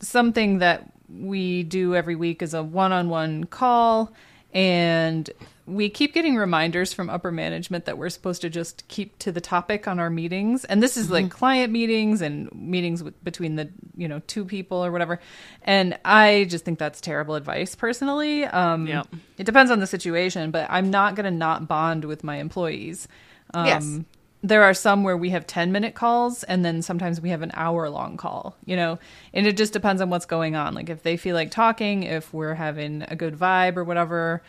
something 0.00 0.58
that 0.58 0.92
we 1.08 1.62
do 1.62 1.94
every 1.94 2.14
week 2.14 2.42
is 2.42 2.52
a 2.52 2.62
one-on-one 2.62 3.44
call, 3.44 4.12
and 4.52 5.30
we 5.64 5.88
keep 5.88 6.12
getting 6.12 6.34
reminders 6.36 6.92
from 6.92 7.08
upper 7.08 7.30
management 7.30 7.84
that 7.84 7.96
we're 7.96 8.08
supposed 8.08 8.42
to 8.42 8.50
just 8.50 8.86
keep 8.88 9.16
to 9.20 9.30
the 9.30 9.40
topic 9.40 9.86
on 9.86 10.00
our 10.00 10.10
meetings. 10.10 10.64
And 10.64 10.82
this 10.82 10.96
is 10.96 11.08
like 11.10 11.30
client 11.30 11.72
meetings 11.72 12.20
and 12.20 12.52
meetings 12.52 13.02
with, 13.02 13.22
between 13.22 13.54
the 13.56 13.70
you 13.96 14.08
know 14.08 14.20
two 14.26 14.44
people 14.44 14.84
or 14.84 14.90
whatever. 14.90 15.20
And 15.62 15.98
I 16.04 16.46
just 16.48 16.64
think 16.64 16.78
that's 16.78 17.00
terrible 17.00 17.36
advice 17.36 17.74
personally. 17.76 18.44
Um, 18.44 18.86
Yep. 18.88 19.06
It 19.38 19.44
depends 19.44 19.70
on 19.70 19.78
the 19.78 19.86
situation, 19.86 20.50
but 20.50 20.66
I'm 20.68 20.90
not 20.90 21.14
going 21.14 21.24
to 21.24 21.30
not 21.30 21.68
bond 21.68 22.04
with 22.04 22.24
my 22.24 22.36
employees. 22.36 23.06
Um, 23.54 23.66
Yes. 23.66 23.98
There 24.44 24.64
are 24.64 24.74
some 24.74 25.04
where 25.04 25.16
we 25.16 25.30
have 25.30 25.46
10 25.46 25.70
minute 25.70 25.94
calls 25.94 26.42
and 26.42 26.64
then 26.64 26.82
sometimes 26.82 27.20
we 27.20 27.28
have 27.30 27.42
an 27.42 27.52
hour 27.54 27.88
long 27.88 28.16
call, 28.16 28.56
you 28.64 28.74
know, 28.74 28.98
and 29.32 29.46
it 29.46 29.56
just 29.56 29.72
depends 29.72 30.02
on 30.02 30.10
what's 30.10 30.26
going 30.26 30.56
on. 30.56 30.74
Like 30.74 30.90
if 30.90 31.04
they 31.04 31.16
feel 31.16 31.36
like 31.36 31.52
talking, 31.52 32.02
if 32.02 32.34
we're 32.34 32.54
having 32.54 33.04
a 33.06 33.14
good 33.14 33.36
vibe 33.38 33.76
or 33.76 33.84
whatever, 33.84 34.42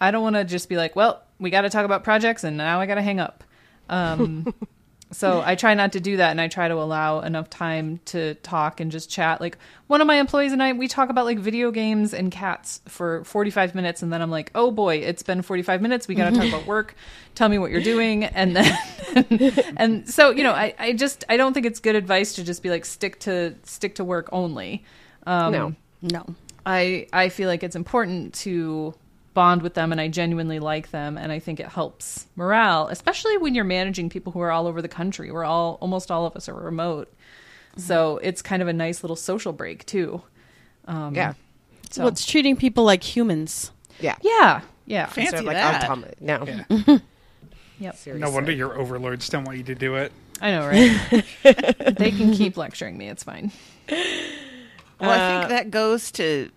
I 0.00 0.10
don't 0.10 0.22
want 0.22 0.36
to 0.36 0.44
just 0.44 0.68
be 0.68 0.76
like, 0.76 0.96
well, 0.96 1.22
we 1.38 1.50
got 1.50 1.62
to 1.62 1.70
talk 1.70 1.84
about 1.84 2.04
projects 2.04 2.44
and 2.44 2.56
now 2.56 2.80
I 2.80 2.86
got 2.86 2.94
to 2.96 3.02
hang 3.02 3.20
up. 3.20 3.44
Um, 3.88 4.54
so 5.12 5.42
I 5.44 5.56
try 5.56 5.74
not 5.74 5.92
to 5.92 6.00
do 6.00 6.18
that 6.18 6.30
and 6.30 6.40
I 6.40 6.48
try 6.48 6.68
to 6.68 6.74
allow 6.74 7.20
enough 7.20 7.50
time 7.50 8.00
to 8.06 8.34
talk 8.36 8.80
and 8.80 8.90
just 8.90 9.10
chat. 9.10 9.40
Like 9.40 9.58
one 9.88 10.00
of 10.00 10.06
my 10.06 10.16
employees 10.16 10.52
and 10.52 10.62
I, 10.62 10.72
we 10.72 10.88
talk 10.88 11.10
about 11.10 11.24
like 11.24 11.38
video 11.38 11.70
games 11.70 12.14
and 12.14 12.30
cats 12.30 12.80
for 12.86 13.24
45 13.24 13.74
minutes 13.74 14.02
and 14.02 14.12
then 14.12 14.22
I'm 14.22 14.30
like, 14.30 14.50
oh 14.54 14.70
boy, 14.70 14.96
it's 14.96 15.22
been 15.22 15.42
45 15.42 15.82
minutes. 15.82 16.08
We 16.08 16.14
got 16.14 16.30
to 16.30 16.36
talk 16.36 16.48
about 16.48 16.66
work. 16.66 16.94
Tell 17.34 17.48
me 17.48 17.58
what 17.58 17.70
you're 17.70 17.82
doing. 17.82 18.24
And 18.24 18.56
then, 18.56 18.78
and 19.76 20.08
so, 20.08 20.30
you 20.30 20.42
know, 20.42 20.52
I, 20.52 20.74
I 20.78 20.92
just, 20.92 21.24
I 21.28 21.36
don't 21.36 21.52
think 21.52 21.66
it's 21.66 21.80
good 21.80 21.96
advice 21.96 22.34
to 22.34 22.44
just 22.44 22.62
be 22.62 22.70
like, 22.70 22.84
stick 22.84 23.18
to, 23.20 23.54
stick 23.64 23.96
to 23.96 24.04
work 24.04 24.28
only. 24.32 24.84
Um, 25.26 25.52
No. 25.52 25.74
No. 26.02 26.24
I 26.64 27.06
I 27.12 27.28
feel 27.30 27.48
like 27.48 27.62
it's 27.62 27.76
important 27.76 28.34
to 28.34 28.94
bond 29.34 29.62
with 29.62 29.74
them 29.74 29.92
and 29.92 30.00
I 30.00 30.08
genuinely 30.08 30.58
like 30.58 30.90
them 30.90 31.16
and 31.16 31.30
I 31.30 31.38
think 31.38 31.60
it 31.60 31.66
helps 31.68 32.26
morale, 32.36 32.88
especially 32.88 33.36
when 33.38 33.54
you're 33.54 33.64
managing 33.64 34.08
people 34.10 34.32
who 34.32 34.40
are 34.40 34.50
all 34.50 34.66
over 34.66 34.82
the 34.82 34.88
country. 34.88 35.30
We're 35.30 35.44
all 35.44 35.78
almost 35.80 36.10
all 36.10 36.26
of 36.26 36.34
us 36.36 36.48
are 36.48 36.54
remote. 36.54 37.12
So 37.76 38.18
it's 38.18 38.42
kind 38.42 38.60
of 38.62 38.68
a 38.68 38.72
nice 38.72 39.02
little 39.04 39.16
social 39.16 39.52
break 39.52 39.86
too. 39.86 40.22
Um, 40.86 41.14
Yeah. 41.14 41.34
So 41.90 42.02
Well, 42.02 42.08
it's 42.08 42.24
treating 42.26 42.56
people 42.56 42.84
like 42.84 43.02
humans. 43.02 43.70
Yeah. 44.00 44.16
yeah, 44.22 44.60
yeah. 44.86 45.06
Fancy 45.06 45.20
Instead 45.22 45.40
of 45.40 45.46
like 45.46 45.56
that. 45.56 45.82
automa- 45.88 46.14
No. 46.20 46.44
Yeah. 46.46 46.98
Yep. 47.80 47.96
Seriously. 47.96 48.20
No 48.28 48.30
wonder 48.34 48.52
your 48.52 48.78
overlords 48.78 49.26
don't 49.30 49.44
want 49.44 49.56
you 49.56 49.64
to 49.64 49.74
do 49.74 49.94
it. 49.94 50.12
I 50.42 50.50
know, 50.50 50.66
right? 50.66 51.24
they 51.96 52.10
can 52.10 52.34
keep 52.34 52.58
lecturing 52.58 52.98
me. 52.98 53.08
It's 53.08 53.22
fine. 53.24 53.52
Well, 53.88 55.10
I 55.10 55.16
Uh, 55.16 55.38
think 55.38 55.48
that 55.50 55.70
goes 55.70 56.10
to. 56.12 56.50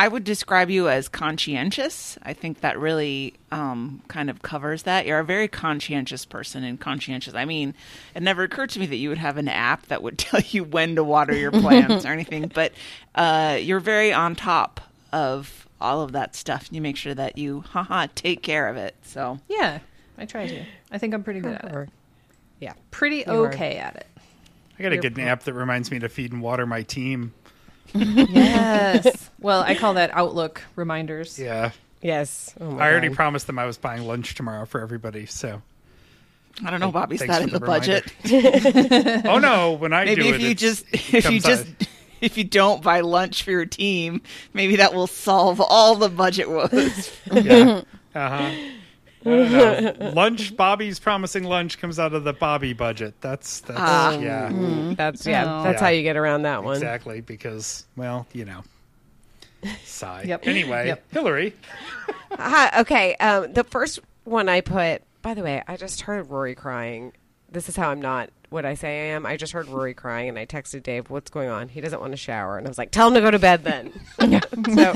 I 0.00 0.08
would 0.08 0.24
describe 0.24 0.70
you 0.70 0.88
as 0.88 1.10
conscientious. 1.10 2.16
I 2.22 2.32
think 2.32 2.62
that 2.62 2.78
really 2.78 3.34
um, 3.52 4.00
kind 4.08 4.30
of 4.30 4.40
covers 4.40 4.84
that. 4.84 5.04
You're 5.04 5.18
a 5.18 5.24
very 5.24 5.46
conscientious 5.46 6.24
person, 6.24 6.64
and 6.64 6.80
conscientious. 6.80 7.34
I 7.34 7.44
mean, 7.44 7.74
it 8.14 8.22
never 8.22 8.42
occurred 8.42 8.70
to 8.70 8.80
me 8.80 8.86
that 8.86 8.96
you 8.96 9.10
would 9.10 9.18
have 9.18 9.36
an 9.36 9.46
app 9.46 9.88
that 9.88 10.02
would 10.02 10.16
tell 10.18 10.40
you 10.40 10.64
when 10.64 10.94
to 10.94 11.04
water 11.04 11.34
your 11.36 11.50
plants 11.50 12.06
or 12.06 12.08
anything. 12.08 12.50
But 12.54 12.72
uh, 13.14 13.58
you're 13.60 13.78
very 13.78 14.10
on 14.10 14.36
top 14.36 14.80
of 15.12 15.68
all 15.82 16.00
of 16.00 16.12
that 16.12 16.34
stuff. 16.34 16.68
You 16.70 16.80
make 16.80 16.96
sure 16.96 17.12
that 17.14 17.36
you, 17.36 17.60
haha, 17.60 18.06
take 18.14 18.42
care 18.42 18.68
of 18.68 18.78
it. 18.78 18.96
So 19.02 19.38
Yeah, 19.48 19.80
I 20.16 20.24
try 20.24 20.46
to. 20.46 20.64
I 20.90 20.96
think 20.96 21.12
I'm 21.12 21.22
pretty 21.22 21.40
good 21.40 21.56
at 21.56 21.64
it. 21.66 21.88
Yeah. 22.58 22.72
Pretty 22.90 23.24
You 23.26 23.44
are. 23.44 23.52
okay 23.52 23.76
at 23.76 23.96
it. 23.96 24.06
I 24.78 24.82
got 24.82 24.88
to 24.88 24.94
You're 24.94 25.02
get 25.02 25.18
an 25.18 25.28
app 25.28 25.42
that 25.42 25.52
reminds 25.52 25.90
me 25.90 25.98
to 25.98 26.08
feed 26.08 26.32
and 26.32 26.40
water 26.40 26.64
my 26.64 26.84
team. 26.84 27.34
Yes. 27.94 29.30
well, 29.40 29.62
I 29.62 29.74
call 29.74 29.94
that 29.94 30.10
Outlook 30.14 30.62
reminders. 30.76 31.38
Yeah. 31.38 31.72
Yes. 32.02 32.54
Oh 32.60 32.70
my 32.70 32.86
I 32.86 32.90
already 32.90 33.08
God. 33.08 33.16
promised 33.16 33.46
them 33.46 33.58
I 33.58 33.66
was 33.66 33.76
buying 33.78 34.06
lunch 34.06 34.34
tomorrow 34.34 34.64
for 34.64 34.80
everybody. 34.80 35.26
So, 35.26 35.60
I 36.64 36.70
don't 36.70 36.80
know, 36.80 36.90
Bobby's 36.90 37.20
Thanks 37.20 37.34
that 37.36 37.42
in 37.42 37.50
the, 37.50 37.58
the 37.58 37.66
budget. 37.66 39.24
oh 39.26 39.38
no, 39.38 39.72
when 39.72 39.92
I 39.92 40.04
maybe 40.06 40.22
do 40.22 40.28
if 40.30 40.34
it, 40.36 40.40
you 40.40 40.54
just 40.54 40.86
if 40.92 41.30
you 41.30 41.40
just 41.40 41.66
out- 41.66 41.88
if 42.20 42.36
you 42.38 42.44
don't 42.44 42.82
buy 42.82 43.00
lunch 43.00 43.42
for 43.42 43.50
your 43.50 43.66
team, 43.66 44.22
maybe 44.52 44.76
that 44.76 44.94
will 44.94 45.06
solve 45.06 45.60
all 45.60 45.94
the 45.96 46.08
budget 46.08 46.48
woes. 46.50 47.10
yeah. 47.32 47.82
Uh 48.14 48.28
huh. 48.28 48.50
I 49.24 49.28
don't 49.28 49.98
know. 50.00 50.10
lunch. 50.14 50.56
Bobby's 50.56 50.98
promising 50.98 51.44
lunch 51.44 51.78
comes 51.78 51.98
out 51.98 52.14
of 52.14 52.24
the 52.24 52.32
Bobby 52.32 52.72
budget. 52.72 53.14
That's 53.20 53.60
that's 53.60 53.78
Ah. 53.80 54.18
yeah, 54.18 54.94
That's 54.96 55.26
yeah. 55.26 55.44
Oh. 55.60 55.62
That's 55.62 55.80
Yeah. 55.80 55.86
how 55.86 55.90
you 55.90 56.02
get 56.02 56.16
around 56.16 56.42
that 56.42 56.64
one. 56.64 56.74
exactly. 56.76 57.20
Because 57.20 57.84
well, 57.96 58.26
you 58.32 58.44
know, 58.44 58.62
sigh. 59.84 60.24
Yep. 60.26 60.46
Anyway, 60.46 60.86
Yep. 60.88 61.12
Hillary. 61.12 61.54
Hi, 62.32 62.80
okay. 62.80 63.14
Um, 63.16 63.52
the 63.52 63.64
first 63.64 64.00
one 64.24 64.48
I 64.48 64.60
put. 64.60 65.02
By 65.22 65.34
the 65.34 65.42
way, 65.42 65.62
I 65.68 65.76
just 65.76 66.02
heard 66.02 66.30
Rory 66.30 66.54
crying. 66.54 67.12
This 67.52 67.68
is 67.68 67.76
how 67.76 67.90
I'm 67.90 68.00
not 68.00 68.30
what 68.50 68.66
I 68.66 68.74
say 68.74 69.10
I 69.10 69.14
am. 69.14 69.24
I 69.24 69.36
just 69.36 69.52
heard 69.52 69.68
Rory 69.68 69.94
crying, 69.94 70.28
and 70.28 70.38
I 70.38 70.44
texted 70.44 70.82
Dave, 70.82 71.08
"What's 71.08 71.30
going 71.30 71.48
on?" 71.48 71.68
He 71.68 71.80
doesn't 71.80 72.00
want 72.00 72.12
to 72.12 72.16
shower, 72.16 72.58
and 72.58 72.66
I 72.66 72.70
was 72.70 72.78
like, 72.78 72.90
"Tell 72.90 73.08
him 73.08 73.14
to 73.14 73.20
go 73.20 73.30
to 73.30 73.38
bed 73.38 73.62
then." 73.64 73.92
so 74.74 74.92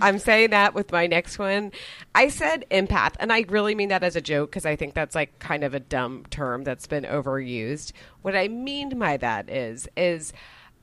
I'm 0.00 0.18
saying 0.18 0.50
that 0.50 0.74
with 0.74 0.92
my 0.92 1.06
next 1.06 1.38
one. 1.38 1.72
I 2.14 2.28
said 2.28 2.66
empath, 2.70 3.14
and 3.18 3.32
I 3.32 3.46
really 3.48 3.74
mean 3.74 3.88
that 3.88 4.02
as 4.02 4.16
a 4.16 4.20
joke 4.20 4.50
because 4.50 4.66
I 4.66 4.76
think 4.76 4.92
that's 4.92 5.14
like 5.14 5.38
kind 5.38 5.64
of 5.64 5.72
a 5.72 5.80
dumb 5.80 6.26
term 6.30 6.62
that's 6.62 6.86
been 6.86 7.04
overused. 7.04 7.92
What 8.20 8.36
I 8.36 8.48
mean 8.48 8.98
by 8.98 9.16
that 9.16 9.48
is, 9.48 9.88
is 9.96 10.34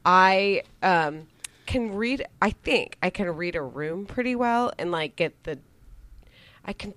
I 0.04 0.64
um, 0.82 1.28
can 1.68 1.94
read. 1.96 2.26
I 2.42 2.50
think 2.50 2.98
I 3.04 3.12
can 3.12 3.30
read 3.30 3.56
a 3.56 3.62
room 3.62 4.08
pretty 4.08 4.36
well 4.36 4.74
and 4.80 4.92
like 4.92 5.16
get 5.16 5.44
the. 5.44 5.60
I 6.66 6.74
can, 6.74 6.96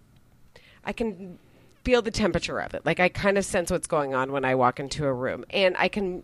I 0.84 0.92
can 0.92 1.38
feel 1.84 2.02
the 2.02 2.10
temperature 2.10 2.58
of 2.58 2.74
it. 2.74 2.84
Like 2.86 3.00
I 3.00 3.08
kind 3.08 3.38
of 3.38 3.44
sense 3.44 3.70
what's 3.70 3.86
going 3.86 4.14
on 4.14 4.32
when 4.32 4.44
I 4.44 4.54
walk 4.54 4.80
into 4.80 5.06
a 5.06 5.12
room, 5.12 5.44
and 5.50 5.76
I 5.78 5.88
can 5.88 6.22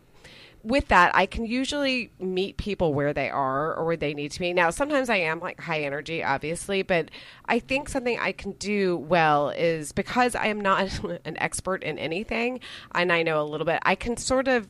with 0.63 0.89
that, 0.89 1.15
I 1.15 1.27
can 1.27 1.47
usually 1.47 2.11
meet 2.19 2.57
people 2.57 2.93
where 2.93 3.13
they 3.13 3.31
are 3.31 3.75
or 3.75 3.85
where 3.85 3.97
they 3.97 4.13
need 4.13 4.33
to 4.33 4.41
be. 4.41 4.53
Now, 4.53 4.71
sometimes 4.71 5.09
I 5.09 5.17
am 5.17 5.41
like 5.41 5.61
high 5.61 5.83
energy, 5.83 6.23
obviously, 6.23 6.83
but 6.83 7.11
I 7.47 7.59
think 7.59 7.89
something 7.89 8.19
I 8.19 8.33
can 8.33 8.53
do 8.53 8.97
well 8.97 9.51
is 9.51 9.93
because 9.93 10.35
I 10.35 10.47
am 10.47 10.61
not 10.61 11.05
an 11.25 11.37
expert 11.39 11.83
in 11.83 11.99
anything 11.99 12.61
and 12.95 13.13
I 13.13 13.23
know 13.23 13.41
a 13.41 13.45
little 13.45 13.65
bit, 13.65 13.79
I 13.83 13.95
can 13.95 14.17
sort 14.17 14.49
of 14.49 14.69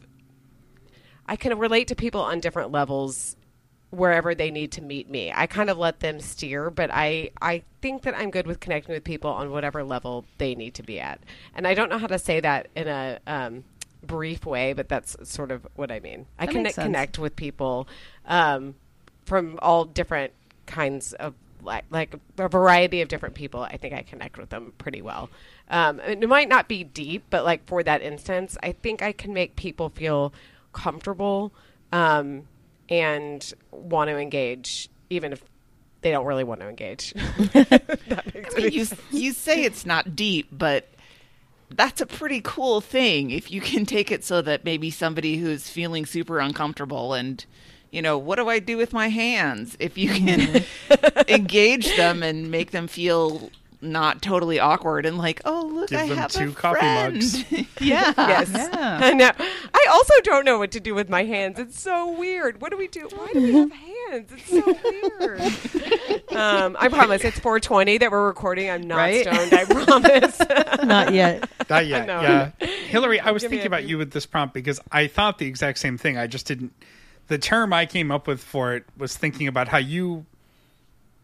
I 1.31 1.37
can 1.37 1.59
relate 1.59 1.89
to 1.89 1.95
people 1.95 2.23
on 2.23 2.41
different 2.41 2.73
levels 2.73 3.37
wherever 3.91 4.35
they 4.35 4.51
need 4.51 4.71
to 4.73 4.83
meet 4.83 5.09
me. 5.09 5.33
I 5.35 5.47
kind 5.47 5.71
of 5.71 5.79
let 5.79 6.01
them 6.01 6.21
steer, 6.21 6.71
but 6.71 6.91
I 6.93 7.31
I 7.41 7.63
think 7.81 8.03
that 8.03 8.15
I'm 8.17 8.31
good 8.31 8.47
with 8.47 8.61
connecting 8.61 8.95
with 8.95 9.05
people 9.05 9.31
on 9.31 9.51
whatever 9.51 9.83
level 9.83 10.25
they 10.39 10.55
need 10.55 10.75
to 10.75 10.83
be 10.83 11.01
at. 11.01 11.21
And 11.55 11.67
I 11.67 11.75
don't 11.75 11.89
know 11.89 11.99
how 11.99 12.07
to 12.07 12.19
say 12.19 12.41
that 12.41 12.69
in 12.77 12.89
a 12.89 13.19
um, 13.27 13.65
brief 14.03 14.45
way, 14.45 14.73
but 14.73 14.89
that's 14.89 15.17
sort 15.29 15.51
of 15.51 15.67
what 15.75 15.91
I 15.91 16.01
mean. 16.01 16.27
I 16.39 16.47
That 16.47 16.53
can 16.53 16.63
makes 16.65 16.75
connect 16.75 17.19
with 17.19 17.35
people 17.37 17.89
um, 18.27 18.75
from 19.25 19.59
all 19.63 19.85
different 19.85 20.33
kinds 20.67 21.15
of 21.15 21.35
like 21.63 21.85
like 21.91 22.15
a 22.39 22.49
variety 22.49 23.01
of 23.01 23.09
different 23.09 23.35
people. 23.35 23.61
I 23.63 23.77
think 23.79 23.95
I 23.95 24.03
connect 24.03 24.39
with 24.39 24.51
them 24.51 24.73
pretty 24.79 25.03
well. 25.03 25.31
Um, 25.71 26.01
it 26.01 26.29
might 26.29 26.49
not 26.49 26.69
be 26.69 26.85
deep, 26.85 27.25
but 27.31 27.45
like 27.45 27.67
for 27.67 27.83
that 27.83 28.03
instance, 28.03 28.57
I 28.63 28.73
think 28.73 29.03
I 29.03 29.13
can 29.13 29.33
make 29.33 29.57
people 29.57 29.89
feel 29.89 30.33
comfortable 30.73 31.53
um, 31.93 32.47
and 32.89 33.53
want 33.71 34.09
to 34.09 34.19
engage, 34.19 34.89
even 35.11 35.33
if 35.33 35.45
they 36.01 36.11
don't 36.11 36.27
really 36.27 36.45
want 36.45 36.61
to 36.61 36.69
engage. 36.69 37.13
I 37.55 37.81
mean, 38.57 38.73
you 38.73 38.87
you 39.11 39.33
say 39.33 39.65
it's 39.65 39.85
not 39.85 40.15
deep, 40.15 40.49
but 40.53 40.89
that's 41.71 42.01
a 42.01 42.07
pretty 42.07 42.41
cool 42.43 42.81
thing 42.81 43.31
if 43.31 43.51
you 43.51 43.61
can 43.61 43.85
take 43.85 44.11
it 44.11 44.25
so 44.25 44.41
that 44.43 44.65
maybe 44.65 44.91
somebody 44.91 45.37
who's 45.37 45.69
feeling 45.69 46.07
super 46.07 46.39
uncomfortable 46.39 47.13
and 47.13 47.45
you 47.91 48.01
know 48.01 48.17
what 48.17 48.37
do 48.37 48.49
I 48.49 48.59
do 48.59 48.77
with 48.77 48.93
my 48.93 49.09
hands 49.09 49.77
if 49.79 49.99
you 49.99 50.09
can 50.09 50.65
engage 51.29 51.95
them 51.97 52.23
and 52.23 52.51
make 52.51 52.71
them 52.71 52.87
feel 52.87 53.51
not 53.81 54.21
totally 54.23 54.59
awkward 54.59 55.07
and 55.07 55.17
like 55.19 55.41
oh 55.45 55.71
look 55.73 55.91
Give 55.91 56.01
I 56.01 56.09
them 56.09 56.17
have 56.19 56.33
two 56.33 56.51
a 56.51 56.53
coffee 56.53 56.81
friend. 56.81 57.15
mugs. 57.15 57.51
yeah 57.81 58.13
Yes. 58.17 58.51
Yeah. 58.53 58.99
I 59.03 59.13
know. 59.15 59.31
I 59.73 59.87
also 59.91 60.15
don't 60.25 60.45
know 60.45 60.59
what 60.59 60.73
to 60.73 60.81
do 60.81 60.95
with 60.95 61.09
my 61.09 61.25
hands. 61.25 61.59
It's 61.59 61.81
so 61.81 62.11
weird. 62.19 62.61
What 62.61 62.71
do 62.73 62.77
we 62.77 62.89
do? 62.89 63.09
Why 63.15 63.29
do 63.33 63.41
we 63.41 63.53
have 63.55 63.71
hands? 64.11 64.33
It's 64.33 64.51
so 64.51 64.65
weird. 65.21 66.37
um, 66.37 66.77
I 66.81 66.89
promise 66.89 67.23
it's 67.25 67.39
420 67.39 67.99
that 67.99 68.11
we're 68.11 68.27
recording. 68.27 68.69
I'm 68.71 68.83
not 68.83 68.97
Right? 68.97 69.23
stoned. 69.27 69.53
I 69.55 69.65
promise. 69.65 70.39
Not 70.85 71.13
yet. 71.13 71.49
Not 71.71 71.87
yet. 71.87 72.07
know. 72.07 72.21
Yeah. 72.21 72.51
Hillary, 72.67 73.21
I 73.21 73.31
was 73.31 73.43
Give 73.43 73.51
thinking 73.51 73.67
about 73.67 73.81
few- 73.81 73.91
you 73.91 73.99
with 73.99 74.11
this 74.13 74.27
prompt 74.27 74.55
because 74.55 74.81
I 74.91 75.07
thought 75.07 75.39
the 75.39 75.47
exact 75.47 75.79
same 75.79 75.99
thing. 75.99 76.17
I 76.19 76.27
just 76.27 76.47
didn't. 76.47 76.73
The 77.29 77.39
term 77.39 77.73
I 77.73 77.87
came 77.87 78.11
up 78.11 78.27
with 78.27 78.43
for 78.43 78.75
it 78.75 78.85
was 78.97 79.17
thinking 79.17 79.47
about 79.49 79.69
how 79.69 79.79
you, 79.79 80.25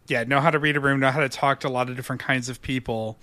yeah, 0.06 0.24
know 0.24 0.40
how 0.40 0.50
to 0.50 0.58
read 0.58 0.76
a 0.76 0.80
room, 0.80 1.00
know 1.00 1.10
how 1.10 1.20
to 1.20 1.28
talk 1.28 1.60
to 1.60 1.68
a 1.68 1.70
lot 1.70 1.88
of 1.88 1.96
different 1.96 2.22
kinds 2.22 2.48
of 2.48 2.60
people. 2.60 3.18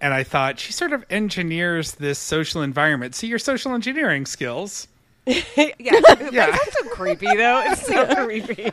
And 0.00 0.12
I 0.12 0.22
thought 0.22 0.58
she 0.58 0.72
sort 0.72 0.92
of 0.92 1.04
engineers 1.10 1.92
this 1.92 2.18
social 2.18 2.62
environment. 2.62 3.14
See 3.14 3.26
your 3.26 3.38
social 3.38 3.72
engineering 3.72 4.26
skills. 4.26 4.88
yeah. 5.26 5.70
Yeah. 6.32 6.50
That's 6.50 6.78
so 6.78 6.88
creepy, 6.90 7.26
though. 7.26 7.62
It's 7.66 7.86
so 7.86 8.06
creepy. 8.24 8.54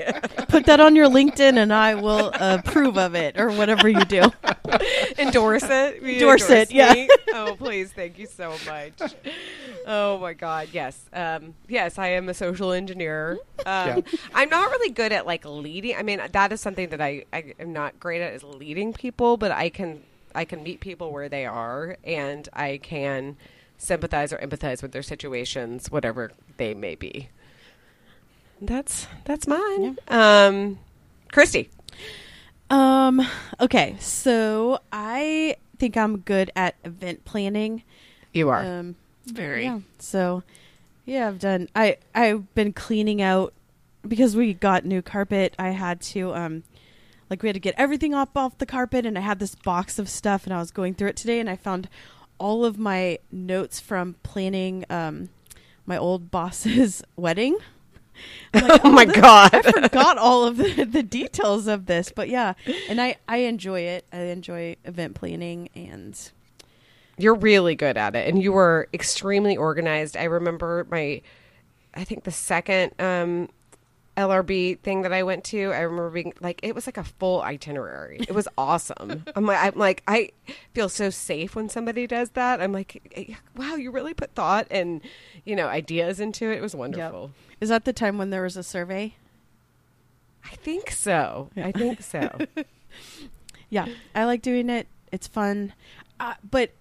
Put 0.50 0.66
that 0.66 0.80
on 0.80 0.96
your 0.96 1.08
LinkedIn, 1.08 1.58
and 1.58 1.72
I 1.72 1.96
will 1.96 2.32
approve 2.34 2.98
of 2.98 3.16
it 3.16 3.40
or 3.40 3.50
whatever 3.52 3.88
you 3.88 4.04
do. 4.06 4.32
endorse 5.18 5.64
it. 5.64 6.02
Will 6.02 6.10
you 6.10 6.14
Endorse 6.16 6.50
it, 6.50 6.72
yeah. 6.72 7.08
Oh, 7.34 7.56
please. 7.58 7.92
Thank 7.94 8.18
you 8.20 8.26
so 8.26 8.56
much. 8.66 9.14
Oh 9.86 10.18
my 10.20 10.34
God. 10.34 10.70
Yes. 10.72 11.00
Um, 11.14 11.54
yes, 11.68 11.98
I 11.98 12.08
am 12.10 12.30
a 12.30 12.34
social 12.34 12.72
engineer. 12.72 13.34
Um, 13.66 13.88
Yeah. 13.88 14.00
I'm 14.34 14.50
not 14.50 14.70
really 14.72 14.92
good 14.92 15.12
at 15.12 15.26
like 15.26 15.46
leading. 15.46 15.96
I 15.96 16.04
mean, 16.04 16.22
that 16.32 16.52
is 16.52 16.62
something 16.62 16.90
that 16.90 17.02
I, 17.02 17.26
I 17.32 17.54
am 17.60 17.74
not 17.74 18.00
great 18.00 18.22
at 18.22 18.34
is 18.34 18.44
leading 18.44 18.94
people, 18.94 19.38
but 19.38 19.52
I 19.52 19.70
can, 19.70 20.02
I 20.36 20.46
can 20.46 20.64
meet 20.64 20.80
people 20.80 21.12
where 21.12 21.30
they 21.30 21.46
are 21.46 21.98
and 22.04 22.48
I 22.54 22.78
can 22.82 23.38
sympathize 23.82 24.32
or 24.32 24.38
empathize 24.38 24.82
with 24.82 24.92
their 24.92 25.02
situations, 25.02 25.90
whatever 25.90 26.32
they 26.58 26.74
may 26.74 26.96
be. 26.96 27.30
That's, 28.62 29.08
that's 29.26 29.48
mine. 29.48 29.98
Um, 30.08 30.78
Christy. 31.32 31.70
Um. 32.70 33.22
Okay. 33.60 33.98
So 34.00 34.80
I 34.94 35.56
think 35.78 35.98
I'm 35.98 36.20
good 36.20 36.52
at 36.56 36.76
event 36.86 37.26
planning. 37.26 37.84
You 38.34 38.50
are. 38.50 38.64
Um. 38.64 38.96
very 39.26 39.66
Yeah. 39.66 39.80
So, 40.00 40.44
yeah, 41.06 41.28
I've 41.28 41.40
done. 41.40 41.68
I 41.76 41.98
I've 42.16 42.54
been 42.56 42.72
cleaning 42.72 43.22
out 43.22 43.54
because 44.08 44.38
we 44.38 44.54
got 44.54 44.86
new 44.86 45.02
carpet. 45.02 45.54
I 45.60 45.72
had 45.72 46.00
to 46.02 46.34
um, 46.34 46.64
like 47.30 47.44
we 47.44 47.50
had 47.50 47.56
to 47.56 47.60
get 47.60 47.76
everything 47.78 48.14
up 48.14 48.38
off 48.38 48.58
the 48.58 48.66
carpet, 48.66 49.06
and 49.06 49.18
I 49.18 49.22
had 49.22 49.40
this 49.40 49.56
box 49.56 50.00
of 50.00 50.08
stuff, 50.08 50.46
and 50.46 50.54
I 50.54 50.60
was 50.60 50.72
going 50.72 50.94
through 50.94 51.10
it 51.10 51.18
today, 51.18 51.40
and 51.40 51.50
I 51.50 51.58
found 51.58 51.90
all 52.42 52.66
of 52.66 52.78
my 52.78 53.20
notes 53.32 53.80
from 53.80 54.16
planning 54.24 54.84
um 54.90 55.30
my 55.86 55.98
old 55.98 56.32
boss's 56.32 57.04
wedding. 57.16 57.58
Like, 58.54 58.82
oh 58.86 58.92
my 58.92 59.06
this- 59.06 59.16
God. 59.16 59.54
I 59.54 59.62
forgot 59.62 60.18
all 60.18 60.44
of 60.46 60.58
the, 60.58 60.84
the 60.98 61.04
details 61.04 61.68
of 61.68 61.86
this, 61.86 62.12
but 62.14 62.30
yeah, 62.30 62.54
and 62.90 63.00
I 63.02 63.16
I 63.28 63.38
enjoy 63.38 63.82
it. 63.82 64.06
I 64.12 64.24
enjoy 64.38 64.76
event 64.86 65.16
planning 65.16 65.70
and 65.76 66.18
You're 67.18 67.36
really 67.36 67.76
good 67.76 67.98
at 67.98 68.16
it, 68.16 68.28
and 68.28 68.42
you 68.42 68.52
were 68.52 68.88
extremely 68.94 69.56
organized. 69.58 70.18
I 70.18 70.26
remember 70.26 70.86
my, 70.90 71.22
I 71.94 72.04
think 72.04 72.24
the 72.24 72.32
second 72.32 72.94
um, 73.00 73.50
LRB 74.18 74.80
thing 74.80 75.04
that 75.04 75.14
I 75.14 75.24
went 75.24 75.44
to. 75.46 75.72
I 75.72 75.80
remember 75.80 76.10
being 76.10 76.34
like, 76.42 76.60
it 76.64 76.76
was 76.76 76.86
like 76.86 76.98
a 76.98 77.04
full 77.04 77.42
itinerary. 77.42 78.20
It 78.20 78.36
was 78.36 78.48
awesome. 78.58 79.24
I'm 79.36 79.46
like, 79.46 79.60
I'm 79.74 79.80
like, 79.80 80.04
I 80.08 80.32
feel 80.74 80.90
so 80.90 81.10
safe 81.10 81.56
when 81.56 81.70
somebody 81.70 82.08
does 82.08 82.32
that. 82.32 82.62
I'm 82.62 82.74
like, 82.74 83.38
wow, 83.56 83.76
you 83.76 83.92
really 83.92 84.14
put 84.14 84.34
thought 84.36 84.68
and 84.70 85.02
you 85.46 85.56
know 85.56 85.68
ideas 85.68 86.20
into 86.20 86.52
it. 86.52 86.58
It 86.58 86.62
was 86.62 86.76
wonderful. 86.76 87.32
is 87.60 87.70
that 87.70 87.86
the 87.86 87.94
time 87.94 88.18
when 88.18 88.30
there 88.30 88.44
was 88.44 88.58
a 88.58 88.64
survey? 88.64 89.16
I 90.44 90.56
think 90.56 90.92
so. 90.92 91.50
I 91.56 91.72
think 91.72 92.02
so. 92.02 92.30
Yeah, 93.70 93.88
I 94.14 94.26
like 94.26 94.42
doing 94.42 94.70
it. 94.70 94.86
It's 95.14 95.28
fun. 95.28 95.74
Uh, 96.20 96.34
but 96.50 96.72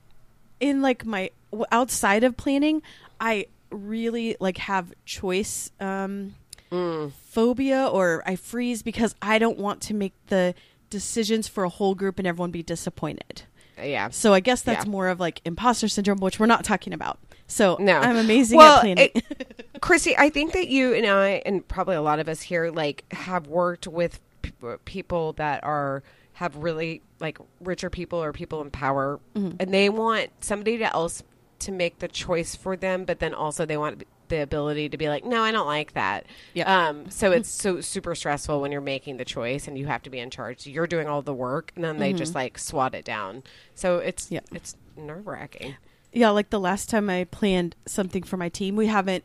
in 0.58 0.82
like 0.82 1.06
my 1.06 1.30
outside 1.70 2.24
of 2.24 2.36
planning, 2.36 2.82
I 3.20 3.46
really 3.70 4.36
like 4.40 4.58
have 4.58 4.92
choice 5.04 5.70
um 5.78 6.34
phobia 6.70 7.86
or 7.86 8.22
I 8.26 8.36
freeze 8.36 8.82
because 8.82 9.14
I 9.20 9.38
don't 9.38 9.58
want 9.58 9.80
to 9.82 9.94
make 9.94 10.14
the 10.28 10.54
decisions 10.88 11.48
for 11.48 11.64
a 11.64 11.68
whole 11.68 11.94
group 11.94 12.18
and 12.18 12.26
everyone 12.26 12.50
be 12.50 12.62
disappointed. 12.62 13.42
yeah. 13.82 14.10
So 14.10 14.34
I 14.34 14.40
guess 14.40 14.60
that's 14.62 14.84
Yeah. 14.84 14.90
more 14.90 15.08
of 15.08 15.20
like 15.20 15.40
imposter 15.44 15.88
syndrome, 15.88 16.18
which 16.18 16.38
we're 16.38 16.46
not 16.46 16.64
talking 16.64 16.92
about. 16.92 17.18
So 17.46 17.76
No. 17.80 17.98
I'm 17.98 18.16
amazing 18.16 18.58
Well, 18.58 18.76
at 18.76 18.80
planning. 18.82 19.10
it- 19.14 19.80
Chrissy, 19.80 20.14
I 20.18 20.28
think 20.28 20.52
that 20.52 20.68
you 20.68 20.92
and 20.94 21.06
I, 21.06 21.42
and 21.46 21.66
probably 21.66 21.96
a 21.96 22.02
lot 22.02 22.18
of 22.18 22.28
us 22.28 22.42
here, 22.42 22.70
like 22.70 23.04
have 23.12 23.46
worked 23.46 23.86
with 23.86 24.20
p- 24.42 24.52
people 24.84 25.32
that 25.34 25.64
are 25.64 26.02
have 26.34 26.56
really 26.56 27.02
like 27.20 27.38
richer 27.60 27.88
people 27.90 28.22
or 28.22 28.32
people 28.32 28.60
in 28.62 28.70
power, 28.70 29.18
Mm-hmm. 29.34 29.56
and 29.60 29.72
they 29.74 29.88
want 29.88 30.30
somebody 30.40 30.82
else 30.82 31.22
to 31.60 31.72
make 31.72 31.98
the 32.00 32.08
choice 32.08 32.54
for 32.54 32.76
them, 32.76 33.04
but 33.04 33.18
then 33.20 33.32
also 33.34 33.64
they 33.66 33.76
want 33.76 34.02
the 34.30 34.40
ability 34.42 34.88
to 34.88 34.96
be 34.96 35.08
like, 35.08 35.24
no, 35.24 35.42
I 35.42 35.52
don't 35.52 35.66
like 35.66 35.92
that. 35.92 36.24
Yeah. 36.54 36.88
Um, 36.88 37.10
so 37.10 37.30
it's 37.32 37.48
so 37.50 37.80
super 37.82 38.14
stressful 38.14 38.60
when 38.60 38.72
you're 38.72 38.80
making 38.80 39.18
the 39.18 39.24
choice 39.24 39.68
and 39.68 39.76
you 39.78 39.86
have 39.86 40.02
to 40.04 40.10
be 40.10 40.18
in 40.18 40.30
charge. 40.30 40.66
You're 40.66 40.86
doing 40.86 41.06
all 41.06 41.20
the 41.22 41.34
work, 41.34 41.72
and 41.76 41.84
then 41.84 41.98
they 41.98 42.12
just 42.14 42.34
like 42.34 42.58
swat 42.58 42.94
it 42.94 43.04
down. 43.04 43.42
So 43.74 43.98
it's 43.98 44.30
Yeah. 44.30 44.40
it's 44.52 44.74
nerve 44.96 45.26
wracking. 45.26 45.76
Yeah, 46.12 46.30
like 46.30 46.50
the 46.50 46.58
last 46.58 46.88
time 46.90 47.08
I 47.10 47.24
planned 47.24 47.76
something 47.86 48.22
for 48.24 48.36
my 48.36 48.48
team, 48.48 48.74
we 48.74 48.86
haven't 48.88 49.22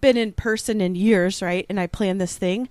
been 0.00 0.16
in 0.16 0.32
person 0.32 0.80
in 0.80 0.94
years, 0.94 1.42
right? 1.42 1.66
And 1.68 1.78
I 1.78 1.86
planned 1.86 2.20
this 2.20 2.38
thing. 2.38 2.68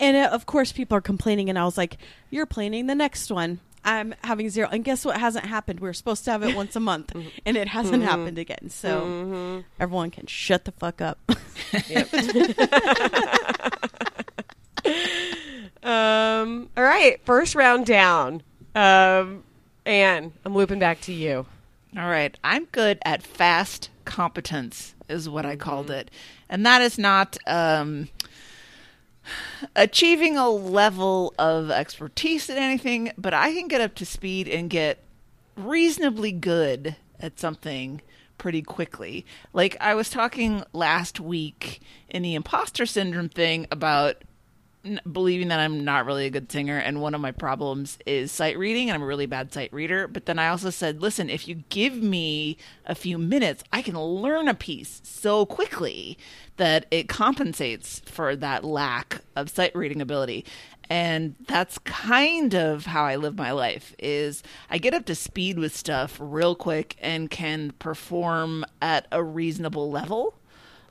And 0.00 0.16
uh, 0.16 0.28
of 0.32 0.46
course, 0.46 0.72
people 0.72 0.96
are 0.96 1.00
complaining. 1.02 1.48
And 1.48 1.58
I 1.58 1.64
was 1.64 1.76
like, 1.78 1.98
You're 2.30 2.46
planning 2.46 2.86
the 2.86 2.94
next 2.94 3.30
one. 3.30 3.60
I'm 3.84 4.14
having 4.24 4.50
zero. 4.50 4.68
And 4.70 4.82
guess 4.84 5.04
what 5.04 5.18
hasn't 5.18 5.44
happened? 5.46 5.80
We 5.80 5.88
are 5.88 5.92
supposed 5.92 6.24
to 6.24 6.32
have 6.32 6.42
it 6.42 6.56
once 6.56 6.74
a 6.76 6.80
month, 6.80 7.14
and 7.46 7.56
it 7.56 7.68
hasn't 7.68 8.02
happened 8.02 8.38
again. 8.38 8.70
So 8.70 9.62
everyone 9.78 10.10
can 10.10 10.26
shut 10.26 10.64
the 10.64 10.72
fuck 10.72 11.00
up. 11.00 11.18
Um, 15.84 16.70
all 16.78 16.82
right, 16.82 17.20
first 17.26 17.54
round 17.54 17.84
down. 17.84 18.42
Um, 18.74 19.44
Ann, 19.84 20.32
I'm 20.44 20.54
looping 20.54 20.78
back 20.78 21.02
to 21.02 21.12
you. 21.12 21.44
All 21.96 22.08
right. 22.08 22.36
I'm 22.42 22.64
good 22.66 22.98
at 23.04 23.22
fast 23.22 23.90
competence, 24.06 24.94
is 25.08 25.28
what 25.28 25.44
I 25.44 25.56
called 25.56 25.90
it. 25.90 26.10
And 26.48 26.64
that 26.64 26.80
is 26.80 26.98
not 26.98 27.36
um, 27.46 28.08
achieving 29.76 30.36
a 30.36 30.48
level 30.48 31.34
of 31.38 31.70
expertise 31.70 32.48
in 32.48 32.56
anything, 32.56 33.12
but 33.16 33.34
I 33.34 33.52
can 33.52 33.68
get 33.68 33.80
up 33.80 33.94
to 33.96 34.06
speed 34.06 34.48
and 34.48 34.70
get 34.70 35.02
reasonably 35.56 36.32
good 36.32 36.96
at 37.20 37.38
something 37.38 38.02
pretty 38.38 38.62
quickly. 38.62 39.24
Like 39.52 39.76
I 39.80 39.94
was 39.94 40.10
talking 40.10 40.64
last 40.72 41.20
week 41.20 41.80
in 42.08 42.22
the 42.22 42.34
imposter 42.34 42.86
syndrome 42.86 43.28
thing 43.28 43.66
about 43.70 44.22
believing 45.10 45.48
that 45.48 45.60
I'm 45.60 45.84
not 45.84 46.06
really 46.06 46.26
a 46.26 46.30
good 46.30 46.50
singer, 46.50 46.78
and 46.78 47.00
one 47.00 47.14
of 47.14 47.20
my 47.20 47.32
problems 47.32 47.98
is 48.06 48.30
sight 48.30 48.58
reading, 48.58 48.88
and 48.88 48.94
I'm 48.94 49.02
a 49.02 49.06
really 49.06 49.26
bad 49.26 49.52
sight 49.52 49.72
reader. 49.72 50.06
But 50.06 50.26
then 50.26 50.38
I 50.38 50.48
also 50.48 50.70
said, 50.70 51.00
listen, 51.00 51.30
if 51.30 51.48
you 51.48 51.64
give 51.68 51.94
me 51.94 52.56
a 52.84 52.94
few 52.94 53.18
minutes, 53.18 53.64
I 53.72 53.82
can 53.82 53.98
learn 53.98 54.48
a 54.48 54.54
piece 54.54 55.00
so 55.04 55.46
quickly 55.46 56.18
that 56.56 56.86
it 56.90 57.08
compensates 57.08 58.00
for 58.00 58.36
that 58.36 58.64
lack 58.64 59.22
of 59.34 59.50
sight 59.50 59.74
reading 59.74 60.00
ability. 60.00 60.44
And 60.90 61.34
that's 61.46 61.78
kind 61.78 62.54
of 62.54 62.86
how 62.86 63.04
I 63.04 63.16
live 63.16 63.36
my 63.36 63.52
life 63.52 63.94
is 63.98 64.42
I 64.68 64.76
get 64.76 64.92
up 64.92 65.06
to 65.06 65.14
speed 65.14 65.58
with 65.58 65.74
stuff 65.74 66.18
real 66.20 66.54
quick 66.54 66.96
and 67.00 67.30
can 67.30 67.72
perform 67.78 68.66
at 68.82 69.06
a 69.10 69.22
reasonable 69.22 69.90
level 69.90 70.34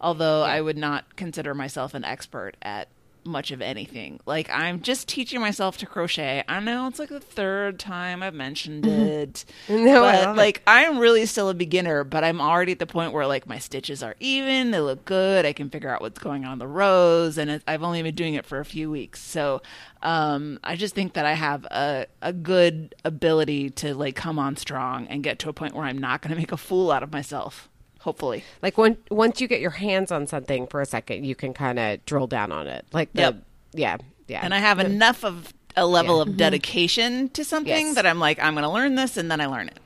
although 0.01 0.43
I 0.43 0.59
would 0.59 0.77
not 0.77 1.15
consider 1.15 1.55
myself 1.55 1.93
an 1.93 2.03
expert 2.03 2.57
at 2.61 2.89
much 3.25 3.51
of 3.51 3.61
anything. 3.61 4.19
Like 4.25 4.49
I'm 4.49 4.81
just 4.81 5.07
teaching 5.07 5.39
myself 5.41 5.77
to 5.77 5.85
crochet. 5.85 6.43
I 6.47 6.59
know 6.59 6.87
it's 6.87 6.99
like 6.99 7.09
the 7.09 7.19
third 7.19 7.79
time 7.79 8.23
I've 8.23 8.33
mentioned 8.33 8.85
it. 8.85 9.45
No, 9.69 10.01
but 10.01 10.29
it. 10.29 10.35
like 10.35 10.61
I'm 10.67 10.99
really 10.99 11.25
still 11.25 11.49
a 11.49 11.53
beginner, 11.53 12.03
but 12.03 12.23
I'm 12.23 12.41
already 12.41 12.73
at 12.73 12.79
the 12.79 12.85
point 12.85 13.13
where 13.13 13.25
like 13.25 13.47
my 13.47 13.57
stitches 13.59 14.03
are 14.03 14.15
even, 14.19 14.71
they 14.71 14.79
look 14.79 15.05
good, 15.05 15.45
I 15.45 15.53
can 15.53 15.69
figure 15.69 15.89
out 15.89 16.01
what's 16.01 16.19
going 16.19 16.45
on 16.45 16.59
the 16.59 16.67
rows 16.67 17.37
and 17.37 17.49
it, 17.49 17.63
I've 17.67 17.83
only 17.83 18.01
been 18.03 18.15
doing 18.15 18.33
it 18.33 18.45
for 18.45 18.59
a 18.59 18.65
few 18.65 18.89
weeks. 18.91 19.21
So 19.21 19.61
um 20.01 20.59
I 20.63 20.75
just 20.75 20.95
think 20.95 21.13
that 21.13 21.25
I 21.25 21.33
have 21.33 21.65
a 21.65 22.07
a 22.21 22.33
good 22.33 22.95
ability 23.05 23.69
to 23.71 23.93
like 23.95 24.15
come 24.15 24.37
on 24.39 24.55
strong 24.57 25.07
and 25.07 25.23
get 25.23 25.39
to 25.39 25.49
a 25.49 25.53
point 25.53 25.73
where 25.75 25.85
I'm 25.85 25.97
not 25.97 26.21
going 26.21 26.33
to 26.33 26.37
make 26.37 26.51
a 26.51 26.57
fool 26.57 26.91
out 26.91 27.03
of 27.03 27.11
myself. 27.11 27.69
Hopefully. 28.03 28.43
Like 28.61 28.77
when 28.77 28.97
once 29.09 29.39
you 29.39 29.47
get 29.47 29.61
your 29.61 29.71
hands 29.71 30.11
on 30.11 30.27
something 30.27 30.67
for 30.67 30.81
a 30.81 30.85
second, 30.85 31.23
you 31.25 31.35
can 31.35 31.53
kind 31.53 31.79
of 31.79 32.05
drill 32.05 32.27
down 32.27 32.51
on 32.51 32.67
it. 32.67 32.85
Like 32.91 33.13
the 33.13 33.21
Yep. 33.21 33.43
yeah 33.73 33.97
yeah. 34.27 34.41
and 34.43 34.53
I 34.53 34.59
have 34.59 34.79
enough 34.79 35.23
of 35.23 35.53
a 35.77 35.85
level 35.85 36.17
Yeah. 36.17 36.21
of 36.23 36.27
mm-hmm. 36.29 36.37
dedication 36.37 37.29
to 37.29 37.43
something 37.45 37.87
Yes. 37.87 37.95
that 37.95 38.05
I'm 38.05 38.19
like, 38.19 38.39
I'm 38.39 38.53
going 38.53 38.63
to 38.63 38.69
learn 38.69 38.95
this, 38.95 39.15
and 39.17 39.31
then 39.31 39.39
I 39.41 39.45
learn 39.47 39.67
it. 39.69 39.79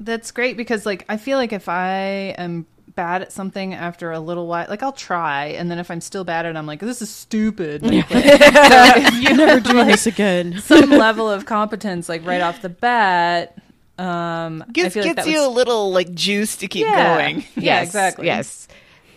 That's 0.00 0.30
great 0.30 0.56
because 0.56 0.86
like 0.86 1.04
I 1.10 1.18
feel 1.18 1.36
like 1.36 1.52
if 1.52 1.68
I 1.68 2.34
am 2.38 2.66
bad 2.94 3.22
at 3.22 3.30
something 3.30 3.74
after 3.74 4.10
a 4.10 4.18
little 4.20 4.46
while, 4.46 4.66
like 4.68 4.82
I'll 4.82 4.92
try, 4.92 5.46
and 5.48 5.70
then 5.70 5.78
if 5.78 5.90
I'm 5.90 6.00
still 6.00 6.24
bad 6.24 6.46
at 6.46 6.54
it, 6.54 6.58
I'm 6.58 6.66
like, 6.66 6.80
this 6.80 7.02
is 7.02 7.10
stupid. 7.10 7.82
Like, 7.82 8.08
so 8.08 8.14
if 8.18 9.14
you 9.22 9.36
Never 9.36 9.60
doing 9.60 9.86
this 9.86 10.06
again. 10.06 10.58
some 10.60 10.88
level 10.90 11.30
of 11.30 11.44
competence, 11.44 12.08
like 12.08 12.24
right 12.24 12.40
off 12.40 12.62
the 12.62 12.70
bat, 12.70 13.56
um, 14.00 14.64
I 14.68 14.72
Gets, 14.72 14.94
feel 14.94 15.04
like 15.04 15.16
gets 15.16 15.26
that 15.26 15.30
you 15.32 15.38
was- 15.38 15.46
a 15.46 15.50
little 15.50 15.92
like 15.92 16.12
juice 16.14 16.56
to 16.56 16.66
keep 16.68 16.86
Yeah. 16.86 17.16
going. 17.18 17.44
Yeah, 17.56 17.82
exactly. 17.82 18.26
Yes. 18.26 18.66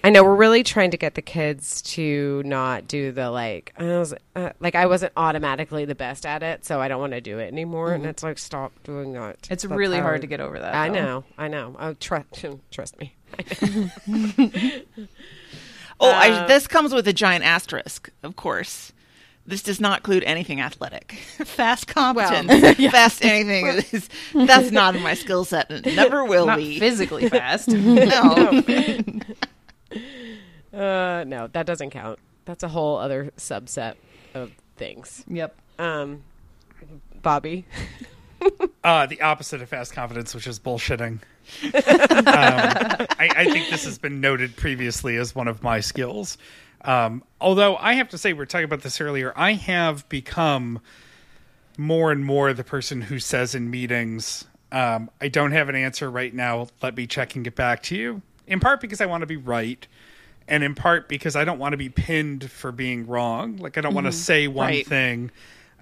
I 0.06 0.10
know 0.10 0.22
we're 0.26 0.36
really 0.36 0.64
trying 0.64 0.92
to 0.92 0.98
get 0.98 1.16
the 1.16 1.22
kids 1.22 1.82
to 1.94 2.44
not 2.46 2.90
do 2.90 3.14
the 3.14 3.32
like 3.32 3.72
I 3.78 3.86
was 3.86 4.14
uh, 4.36 4.50
like 4.60 4.76
I 4.76 4.86
wasn't 4.86 5.14
automatically 5.16 5.86
the 5.86 5.96
best 5.96 6.26
at 6.26 6.44
it, 6.44 6.66
so 6.66 6.82
I 6.82 6.90
don't 6.90 7.00
want 7.00 7.14
to 7.14 7.22
do 7.22 7.40
it 7.40 7.48
anymore. 7.48 7.94
And 7.94 8.06
it's 8.06 8.22
like 8.22 8.38
stop 8.38 8.74
doing 8.84 9.14
that. 9.14 9.20
Mm-hmm. 9.20 9.30
It's 9.54 9.64
That's 9.64 9.66
really 9.66 10.00
hard 10.00 10.20
to 10.20 10.28
get 10.28 10.42
over 10.42 10.60
that. 10.60 10.76
I 10.76 10.90
though. 10.90 10.94
know, 10.96 11.24
I 11.38 11.48
know. 11.48 11.78
Oh, 11.80 11.94
trust 11.94 12.46
trust 12.72 13.00
me. 13.00 13.16
Oh, 16.00 16.10
Uh, 16.10 16.14
I, 16.14 16.48
this 16.48 16.68
comes 16.68 16.94
with 16.94 17.08
a 17.08 17.14
giant 17.14 17.46
asterisk, 17.46 18.10
of 18.24 18.36
course. 18.36 18.92
This 19.46 19.62
does 19.62 19.82
not 19.82 20.00
include 20.00 20.24
anything 20.24 20.62
athletic. 20.62 21.12
Fast 21.44 21.88
competence, 21.88 22.50
fast 22.92 23.26
anything. 23.26 23.66
Is, 23.92 24.08
that's 24.34 24.72
not 24.72 24.96
in 24.96 25.02
my 25.04 25.16
skill 25.16 25.44
set. 25.44 25.70
and 25.70 25.86
never 25.98 26.24
will 26.24 26.46
Not 26.46 26.60
be. 26.60 26.80
physically 26.80 27.28
fast. 27.30 27.68
no. 27.68 28.62
Uh, 30.74 31.24
no, 31.28 31.48
that 31.52 31.66
doesn't 31.66 31.90
count. 31.92 32.20
That's 32.46 32.64
a 32.64 32.68
whole 32.70 32.98
other 32.98 33.32
subset 33.38 33.96
of 34.34 34.52
things. 34.78 35.24
yep. 35.28 35.56
Um, 35.78 36.24
Bobby. 37.22 37.66
Uh, 38.84 39.06
the 39.06 39.22
opposite 39.22 39.62
of 39.62 39.70
fast 39.70 39.94
confidence, 39.94 40.34
which 40.36 40.48
is 40.48 40.60
bullshitting. 40.60 41.20
um, 41.64 41.72
I, 41.74 43.30
I 43.36 43.46
think 43.52 43.70
this 43.70 43.86
has 43.86 43.98
been 43.98 44.20
noted 44.20 44.56
previously 44.58 45.16
as 45.18 45.34
one 45.36 45.48
of 45.48 45.64
my 45.64 45.80
skills. 45.80 46.38
Um, 46.84 47.24
although 47.40 47.78
I 47.78 47.94
have 47.94 48.10
to 48.10 48.18
say, 48.18 48.34
we 48.34 48.42
are 48.44 48.46
talking 48.46 48.66
about 48.66 48.82
this 48.82 49.00
earlier. 49.00 49.34
I 49.36 49.54
have 49.54 50.08
become 50.10 50.82
more 51.78 52.12
and 52.12 52.24
more 52.24 52.54
the 52.54 52.64
person 52.64 53.02
who 53.02 53.20
says 53.20 53.56
in 53.56 53.70
meetings, 53.70 54.46
um, 54.72 55.10
"I 55.22 55.28
don't 55.30 55.52
have 55.52 55.70
an 55.70 55.76
answer 55.76 56.10
right 56.12 56.34
now. 56.34 56.68
Let 56.82 56.96
me 56.96 57.08
check 57.08 57.36
and 57.36 57.44
get 57.44 57.56
back 57.56 57.84
to 57.84 57.96
you." 57.96 58.22
In 58.48 58.60
part 58.60 58.82
because 58.82 59.00
I 59.02 59.06
want 59.06 59.22
to 59.22 59.28
be 59.28 59.38
right, 59.38 59.88
and 60.48 60.64
in 60.64 60.76
part 60.76 61.08
because 61.08 61.36
I 61.36 61.46
don't 61.46 61.60
want 61.60 61.72
to 61.74 61.78
be 61.78 61.90
pinned 61.90 62.52
for 62.52 62.72
being 62.72 63.08
wrong. 63.08 63.58
Like 63.58 63.78
I 63.78 63.82
don't 63.82 63.94
want 63.94 64.08
to 64.08 64.12
say 64.12 64.48
one 64.48 64.68
Right. 64.68 64.86
thing 64.86 65.32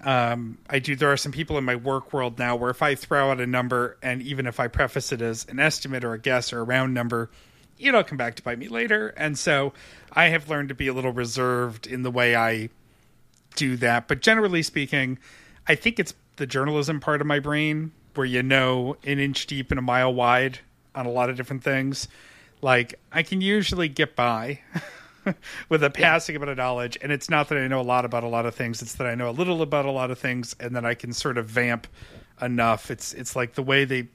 um, 0.04 0.58
I 0.68 0.78
do. 0.78 0.96
There 0.96 1.12
are 1.12 1.16
some 1.16 1.32
people 1.32 1.58
in 1.58 1.64
my 1.64 1.76
work 1.76 2.12
world 2.12 2.38
now 2.38 2.56
where 2.56 2.70
if 2.70 2.82
I 2.82 2.94
throw 2.94 3.30
out 3.30 3.40
a 3.40 3.46
number, 3.46 3.96
and 4.02 4.22
even 4.22 4.46
if 4.46 4.58
I 4.58 4.68
preface 4.68 5.12
it 5.12 5.20
as 5.22 5.46
an 5.48 5.60
estimate 5.60 6.04
or 6.04 6.12
a 6.12 6.18
guess 6.18 6.52
or 6.52 6.60
a 6.60 6.64
round 6.64 6.92
number, 6.94 7.30
it'll 7.78 8.04
come 8.04 8.18
back 8.18 8.34
to 8.36 8.42
bite 8.42 8.58
me 8.58 8.68
later. 8.68 9.08
And 9.16 9.38
so 9.38 9.72
I 10.12 10.28
have 10.28 10.48
learned 10.48 10.68
to 10.70 10.74
be 10.74 10.88
a 10.88 10.92
little 10.92 11.12
reserved 11.12 11.86
in 11.86 12.02
the 12.02 12.10
way 12.10 12.36
I 12.36 12.68
do 13.56 13.76
that. 13.78 14.08
But 14.08 14.20
generally 14.20 14.62
speaking, 14.62 15.18
I 15.66 15.74
think 15.74 15.98
it's 15.98 16.14
the 16.36 16.46
journalism 16.46 17.00
part 17.00 17.20
of 17.20 17.26
my 17.26 17.38
brain 17.38 17.92
where 18.14 18.26
you 18.26 18.42
know 18.42 18.96
an 19.04 19.18
inch 19.18 19.46
deep 19.46 19.70
and 19.70 19.78
a 19.78 19.82
mile 19.82 20.12
wide 20.12 20.58
on 20.94 21.06
a 21.06 21.10
lot 21.10 21.30
of 21.30 21.36
different 21.36 21.62
things. 21.62 22.08
Like 22.60 22.98
I 23.10 23.22
can 23.22 23.40
usually 23.40 23.88
get 23.88 24.14
by 24.14 24.60
with 25.68 25.82
a 25.82 25.90
passing 25.90 26.36
amount 26.36 26.50
of 26.50 26.56
knowledge, 26.56 26.98
and 27.02 27.10
it's 27.10 27.28
not 27.28 27.48
that 27.48 27.58
I 27.58 27.66
know 27.66 27.80
a 27.80 27.82
lot 27.82 28.04
about 28.04 28.24
a 28.24 28.28
lot 28.28 28.46
of 28.46 28.54
things; 28.54 28.82
it's 28.82 28.94
that 28.94 29.06
I 29.06 29.14
know 29.14 29.28
a 29.28 29.32
little 29.32 29.62
about 29.62 29.84
a 29.84 29.90
lot 29.90 30.10
of 30.10 30.18
things, 30.18 30.54
and 30.60 30.74
then 30.74 30.84
I 30.84 30.94
can 30.94 31.12
sort 31.12 31.38
of 31.38 31.46
vamp 31.46 31.86
enough. 32.40 32.90
It's 32.90 33.12
it's 33.14 33.34
like 33.34 33.54
the 33.54 33.62
way 33.62 33.84
they 33.84 34.08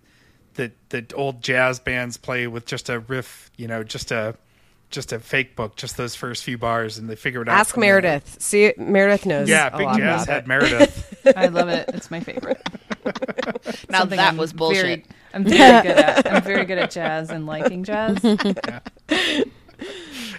that 0.58 0.74
that 0.90 1.14
old 1.16 1.42
jazz 1.42 1.80
bands 1.80 2.18
play 2.18 2.48
with 2.48 2.66
just 2.66 2.90
a 2.90 3.00
riff, 3.00 3.50
you 3.58 3.68
know, 3.68 3.84
just 3.84 4.12
a 4.12 4.36
just 4.90 5.12
a 5.12 5.20
fake 5.20 5.56
book, 5.56 5.76
just 5.76 5.98
those 5.98 6.16
first 6.16 6.44
few 6.44 6.58
bars, 6.58 6.98
and 6.98 7.10
they 7.10 7.16
figure 7.16 7.42
it 7.42 7.50
out. 7.50 7.58
Ask 7.58 7.74
from 7.74 7.82
there. 7.82 8.02
Meredith. 8.02 8.42
See, 8.42 8.74
Meredith 8.78 9.26
knows. 9.26 9.50
Yeah, 9.50 9.68
a 9.68 9.78
Big 9.78 9.86
lot 9.86 9.98
Jazz 9.98 10.24
about 10.24 10.34
had. 10.34 10.48
Meredith. 10.48 11.34
I 11.36 11.48
love 11.48 11.68
it. 11.70 11.90
It's 11.94 12.12
my 12.12 12.20
favorite. 12.20 12.62
Now 13.90 14.00
Something 14.00 14.18
that 14.18 14.30
I'm 14.34 14.38
was 14.38 14.52
bullshit. 14.52 14.84
Very, 14.84 15.06
I'm 15.34 15.44
very 15.46 15.82
good 15.82 15.98
at. 15.98 16.32
I'm 16.32 16.44
very 16.44 16.66
good 16.66 16.78
at 16.78 16.92
jazz 16.92 17.30
and 17.30 17.46
liking 17.46 17.86
jazz. 17.86 18.18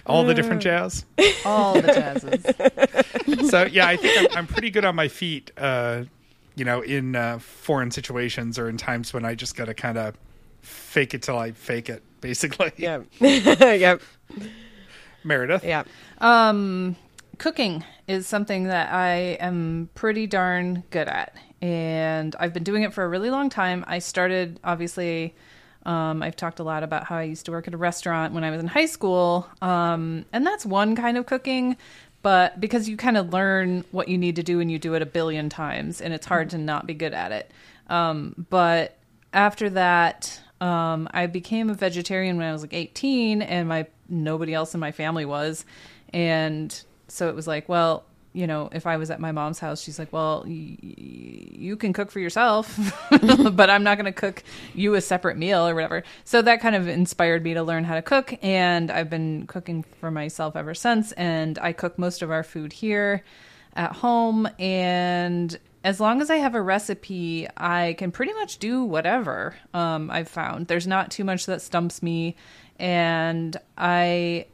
All 0.05 0.23
the 0.23 0.33
different 0.35 0.61
jazz. 0.61 1.03
All 1.45 1.73
the 1.73 1.81
jazzes. 1.87 3.49
so 3.49 3.63
yeah, 3.65 3.87
I 3.87 3.97
think 3.97 4.19
I'm, 4.31 4.37
I'm 4.37 4.47
pretty 4.47 4.69
good 4.69 4.85
on 4.85 4.95
my 4.95 5.07
feet. 5.07 5.51
Uh, 5.57 6.03
you 6.59 6.65
know, 6.65 6.81
in 6.81 7.15
uh, 7.15 7.39
foreign 7.39 7.89
situations 7.91 8.59
or 8.59 8.67
in 8.69 8.77
times 8.77 9.13
when 9.13 9.25
I 9.25 9.33
just 9.33 9.55
got 9.55 9.65
to 9.65 9.73
kind 9.73 9.97
of 9.97 10.15
fake 10.61 11.13
it 11.13 11.21
till 11.23 11.37
I 11.37 11.51
fake 11.53 11.89
it, 11.89 12.03
basically. 12.21 12.71
Yeah. 12.77 12.99
yep. 13.21 14.01
Meredith. 15.23 15.63
Yeah. 15.63 15.83
Um, 16.19 16.95
cooking 17.37 17.83
is 18.07 18.27
something 18.27 18.65
that 18.65 18.91
I 18.93 19.37
am 19.39 19.89
pretty 19.95 20.27
darn 20.27 20.83
good 20.89 21.07
at, 21.07 21.35
and 21.61 22.35
I've 22.39 22.53
been 22.53 22.63
doing 22.63 22.83
it 22.83 22.93
for 22.93 23.03
a 23.03 23.07
really 23.09 23.29
long 23.29 23.49
time. 23.49 23.83
I 23.87 23.99
started 23.99 24.59
obviously 24.63 25.35
Um, 25.85 26.21
I've 26.21 26.35
talked 26.35 26.59
a 26.59 26.63
lot 26.63 26.83
about 26.83 27.05
how 27.05 27.15
I 27.17 27.23
used 27.23 27.45
to 27.45 27.51
work 27.51 27.67
at 27.67 27.73
a 27.73 27.77
restaurant 27.77 28.33
when 28.33 28.43
I 28.43 28.51
was 28.51 28.59
in 28.59 28.67
high 28.67 28.85
school, 28.85 29.47
um, 29.61 30.25
and 30.33 30.45
that's 30.45 30.65
one 30.65 30.95
kind 30.95 31.17
of 31.17 31.25
cooking. 31.25 31.77
But 32.21 32.59
because 32.59 32.89
you 32.89 32.97
kind 32.97 33.17
of 33.17 33.31
learn 33.31 33.85
what 33.91 34.09
you 34.09 34.17
need 34.17 34.35
to 34.35 34.43
do 34.43 34.59
and 34.59 34.71
you 34.71 34.77
do 34.77 34.93
it 34.93 35.01
a 35.01 35.05
billion 35.05 35.49
times, 35.49 36.01
and 36.01 36.13
it's 36.13 36.25
hard 36.25 36.49
to 36.51 36.57
not 36.57 36.85
be 36.85 36.93
good 36.93 37.13
at 37.13 37.31
it. 37.31 37.51
Um, 37.87 38.45
but 38.49 38.97
after 39.33 39.69
that, 39.71 40.41
um, 40.59 41.07
I 41.11 41.27
became 41.27 41.69
a 41.69 41.73
vegetarian 41.73 42.37
when 42.37 42.47
I 42.47 42.51
was 42.51 42.61
like 42.61 42.73
18, 42.73 43.41
and 43.41 43.69
my 43.69 43.87
nobody 44.09 44.53
else 44.53 44.73
in 44.73 44.79
my 44.79 44.91
family 44.91 45.25
was, 45.25 45.65
and 46.13 46.83
so 47.07 47.29
it 47.29 47.35
was 47.35 47.47
like, 47.47 47.69
well, 47.69 48.03
you 48.39 48.47
know, 48.47 48.69
if 48.71 48.87
I 48.87 48.95
was 48.95 49.11
at 49.11 49.19
my 49.19 49.33
mom's 49.33 49.59
house, 49.59 49.81
she's 49.81 49.99
like, 49.99 50.13
well, 50.13 50.43
y- 50.47 50.77
you 50.81 51.75
can 51.75 51.91
cook 51.91 52.09
for 52.09 52.21
yourself, 52.21 52.79
but 53.51 53.69
I'm 53.69 53.83
not 53.83 53.97
going 53.97 54.05
to 54.05 54.13
cook 54.13 54.43
you 54.73 54.95
a 54.95 55.01
separate 55.01 55.35
meal 55.35 55.67
or 55.67 55.75
whatever. 55.75 56.03
So 56.23 56.41
that 56.43 56.61
kind 56.61 56.73
of 56.73 56.87
inspired 56.87 57.43
me 57.43 57.53
to 57.55 57.63
learn 57.63 57.83
how 57.83 57.95
to 57.95 58.01
cook, 58.01 58.33
and 58.41 58.89
I've 58.91 59.09
been 59.09 59.45
cooking 59.47 59.83
for 59.99 60.09
myself 60.09 60.55
ever 60.55 60.73
since. 60.73 61.11
And 61.11 61.59
I 61.59 61.73
cook 61.73 61.99
most 61.99 62.21
of 62.21 62.31
our 62.31 62.43
food 62.43 62.71
here 62.71 63.25
at 63.75 63.91
home, 63.91 64.47
and 64.57 65.59
as 65.83 65.99
long 65.99 66.21
as 66.21 66.29
I 66.29 66.37
have 66.37 66.55
a 66.55 66.61
recipe, 66.61 67.45
I 67.57 67.95
can 67.97 68.11
pretty 68.13 68.33
much 68.33 68.57
do 68.59 68.85
whatever. 68.85 69.55
Um, 69.73 70.09
I've 70.09 70.29
found 70.29 70.67
there's 70.67 70.87
not 70.87 71.11
too 71.11 71.25
much 71.25 71.45
that 71.47 71.61
stumps 71.61 72.01
me, 72.01 72.37
and 72.77 73.57
I 73.77 74.45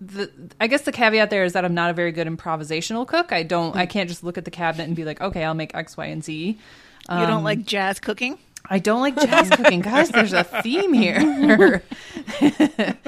the 0.00 0.30
I 0.60 0.66
guess 0.66 0.82
the 0.82 0.92
caveat 0.92 1.30
there 1.30 1.44
is 1.44 1.52
that 1.52 1.64
I'm 1.64 1.74
not 1.74 1.90
a 1.90 1.92
very 1.92 2.12
good 2.12 2.26
improvisational 2.26 3.06
cook. 3.06 3.32
I 3.32 3.42
don't 3.42 3.76
I 3.76 3.86
can't 3.86 4.08
just 4.08 4.24
look 4.24 4.38
at 4.38 4.44
the 4.44 4.50
cabinet 4.50 4.84
and 4.84 4.96
be 4.96 5.04
like, 5.04 5.20
okay, 5.20 5.44
I'll 5.44 5.54
make 5.54 5.74
X, 5.74 5.96
Y, 5.96 6.06
and 6.06 6.24
Z. 6.24 6.32
you 6.46 6.56
Um, 7.08 7.26
don't 7.26 7.44
like 7.44 7.64
jazz 7.64 8.00
cooking? 8.00 8.38
I 8.68 8.78
don't 8.78 9.00
like 9.00 9.16
jazz 9.16 9.50
cooking, 9.56 9.80
guys. 9.80 10.10
There's 10.10 10.32
a 10.32 10.44
theme 10.44 10.92
here. 10.92 11.82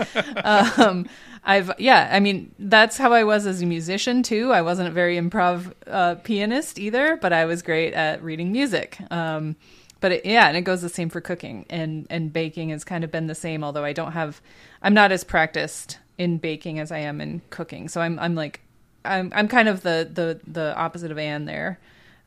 um, 0.45 1.09
I've 1.45 1.73
yeah, 1.79 2.09
I 2.13 2.21
mean 2.21 2.55
that's 2.59 2.97
how 2.99 3.13
I 3.13 3.25
was 3.25 3.47
as 3.47 3.63
a 3.63 3.67
musician 3.67 4.23
too. 4.23 4.53
I 4.53 4.63
wasn't 4.63 4.89
a 4.89 4.93
very 4.93 5.17
improv 5.17 5.73
uh, 5.87 6.17
pianist 6.17 6.79
either, 6.79 7.17
but 7.17 7.33
I 7.33 7.47
was 7.47 7.63
great 7.63 7.95
at 7.95 8.23
reading 8.23 8.53
music. 8.53 8.99
Um, 9.11 9.57
but 10.01 10.13
it, 10.13 10.27
yeah, 10.27 10.49
and 10.49 10.57
it 10.57 10.63
goes 10.63 10.83
the 10.83 10.89
same 10.89 11.09
for 11.09 11.21
cooking 11.21 11.67
and 11.71 12.07
and 12.11 12.33
baking 12.33 12.69
has 12.71 12.85
kind 12.85 13.03
of 13.03 13.11
been 13.11 13.27
the 13.27 13.35
same. 13.35 13.65
Although 13.65 13.85
I 13.85 13.93
don't 13.93 14.13
have, 14.13 14.41
I'm 14.83 14.95
not 14.95 15.11
as 15.11 15.25
practiced 15.25 15.99
in 16.19 16.39
baking 16.39 16.79
as 16.79 16.93
I 16.93 16.99
am 16.99 17.21
in 17.21 17.43
cooking. 17.51 17.89
So 17.89 18.01
I'm 18.01 18.19
I'm 18.19 18.35
like 18.35 18.61
I'm 19.05 19.33
I'm 19.35 19.49
kind 19.49 19.69
of 19.69 19.83
the 19.83 20.09
the 20.13 20.41
the 20.51 20.77
opposite 20.77 21.11
of 21.11 21.19
Ann 21.19 21.45
there. 21.47 21.79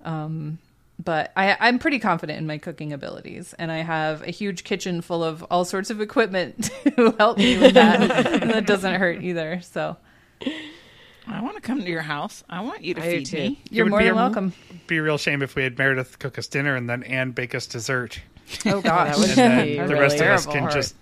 Um, 0.03 0.59
but 1.03 1.33
I, 1.35 1.57
I'm 1.59 1.77
pretty 1.77 1.99
confident 1.99 2.39
in 2.39 2.47
my 2.47 2.57
cooking 2.57 2.93
abilities, 2.93 3.53
and 3.59 3.69
I 3.71 3.79
have 3.79 4.21
a 4.21 4.31
huge 4.31 4.63
kitchen 4.63 5.01
full 5.01 5.23
of 5.25 5.43
all 5.51 5.65
sorts 5.65 5.89
of 5.89 5.99
equipment 5.99 6.69
to 6.95 7.13
help 7.17 7.37
me 7.37 7.57
with 7.57 7.73
that. 7.73 8.01
and 8.41 8.49
that 8.49 8.65
doesn't 8.65 8.93
hurt 8.95 9.21
either. 9.21 9.59
So 9.61 9.97
I 11.27 11.41
want 11.41 11.55
to 11.55 11.61
come 11.61 11.81
to 11.81 11.89
your 11.89 12.01
house. 12.01 12.43
I 12.49 12.61
want 12.61 12.83
you 12.83 12.93
to 12.93 13.01
I 13.03 13.09
feed 13.17 13.25
too. 13.25 13.37
me. 13.37 13.61
you're 13.69 13.87
more 13.87 14.01
than 14.01 14.11
a- 14.11 14.15
welcome. 14.15 14.53
Be 14.87 14.97
a 14.97 15.03
real 15.03 15.17
shame 15.17 15.41
if 15.41 15.55
we 15.55 15.63
had 15.63 15.77
Meredith 15.77 16.19
cook 16.19 16.37
us 16.39 16.47
dinner 16.47 16.75
and 16.75 16.89
then 16.89 17.03
Ann 17.03 17.31
bake 17.31 17.55
us 17.55 17.65
dessert, 17.67 18.21
Oh 18.65 18.79
God, 18.81 19.07
That 19.07 19.17
would 19.17 19.27
be 19.65 19.75
the 19.77 19.81
really 19.87 19.99
rest 19.99 20.15
of 20.21 20.27
us 20.27 20.45
can 20.45 20.59
Heart. 20.61 20.73
just 20.73 20.95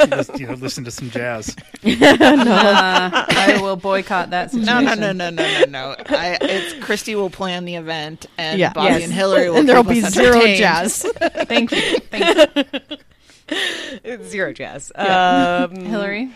you 0.38 0.46
know 0.46 0.54
listen 0.54 0.84
to 0.84 0.90
some 0.90 1.10
jazz. 1.10 1.54
Uh, 1.84 3.10
I 3.28 3.58
will 3.62 3.76
boycott 3.76 4.30
that 4.30 4.50
situation. 4.50 4.84
No, 4.84 4.94
no, 4.94 5.12
no, 5.12 5.12
no, 5.12 5.30
no, 5.30 5.60
no, 5.60 5.64
no. 5.66 5.96
I, 6.08 6.38
it's 6.40 6.84
Christy 6.84 7.14
will 7.14 7.30
plan 7.30 7.64
the 7.64 7.76
event, 7.76 8.26
and 8.38 8.58
Yeah. 8.58 8.72
Bobby 8.72 8.88
Yes. 8.94 9.04
and 9.04 9.12
Hillary 9.12 9.50
will 9.50 9.58
and 9.58 9.68
there'll 9.68 9.82
be 9.82 10.00
zero 10.00 10.40
jazz. 10.54 11.02
Thank 11.20 11.72
you, 11.72 11.98
thank 12.00 12.54
you, 12.56 12.96
It's 14.04 14.28
zero 14.28 14.52
jazz. 14.52 14.92
Um, 14.94 15.74
Hillary. 15.76 16.30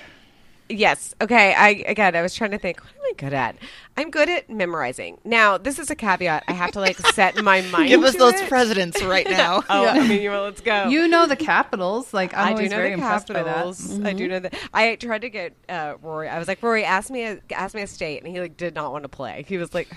Yes. 0.74 1.14
Okay. 1.20 1.54
I 1.54 1.68
again, 1.86 2.16
I 2.16 2.22
was 2.22 2.34
trying 2.34 2.50
to 2.50 2.58
think. 2.58 2.80
What 2.80 2.90
am 2.96 3.02
I 3.04 3.12
good 3.16 3.32
at? 3.32 3.56
I'm 3.96 4.10
good 4.10 4.28
at 4.28 4.50
memorizing. 4.50 5.18
Now, 5.24 5.56
this 5.56 5.78
is 5.78 5.88
a 5.88 5.94
caveat. 5.94 6.44
I 6.48 6.52
have 6.52 6.72
to 6.72 6.80
like 6.80 6.98
set 7.14 7.36
my 7.42 7.60
mind. 7.62 7.88
Give 7.88 8.02
us 8.02 8.12
to 8.12 8.18
those 8.18 8.34
it. 8.34 8.48
presidents 8.48 9.02
right 9.02 9.28
now. 9.28 9.62
Oh, 9.70 9.86
I 9.86 10.06
mean, 10.06 10.28
well, 10.30 10.42
let's 10.44 10.60
go. 10.60 10.88
You 10.88 11.06
know 11.06 11.26
the 11.26 11.36
capitals. 11.36 12.12
Like 12.12 12.34
I'm 12.34 12.56
I 12.56 12.62
do 12.62 12.68
know 12.68 12.76
very 12.76 12.88
the 12.88 12.94
impressed 12.94 13.28
by 13.28 13.34
that. 13.42 13.44
capitals. 13.44 14.00
I 14.00 14.12
do 14.12 14.26
know 14.28 14.40
that. 14.40 14.54
I 14.72 14.96
tried 14.96 15.20
to 15.22 15.30
get 15.30 15.54
uh, 15.68 15.94
Rory. 16.02 16.28
I 16.28 16.38
was 16.38 16.48
like, 16.48 16.62
Rory, 16.62 16.84
ask 16.84 17.10
me 17.10 17.24
a 17.24 17.40
ask 17.52 17.74
me 17.74 17.82
a 17.82 17.86
state, 17.86 18.22
and 18.24 18.32
he 18.32 18.40
like 18.40 18.56
did 18.56 18.74
not 18.74 18.90
want 18.92 19.04
to 19.04 19.08
play. 19.08 19.44
He 19.46 19.58
was 19.58 19.72
like, 19.74 19.88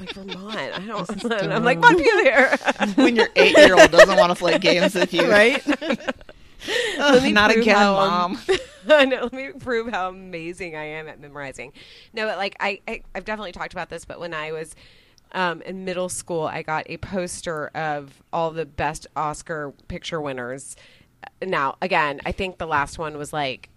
like 0.00 0.12
Vermont. 0.14 0.56
I 0.56 0.84
don't. 0.86 1.24
And 1.24 1.52
I'm 1.54 1.64
like, 1.64 1.78
Montpelier. 1.78 2.56
when 2.96 3.14
your 3.14 3.28
eight 3.36 3.56
year 3.56 3.78
old 3.78 3.90
doesn't 3.92 4.16
want 4.18 4.30
to 4.32 4.36
play 4.36 4.58
games 4.58 4.94
with 4.94 5.14
you, 5.14 5.30
right? 5.30 5.62
Ugh, 6.98 7.22
me 7.22 7.32
not 7.32 7.50
again, 7.50 7.76
how 7.76 7.94
mom. 7.94 8.38
I 8.88 9.04
know. 9.04 9.22
Let 9.22 9.32
me 9.32 9.50
prove 9.58 9.88
how 9.88 10.08
amazing 10.08 10.76
I 10.76 10.84
am 10.84 11.08
at 11.08 11.20
memorizing. 11.20 11.72
No, 12.12 12.26
but 12.26 12.38
like 12.38 12.56
I, 12.60 12.80
I 12.88 13.02
I've 13.14 13.24
definitely 13.24 13.52
talked 13.52 13.72
about 13.72 13.90
this. 13.90 14.04
But 14.04 14.18
when 14.20 14.34
I 14.34 14.52
was 14.52 14.74
um, 15.32 15.62
in 15.62 15.84
middle 15.84 16.08
school, 16.08 16.42
I 16.44 16.62
got 16.62 16.84
a 16.88 16.96
poster 16.96 17.68
of 17.68 18.22
all 18.32 18.50
the 18.50 18.66
best 18.66 19.06
Oscar 19.14 19.72
picture 19.88 20.20
winners. 20.20 20.76
Now, 21.42 21.76
again, 21.82 22.20
I 22.24 22.32
think 22.32 22.58
the 22.58 22.66
last 22.66 22.98
one 22.98 23.18
was 23.18 23.32
like, 23.32 23.68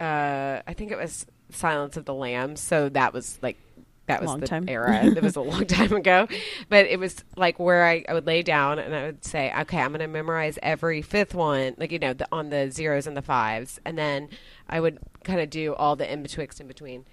uh, 0.00 0.60
I 0.66 0.74
think 0.74 0.90
it 0.90 0.98
was 0.98 1.26
Silence 1.50 1.96
of 1.96 2.04
the 2.04 2.14
Lambs. 2.14 2.60
So 2.60 2.88
that 2.90 3.12
was 3.12 3.38
like. 3.42 3.58
That 4.06 4.20
was 4.20 4.28
Long 4.28 4.40
the 4.40 4.46
time. 4.46 4.66
era. 4.68 5.04
It 5.06 5.22
was 5.22 5.36
a 5.36 5.40
long 5.40 5.64
time 5.66 5.92
ago, 5.94 6.28
but 6.68 6.84
it 6.86 6.98
was 6.98 7.24
like 7.36 7.58
where 7.58 7.86
I, 7.86 8.04
I 8.08 8.12
would 8.12 8.26
lay 8.26 8.42
down 8.42 8.78
and 8.78 8.94
I 8.94 9.06
would 9.06 9.24
say, 9.24 9.50
"Okay, 9.60 9.78
I'm 9.78 9.88
going 9.92 10.00
to 10.00 10.06
memorize 10.06 10.58
every 10.62 11.00
fifth 11.00 11.34
one, 11.34 11.74
like 11.78 11.90
you 11.90 11.98
know, 11.98 12.12
the, 12.12 12.28
on 12.30 12.50
the 12.50 12.70
zeros 12.70 13.06
and 13.06 13.16
the 13.16 13.22
fives, 13.22 13.80
and 13.84 13.96
then 13.96 14.28
I 14.68 14.80
would 14.80 14.98
kind 15.24 15.40
of 15.40 15.48
do 15.48 15.74
all 15.74 15.96
the 15.96 16.10
in 16.12 16.22
betwixt 16.22 16.60
in 16.60 16.66
between. 16.66 17.06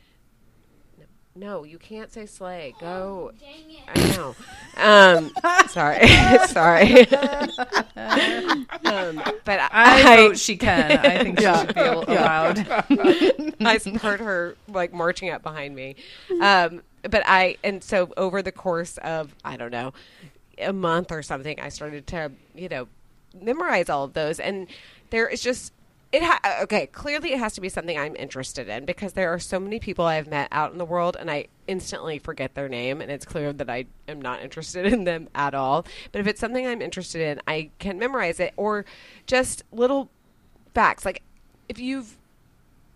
No, 1.33 1.63
you 1.63 1.77
can't 1.77 2.11
say 2.11 2.25
sleigh. 2.25 2.75
Go. 2.79 3.31
I 3.87 4.15
know. 4.15 4.35
Um, 4.75 5.31
sorry, 5.69 6.07
sorry. 6.47 6.99
um, 8.85 9.23
but 9.45 9.59
I, 9.59 9.69
I, 9.71 10.15
vote 10.17 10.37
she 10.37 10.57
can. 10.57 10.91
I 10.91 11.23
think 11.23 11.39
she 11.39 11.45
should 11.45 11.73
be 11.73 11.79
al- 11.79 12.03
allowed. 12.03 12.59
I 13.61 13.79
heard 14.01 14.19
her 14.19 14.55
like 14.67 14.93
marching 14.93 15.29
up 15.29 15.41
behind 15.41 15.73
me. 15.73 15.95
Um, 16.41 16.81
but 17.09 17.23
I, 17.25 17.57
and 17.63 17.83
so 17.83 18.11
over 18.17 18.41
the 18.41 18.51
course 18.51 18.97
of, 18.97 19.33
I 19.43 19.57
don't 19.57 19.71
know, 19.71 19.93
a 20.57 20.73
month 20.73 21.11
or 21.11 21.23
something, 21.23 21.59
I 21.59 21.69
started 21.69 22.07
to, 22.07 22.31
you 22.55 22.69
know, 22.69 22.87
memorize 23.39 23.89
all 23.89 24.03
of 24.03 24.13
those. 24.13 24.39
And 24.39 24.67
there 25.09 25.27
is 25.27 25.41
just, 25.41 25.73
it 26.11 26.23
ha- 26.23 26.39
uh, 26.43 26.63
okay, 26.63 26.87
clearly 26.87 27.31
it 27.33 27.39
has 27.39 27.53
to 27.53 27.61
be 27.61 27.69
something 27.69 27.97
I'm 27.97 28.15
interested 28.15 28.67
in 28.67 28.85
because 28.85 29.13
there 29.13 29.33
are 29.33 29.39
so 29.39 29.59
many 29.59 29.79
people 29.79 30.05
I've 30.05 30.27
met 30.27 30.49
out 30.51 30.71
in 30.73 30.77
the 30.77 30.85
world 30.85 31.15
and 31.17 31.31
I 31.31 31.45
instantly 31.67 32.19
forget 32.19 32.53
their 32.53 32.67
name 32.67 32.99
and 32.99 33.09
it's 33.09 33.25
clear 33.25 33.53
that 33.53 33.69
I 33.69 33.85
am 34.07 34.21
not 34.21 34.41
interested 34.41 34.85
in 34.93 35.05
them 35.05 35.29
at 35.33 35.53
all. 35.53 35.85
But 36.11 36.19
if 36.19 36.27
it's 36.27 36.39
something 36.39 36.67
I'm 36.67 36.81
interested 36.81 37.21
in, 37.21 37.41
I 37.47 37.69
can 37.79 37.97
memorize 37.97 38.39
it 38.39 38.53
or 38.57 38.85
just 39.25 39.63
little 39.71 40.09
facts. 40.73 41.05
Like 41.05 41.21
if 41.69 41.79
you've 41.79 42.17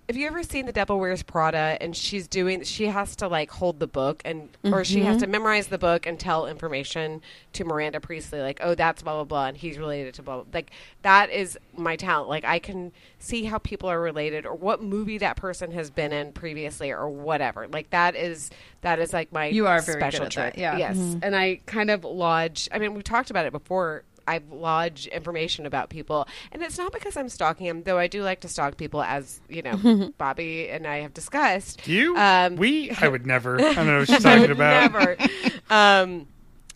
have 0.07 0.15
you 0.15 0.27
ever 0.27 0.43
seen 0.43 0.65
the 0.65 0.71
devil 0.71 0.99
wears 0.99 1.23
prada 1.23 1.77
and 1.81 1.95
she's 1.95 2.27
doing 2.27 2.63
she 2.63 2.87
has 2.87 3.15
to 3.15 3.27
like 3.27 3.49
hold 3.49 3.79
the 3.79 3.87
book 3.87 4.21
and 4.23 4.49
or 4.65 4.85
she 4.85 5.01
has 5.01 5.15
mm-hmm. 5.15 5.25
to 5.25 5.27
memorize 5.27 5.67
the 5.67 5.77
book 5.77 6.05
and 6.05 6.19
tell 6.19 6.45
information 6.45 7.21
to 7.53 7.63
Miranda 7.63 7.99
Priestly 7.99 8.39
like 8.39 8.59
oh 8.61 8.75
that's 8.75 9.01
blah 9.01 9.15
blah 9.15 9.23
blah 9.23 9.47
and 9.47 9.57
he's 9.57 9.77
related 9.77 10.13
to 10.15 10.21
blah, 10.21 10.35
blah 10.37 10.45
like 10.53 10.71
that 11.01 11.29
is 11.29 11.57
my 11.75 11.95
talent. 11.95 12.29
Like 12.29 12.45
i 12.45 12.59
can 12.59 12.91
see 13.19 13.45
how 13.45 13.57
people 13.57 13.89
are 13.89 13.99
related 13.99 14.45
or 14.45 14.53
what 14.53 14.81
movie 14.81 15.17
that 15.17 15.37
person 15.37 15.71
has 15.71 15.89
been 15.89 16.13
in 16.13 16.31
previously 16.31 16.91
or 16.91 17.09
whatever. 17.09 17.67
Like 17.67 17.89
that 17.89 18.15
is 18.15 18.51
that 18.81 18.99
is 18.99 19.13
like 19.13 19.31
my 19.31 19.47
You 19.47 19.67
are 19.67 19.81
very 19.81 19.99
good 19.99 20.01
special 20.01 20.25
at 20.25 20.31
that, 20.33 20.53
trick 20.53 20.57
yeah. 20.57 20.77
yes. 20.77 20.97
Mm-hmm. 20.97 21.19
And 21.23 21.35
i 21.35 21.59
kind 21.65 21.89
of 21.89 22.03
lodge 22.03 22.69
i 22.71 22.77
mean 22.77 22.93
we 22.93 23.01
talked 23.01 23.31
about 23.31 23.45
it 23.45 23.51
before 23.51 24.03
I've 24.27 24.51
lodged 24.51 25.07
information 25.07 25.65
about 25.65 25.89
people, 25.89 26.27
and 26.51 26.61
it's 26.63 26.77
not 26.77 26.91
because 26.91 27.15
I'm 27.17 27.29
stalking 27.29 27.67
them, 27.67 27.83
though 27.83 27.97
I 27.99 28.07
do 28.07 28.23
like 28.23 28.39
to 28.41 28.47
stalk 28.47 28.77
people, 28.77 29.01
as 29.03 29.39
you 29.49 29.61
know, 29.61 30.11
Bobby 30.17 30.69
and 30.69 30.87
I 30.87 30.97
have 30.97 31.13
discussed. 31.13 31.87
You, 31.87 32.15
Um, 32.17 32.55
we, 32.55 32.89
I 33.01 33.07
would 33.07 33.25
never. 33.25 33.59
I 33.61 33.73
don't 33.73 33.87
know 33.87 33.99
what 33.99 34.07
she's 34.09 34.25
I 34.25 34.35
talking 34.37 34.51
about. 34.51 34.91
Never. 34.91 35.17
um, 35.69 36.27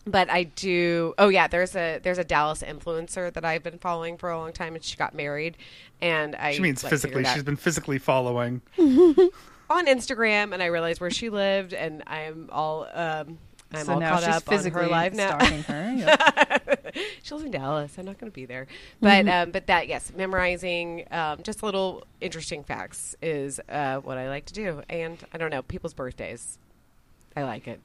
but 0.06 0.30
I 0.30 0.44
do. 0.44 1.14
Oh 1.18 1.28
yeah, 1.28 1.46
there's 1.46 1.74
a 1.76 1.98
there's 2.02 2.18
a 2.18 2.24
Dallas 2.24 2.62
influencer 2.62 3.32
that 3.32 3.44
I've 3.44 3.62
been 3.62 3.78
following 3.78 4.16
for 4.16 4.30
a 4.30 4.38
long 4.38 4.52
time, 4.52 4.74
and 4.74 4.82
she 4.82 4.96
got 4.96 5.14
married, 5.14 5.56
and 6.00 6.34
I 6.36 6.52
She 6.52 6.60
means 6.60 6.82
like, 6.82 6.90
physically. 6.90 7.24
She's 7.24 7.42
been 7.42 7.56
physically 7.56 7.98
following. 7.98 8.62
on 8.78 9.86
Instagram, 9.86 10.52
and 10.52 10.62
I 10.62 10.66
realized 10.66 11.00
where 11.00 11.10
she 11.10 11.30
lived, 11.30 11.72
and 11.74 12.02
I'm 12.06 12.48
all 12.50 12.88
um, 12.92 13.38
I'm 13.72 13.84
so 13.86 13.92
all 13.94 14.00
now 14.00 14.10
caught 14.10 14.20
she's 14.24 14.28
up 14.36 14.48
on 14.48 14.56
physically 14.56 14.82
her 14.82 14.88
live 14.88 15.14
now. 15.14 15.38
stalking 15.38 15.62
her. 15.64 15.80
Yep. 16.92 16.96
she 17.22 17.34
lives 17.34 17.44
in 17.46 17.50
Dallas. 17.52 17.96
I'm 17.98 18.04
not 18.04 18.18
going 18.18 18.30
to 18.30 18.34
be 18.34 18.44
there, 18.44 18.66
but 19.00 19.28
um, 19.28 19.52
but 19.52 19.68
that 19.68 19.86
yes, 19.86 20.12
memorizing 20.16 21.04
um, 21.12 21.40
just 21.44 21.62
little 21.62 22.04
interesting 22.20 22.64
facts 22.64 23.14
is 23.22 23.60
uh, 23.68 23.98
what 23.98 24.18
I 24.18 24.28
like 24.28 24.46
to 24.46 24.54
do, 24.54 24.82
and 24.90 25.18
I 25.32 25.38
don't 25.38 25.50
know 25.50 25.62
people's 25.62 25.94
birthdays. 25.94 26.58
I 27.36 27.44
like 27.44 27.68
it. 27.68 27.78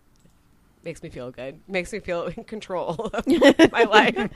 makes 0.83 1.03
me 1.03 1.09
feel 1.09 1.29
good. 1.29 1.59
Makes 1.67 1.93
me 1.93 1.99
feel 1.99 2.25
in 2.36 2.45
control 2.45 3.11
of 3.13 3.27
my 3.71 3.83
life. 3.83 4.31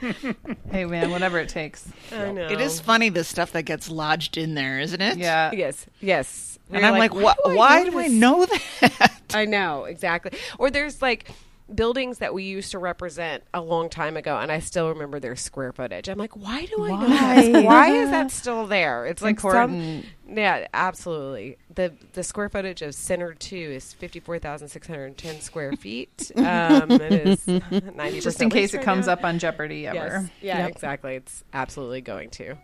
Hey 0.70 0.84
man, 0.84 1.10
whatever 1.10 1.40
it 1.40 1.48
takes. 1.48 1.88
I 2.12 2.30
know. 2.30 2.46
It 2.46 2.60
is 2.60 2.78
funny 2.78 3.08
the 3.08 3.24
stuff 3.24 3.50
that 3.52 3.64
gets 3.64 3.90
lodged 3.90 4.36
in 4.36 4.54
there, 4.54 4.78
isn't 4.78 5.00
it? 5.02 5.18
Yeah. 5.18 5.50
Yes. 5.52 5.86
Yes. 6.00 6.59
And 6.72 6.84
I'm 6.86 6.98
like, 6.98 7.14
why, 7.14 7.34
do 7.44 7.50
I 7.52 7.54
why 7.54 7.82
know 7.82 7.90
do 7.90 7.98
I 7.98 8.06
know 8.08 8.46
that? 8.80 9.20
I 9.34 9.44
know 9.44 9.84
exactly. 9.84 10.38
Or 10.58 10.70
there's 10.70 11.00
like 11.02 11.30
buildings 11.72 12.18
that 12.18 12.34
we 12.34 12.42
used 12.42 12.72
to 12.72 12.78
represent 12.80 13.44
a 13.54 13.60
long 13.60 13.88
time 13.88 14.16
ago, 14.16 14.36
and 14.36 14.50
I 14.50 14.58
still 14.58 14.88
remember 14.88 15.20
their 15.20 15.36
square 15.36 15.72
footage. 15.72 16.08
I'm 16.08 16.18
like, 16.18 16.34
why 16.36 16.66
do 16.66 16.82
I 16.84 16.88
know 16.90 17.08
that? 17.08 17.64
Why 17.64 17.90
is 17.90 18.10
that 18.10 18.32
still 18.32 18.66
there? 18.66 19.06
It's, 19.06 19.22
like 19.22 19.36
important. 19.36 20.04
Some, 20.26 20.36
yeah, 20.36 20.66
absolutely. 20.74 21.58
the 21.72 21.92
The 22.12 22.24
square 22.24 22.48
footage 22.48 22.82
of 22.82 22.92
Center 22.94 23.34
Two 23.34 23.56
is 23.56 23.92
fifty 23.92 24.18
four 24.18 24.38
thousand 24.40 24.68
six 24.68 24.86
hundred 24.88 25.16
ten 25.16 25.40
square 25.40 25.72
feet. 25.74 26.32
Um, 26.40 26.90
it 26.90 27.12
is 27.12 27.46
ninety 27.46 28.20
Just 28.20 28.42
in 28.42 28.50
case 28.50 28.74
it 28.74 28.82
comes 28.82 29.06
up 29.06 29.24
on 29.24 29.38
Jeopardy 29.38 29.86
ever. 29.86 29.96
Yes. 29.96 30.30
Yeah, 30.40 30.58
Yep. 30.58 30.70
exactly. 30.70 31.14
It's 31.16 31.44
absolutely 31.52 32.00
going 32.00 32.30
to. 32.30 32.56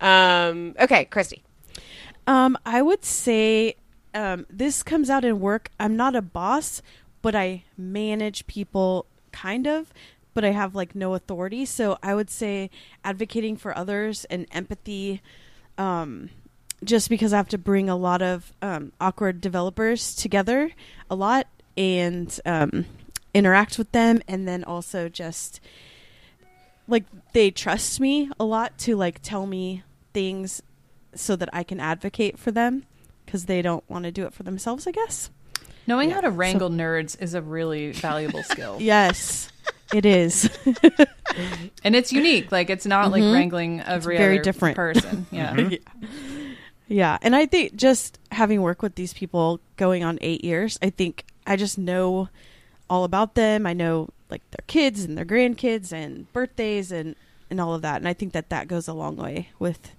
Um, 0.00 0.74
okay, 0.80 1.04
Christy. 1.06 1.42
Um, 2.26 2.56
I 2.64 2.82
would 2.82 3.04
say 3.04 3.74
um, 4.14 4.46
this 4.48 4.82
comes 4.82 5.10
out 5.10 5.24
in 5.24 5.40
work. 5.40 5.70
I'm 5.80 5.96
not 5.96 6.14
a 6.14 6.22
boss, 6.22 6.82
but 7.20 7.34
I 7.34 7.64
manage 7.76 8.46
people 8.46 9.06
kind 9.32 9.66
of, 9.66 9.92
but 10.34 10.44
I 10.44 10.50
have 10.50 10.74
like 10.74 10.94
no 10.94 11.14
authority. 11.14 11.64
So 11.64 11.98
I 12.02 12.14
would 12.14 12.30
say 12.30 12.70
advocating 13.04 13.56
for 13.56 13.76
others 13.76 14.24
and 14.26 14.46
empathy. 14.52 15.20
Um, 15.78 16.30
just 16.84 17.08
because 17.08 17.32
I 17.32 17.36
have 17.36 17.48
to 17.50 17.58
bring 17.58 17.88
a 17.88 17.96
lot 17.96 18.22
of 18.22 18.52
um, 18.60 18.92
awkward 19.00 19.40
developers 19.40 20.14
together 20.14 20.72
a 21.08 21.14
lot 21.14 21.46
and 21.76 22.38
um, 22.44 22.86
interact 23.32 23.78
with 23.78 23.92
them, 23.92 24.20
and 24.26 24.46
then 24.46 24.64
also 24.64 25.08
just 25.08 25.60
like 26.88 27.04
they 27.32 27.50
trust 27.50 28.00
me 28.00 28.30
a 28.38 28.44
lot 28.44 28.76
to 28.78 28.96
like 28.96 29.22
tell 29.22 29.46
me 29.46 29.82
things 30.12 30.60
so 31.14 31.36
that 31.36 31.48
I 31.52 31.62
can 31.62 31.80
advocate 31.80 32.38
for 32.38 32.50
them 32.50 32.84
because 33.26 33.44
they 33.46 33.62
don't 33.62 33.88
want 33.88 34.04
to 34.04 34.10
do 34.12 34.24
it 34.26 34.32
for 34.34 34.42
themselves, 34.42 34.86
I 34.86 34.90
guess. 34.92 35.30
Knowing 35.86 36.10
how 36.10 36.20
to 36.20 36.30
wrangle 36.30 36.70
nerds 36.70 37.20
is 37.20 37.34
a 37.34 37.42
really 37.42 37.92
valuable 37.92 38.42
skill. 38.42 38.76
Yes, 38.80 39.50
it 39.94 40.06
is. 40.06 40.48
And 41.84 41.96
it's 41.96 42.12
unique. 42.12 42.52
Like 42.52 42.68
it's 42.68 42.84
not 42.86 43.10
like 43.10 43.22
Mhm. 43.22 43.32
wrangling 43.32 43.80
every 43.80 44.16
very 44.18 44.34
other 44.36 44.42
different. 44.44 44.76
person. 44.76 45.26
Yeah. 45.32 45.70
yeah, 46.88 47.18
and 47.22 47.34
I 47.34 47.46
think 47.46 47.74
just 47.76 48.18
having 48.30 48.60
worked 48.62 48.82
with 48.82 48.94
these 48.96 49.14
people 49.14 49.60
going 49.76 50.04
on 50.04 50.18
eight 50.20 50.44
years, 50.44 50.78
I 50.82 50.90
think 50.90 51.24
I 51.46 51.56
just 51.56 51.78
know 51.78 52.28
all 52.90 53.04
about 53.04 53.34
them. 53.34 53.66
I 53.66 53.72
know 53.72 54.08
like 54.30 54.42
their 54.50 54.64
kids 54.66 55.04
and 55.04 55.16
their 55.16 55.24
grandkids 55.24 55.92
and 55.92 56.30
birthdays 56.32 56.92
and 56.92 57.16
and 57.50 57.60
all 57.60 57.74
of 57.74 57.82
that, 57.82 57.96
and 57.96 58.08
I 58.08 58.12
think 58.14 58.32
that 58.34 58.48
that 58.50 58.68
goes 58.68 58.88
a 58.88 58.94
long 58.94 59.16
way 59.16 59.48
with 59.58 59.92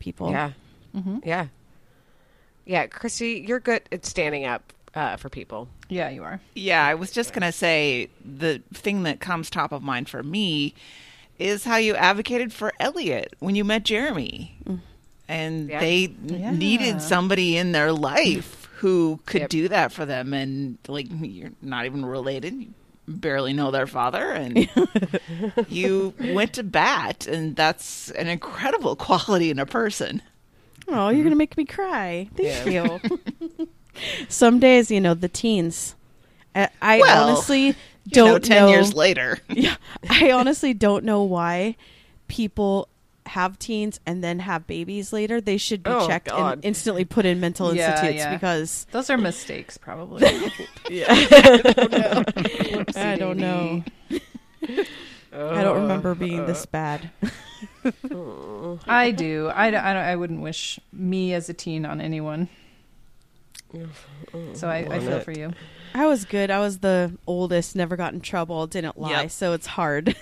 people. 0.00 0.30
Yeah. 0.32 0.52
hmm 0.92 1.18
Yeah. 1.24 1.46
Yeah, 2.66 2.86
Christy, 2.86 3.44
you're 3.46 3.60
good 3.60 3.82
at 3.90 4.04
standing 4.04 4.44
up 4.44 4.72
uh, 4.94 5.16
for 5.16 5.28
people. 5.28 5.68
Yeah, 5.88 6.08
you 6.10 6.22
are. 6.22 6.40
Yeah, 6.54 6.84
I 6.84 6.94
was 6.94 7.10
just 7.10 7.32
going 7.32 7.42
to 7.42 7.52
say 7.52 8.10
the 8.24 8.62
thing 8.74 9.02
that 9.04 9.18
comes 9.20 9.50
top 9.50 9.72
of 9.72 9.82
mind 9.82 10.08
for 10.08 10.22
me 10.22 10.74
is 11.38 11.64
how 11.64 11.76
you 11.76 11.94
advocated 11.96 12.52
for 12.52 12.72
Elliot 12.78 13.34
when 13.38 13.54
you 13.54 13.64
met 13.64 13.84
Jeremy. 13.84 14.56
And 15.28 15.68
Yeah. 15.68 15.80
they 15.80 16.12
Yeah. 16.24 16.50
needed 16.52 17.00
somebody 17.02 17.56
in 17.56 17.72
their 17.72 17.92
life 17.92 18.68
who 18.76 19.20
could 19.26 19.42
Yep. 19.42 19.50
do 19.50 19.68
that 19.68 19.92
for 19.92 20.04
them. 20.06 20.32
And, 20.34 20.78
like, 20.86 21.06
you're 21.10 21.52
not 21.62 21.86
even 21.86 22.04
related. 22.04 22.54
You 22.54 22.68
barely 23.10 23.52
know 23.52 23.70
their 23.70 23.86
father. 23.86 24.30
And 24.32 24.68
you 25.68 26.14
went 26.20 26.54
to 26.54 26.62
bat. 26.62 27.26
And 27.26 27.56
that's 27.56 28.10
an 28.12 28.28
incredible 28.28 28.96
quality 28.96 29.50
in 29.50 29.58
a 29.58 29.66
person. 29.66 30.22
Oh, 30.88 31.08
you're 31.08 31.24
gonna 31.24 31.36
make 31.36 31.56
me 31.56 31.64
cry. 31.64 32.28
Thank 32.36 32.66
Yeah. 32.66 32.98
you. 32.98 33.68
Some 34.28 34.58
days, 34.60 34.90
you 34.90 35.00
know, 35.00 35.14
the 35.14 35.28
teens. 35.28 35.94
I, 36.54 36.68
I 36.80 36.98
Well, 37.00 37.28
honestly 37.30 37.76
don't 38.08 38.26
know, 38.26 38.38
10 38.38 38.56
know. 38.56 38.68
years 38.70 38.94
later. 38.94 39.38
yeah, 39.48 39.76
I 40.08 40.32
honestly 40.32 40.74
don't 40.74 41.04
know 41.04 41.22
why 41.22 41.76
people 42.28 42.88
have 43.30 43.58
teens 43.58 43.98
and 44.06 44.22
then 44.22 44.38
have 44.40 44.66
babies 44.66 45.12
later. 45.12 45.40
They 45.40 45.56
should 45.56 45.82
be 45.82 45.90
Oh, 45.90 46.06
checked 46.06 46.28
God. 46.28 46.54
and 46.54 46.64
instantly 46.64 47.04
put 47.04 47.24
in 47.26 47.40
mental 47.40 47.74
Yeah, 47.74 47.90
institutes 47.92 48.18
yeah. 48.18 48.34
because 48.34 48.86
Those 48.90 49.08
are 49.10 49.16
mistakes, 49.16 49.78
probably. 49.78 50.22
yeah, 50.90 51.06
I 52.96 53.16
don't 53.18 53.38
know. 53.38 53.82
I 55.32 55.62
don't 55.62 55.76
uh, 55.78 55.80
remember 55.82 56.14
being 56.14 56.46
this 56.46 56.64
uh. 56.64 56.66
bad. 56.72 57.10
I 58.86 59.10
do. 59.12 59.50
I, 59.54 59.70
don't- 59.70 59.84
I, 59.84 59.92
don't, 59.92 60.02
I 60.04 60.16
wouldn't 60.16 60.40
wish 60.42 60.80
me 60.92 61.32
as 61.34 61.48
a 61.48 61.54
teen 61.54 61.84
on 61.86 62.00
anyone. 62.00 62.48
So 64.54 64.68
I, 64.68 64.78
I 64.78 64.98
feel 64.98 65.12
it. 65.12 65.24
for 65.24 65.30
you. 65.32 65.52
I 65.94 66.06
was 66.06 66.24
good. 66.24 66.50
I 66.50 66.58
was 66.58 66.78
the 66.80 67.16
oldest, 67.26 67.76
never 67.76 67.96
got 67.96 68.12
in 68.12 68.20
trouble, 68.20 68.66
didn't 68.66 68.98
lie, 68.98 69.22
Yep. 69.22 69.30
so 69.30 69.52
it's 69.52 69.66
hard. 69.66 70.16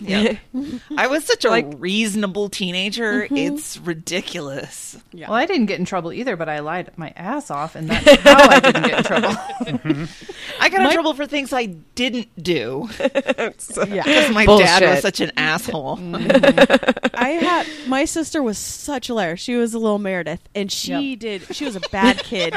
Yeah. 0.00 0.36
I 0.96 1.06
was 1.06 1.24
such 1.24 1.44
a 1.44 1.50
Like- 1.50 1.66
reasonable 1.78 2.48
teenager. 2.48 3.24
Mm-hmm. 3.24 3.36
It's 3.36 3.78
ridiculous. 3.78 4.96
yeah. 5.12 5.28
Well, 5.28 5.36
I 5.38 5.46
didn't 5.46 5.66
get 5.66 5.78
in 5.78 5.84
trouble 5.84 6.12
either, 6.12 6.36
but 6.36 6.48
I 6.48 6.60
lied 6.60 6.90
my 6.96 7.12
ass 7.16 7.50
off, 7.50 7.74
and 7.74 7.88
that's 7.90 8.20
how 8.22 8.48
I 8.48 8.60
didn't 8.60 8.82
get 8.84 8.98
in 8.98 9.04
trouble. 9.04 9.28
Mm-hmm. 9.30 10.04
I 10.60 10.68
got 10.68 10.80
My- 10.82 10.86
in 10.88 10.92
trouble 10.92 11.14
for 11.14 11.26
things 11.26 11.52
I 11.52 11.66
didn't 11.66 12.28
do 12.42 12.88
yeah. 13.00 13.48
because 13.56 14.30
my 14.32 14.46
dad 14.46 14.82
was 14.82 15.00
such 15.02 15.20
an 15.20 15.32
asshole. 15.36 15.96
Mm-hmm. 15.98 17.06
I 17.14 17.28
had 17.30 17.66
my 17.88 18.04
sister 18.04 18.42
was 18.42 18.58
such 18.58 19.08
a 19.08 19.14
liar. 19.14 19.36
She 19.36 19.54
was 19.56 19.74
a 19.74 19.78
little 19.78 19.98
Meredith, 19.98 20.48
and 20.54 20.70
she 20.70 21.10
Yep. 21.10 21.18
did. 21.20 21.54
She 21.56 21.64
was 21.64 21.76
a 21.76 21.80
bad 21.92 22.18
kid, 22.18 22.54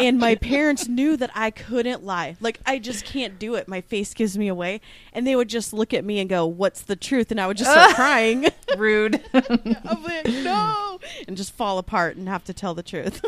and 0.00 0.18
my 0.18 0.34
parents 0.36 0.88
knew 0.88 1.16
that 1.16 1.30
I 1.34 1.50
couldn't 1.50 2.04
lie. 2.04 2.36
Like 2.40 2.60
I 2.66 2.78
just 2.78 3.04
can't 3.04 3.38
do 3.38 3.54
it. 3.54 3.68
My 3.68 3.80
face 3.80 4.14
gives 4.14 4.36
me 4.38 4.48
away, 4.48 4.80
and 5.12 5.26
they 5.26 5.36
would 5.36 5.48
just 5.48 5.72
look 5.72 5.92
at 5.94 6.04
me 6.04 6.09
and 6.18 6.28
go, 6.28 6.46
"What's 6.46 6.82
the 6.82 6.96
truth?" 6.96 7.30
And 7.30 7.40
I 7.40 7.46
would 7.46 7.56
just 7.56 7.70
start 7.70 7.94
crying. 7.94 8.46
Rude. 8.76 9.22
I'm 9.34 10.02
like, 10.02 10.26
"No," 10.26 10.98
and 11.28 11.36
just 11.36 11.52
fall 11.54 11.78
apart 11.78 12.16
and 12.16 12.28
have 12.28 12.44
to 12.44 12.52
tell 12.54 12.74
the 12.74 12.82
truth. 12.82 13.22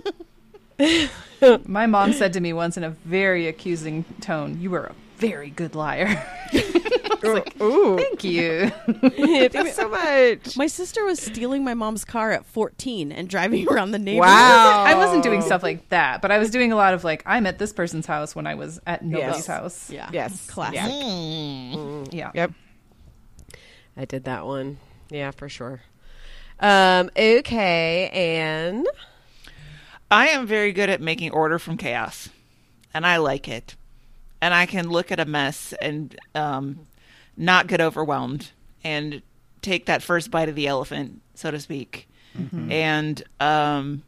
My 1.67 1.87
mom 1.87 2.13
said 2.13 2.33
to 2.33 2.41
me 2.41 2.53
once 2.53 2.77
in 2.77 2.85
a 2.85 2.91
very 2.91 3.47
accusing 3.47 4.05
tone, 4.21 4.61
"You 4.61 4.71
were 4.71 4.85
a 4.87 4.95
very 5.19 5.51
good 5.51 5.75
liar." 5.75 6.23
Ooh, 7.25 7.97
Thank 7.99 8.25
you. 8.25 8.69
thanks 8.69 9.77
so 9.77 9.89
much. 9.89 10.57
my 10.57 10.67
sister 10.67 11.05
was 11.05 11.21
stealing 11.23 11.63
my 11.63 11.73
mom's 11.73 12.05
car 12.05 12.33
at 12.33 12.45
14 12.47 13.13
and 13.13 13.29
driving 13.29 13.69
around 13.69 13.93
the 13.93 13.99
neighborhood. 14.01 14.29
Wow. 14.29 14.83
I 14.85 14.97
wasn't 14.97 15.23
doing 15.23 15.41
stuff 15.41 15.63
like 15.63 15.89
that, 15.91 16.21
but 16.21 16.33
I 16.33 16.39
was 16.39 16.51
doing 16.51 16.73
a 16.73 16.77
lot 16.77 16.95
of 16.95 17.05
like 17.05 17.23
I'm 17.25 17.47
at 17.47 17.61
this 17.61 17.73
person's 17.73 18.07
house 18.07 18.35
when 18.35 18.49
I 18.49 18.57
was 18.57 18.81
at 18.89 19.05
nobody's 19.05 19.37
Yes. 19.37 19.47
house. 19.47 19.89
Yeah. 19.91 20.11
Yes. 20.13 20.51
Classic. 20.51 20.75
Yeah. 20.75 20.89
Mm. 20.89 22.13
Yeah. 22.13 22.31
Yep. 22.35 22.53
I 23.97 24.05
did 24.05 24.25
that 24.25 24.47
one. 24.47 24.79
Yeah, 25.11 25.31
for 25.31 25.49
sure. 25.49 25.83
Um, 26.61 27.11
okay, 27.17 28.09
and 28.13 28.87
I 30.11 30.29
am 30.29 30.47
very 30.47 30.73
good 30.73 30.89
at 30.89 31.01
making 31.01 31.33
order 31.33 31.59
from 31.59 31.77
chaos, 31.77 32.29
and 32.95 33.05
I 33.05 33.17
like 33.17 33.49
it. 33.49 33.77
And 34.41 34.53
I 34.55 34.67
can 34.67 34.89
look 34.89 35.13
at 35.13 35.21
a 35.21 35.25
mess 35.25 35.73
and 35.81 36.17
um, 36.35 36.87
not 37.37 37.67
get 37.69 37.81
overwhelmed 37.81 38.51
and 38.83 39.23
take 39.61 39.87
that 39.87 40.03
first 40.03 40.31
bite 40.31 40.49
of 40.49 40.57
the 40.57 40.67
elephant, 40.67 41.23
so 41.35 41.51
to 41.51 41.61
speak. 41.61 42.09
And 42.71 43.23
um, 43.41 44.03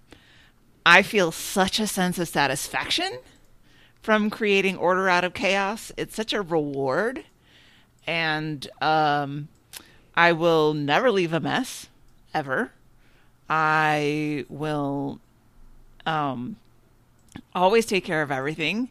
I 0.86 1.02
feel 1.02 1.30
such 1.30 1.78
a 1.78 1.86
sense 1.86 2.18
of 2.18 2.26
satisfaction 2.26 3.18
from 4.02 4.30
creating 4.30 4.76
order 4.76 5.08
out 5.08 5.24
of 5.24 5.34
chaos. 5.34 5.92
It's 5.96 6.14
such 6.16 6.32
a 6.32 6.42
reward. 6.42 7.24
And 8.06 8.66
um, 8.80 9.48
I 10.16 10.32
will 10.32 10.74
never 10.74 11.10
leave 11.10 11.32
a 11.32 11.40
mess, 11.40 11.88
ever. 12.32 12.72
I 13.48 14.44
will 14.48 15.20
um, 16.06 16.56
always 17.54 17.86
take 17.86 18.04
care 18.04 18.22
of 18.22 18.30
everything. 18.30 18.90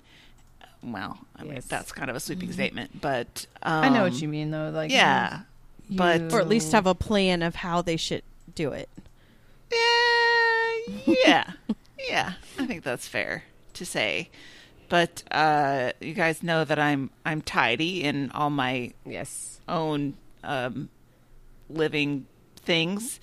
Well, 0.84 1.20
I 1.36 1.44
mean, 1.44 1.54
Yes. 1.56 1.66
that's 1.66 1.92
kind 1.94 2.10
of 2.10 2.16
a 2.16 2.20
sweeping 2.20 2.52
statement, 2.52 3.00
but 3.02 3.46
um, 3.64 3.84
I 3.86 3.90
know 3.90 4.04
what 4.04 4.22
you 4.22 4.28
mean 4.28 4.52
though. 4.52 4.70
Like 4.70 4.92
Yeah, 4.92 5.42
you- 5.88 5.98
but 5.98 6.34
Or 6.34 6.40
at 6.42 6.50
least 6.50 6.72
have 6.74 6.86
a 6.86 6.94
plan 6.96 7.42
of 7.42 7.56
how 7.56 7.82
they 7.82 7.96
should 7.98 8.24
do 8.54 8.72
it. 8.74 8.90
Yeah, 9.72 11.16
yeah, 11.26 11.52
yeah. 12.10 12.34
I 12.60 12.66
think 12.66 12.84
that's 12.84 13.08
fair 13.08 13.44
to 13.74 13.86
say. 13.86 14.30
But 14.90 15.24
uh, 15.32 15.94
you 16.02 16.14
guys 16.14 16.44
know 16.44 16.64
that 16.66 16.78
I'm 16.78 17.10
I'm 17.26 17.42
tidy 17.42 18.04
in 18.04 18.30
all 18.32 18.50
my 18.50 18.92
yes, 19.06 19.62
own 19.68 20.16
um, 20.44 20.90
living 21.74 22.26
things, 22.58 23.20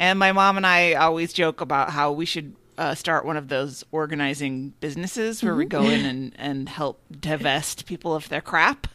and 0.00 0.18
my 0.18 0.32
mom 0.32 0.56
and 0.56 0.66
I 0.66 0.94
always 0.94 1.32
joke 1.32 1.60
about 1.60 1.90
how 1.90 2.12
we 2.12 2.26
should 2.26 2.54
uh, 2.76 2.94
start 2.94 3.24
one 3.24 3.36
of 3.36 3.48
those 3.48 3.84
organizing 3.92 4.74
businesses 4.80 5.42
where 5.42 5.54
we 5.54 5.64
go 5.64 5.88
in 5.88 6.04
and, 6.04 6.32
and 6.36 6.68
help 6.68 7.00
divest 7.20 7.86
people 7.86 8.14
of 8.14 8.28
their 8.28 8.40
crap. 8.40 8.86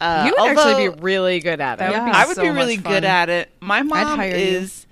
Uh, 0.00 0.24
you 0.26 0.34
would 0.38 0.50
actually 0.50 0.88
be 0.90 1.02
really 1.02 1.40
good 1.40 1.60
at 1.60 1.74
it. 1.74 1.78
That 1.78 1.92
would 1.92 2.04
be 2.04 2.16
I 2.16 2.26
would 2.26 2.36
so 2.36 2.42
be 2.42 2.50
really 2.50 2.76
good 2.76 3.04
at 3.04 3.28
it. 3.28 3.50
My 3.60 3.82
mom 3.82 4.18
hire 4.18 4.28
you. 4.30 4.34
is 4.36 4.86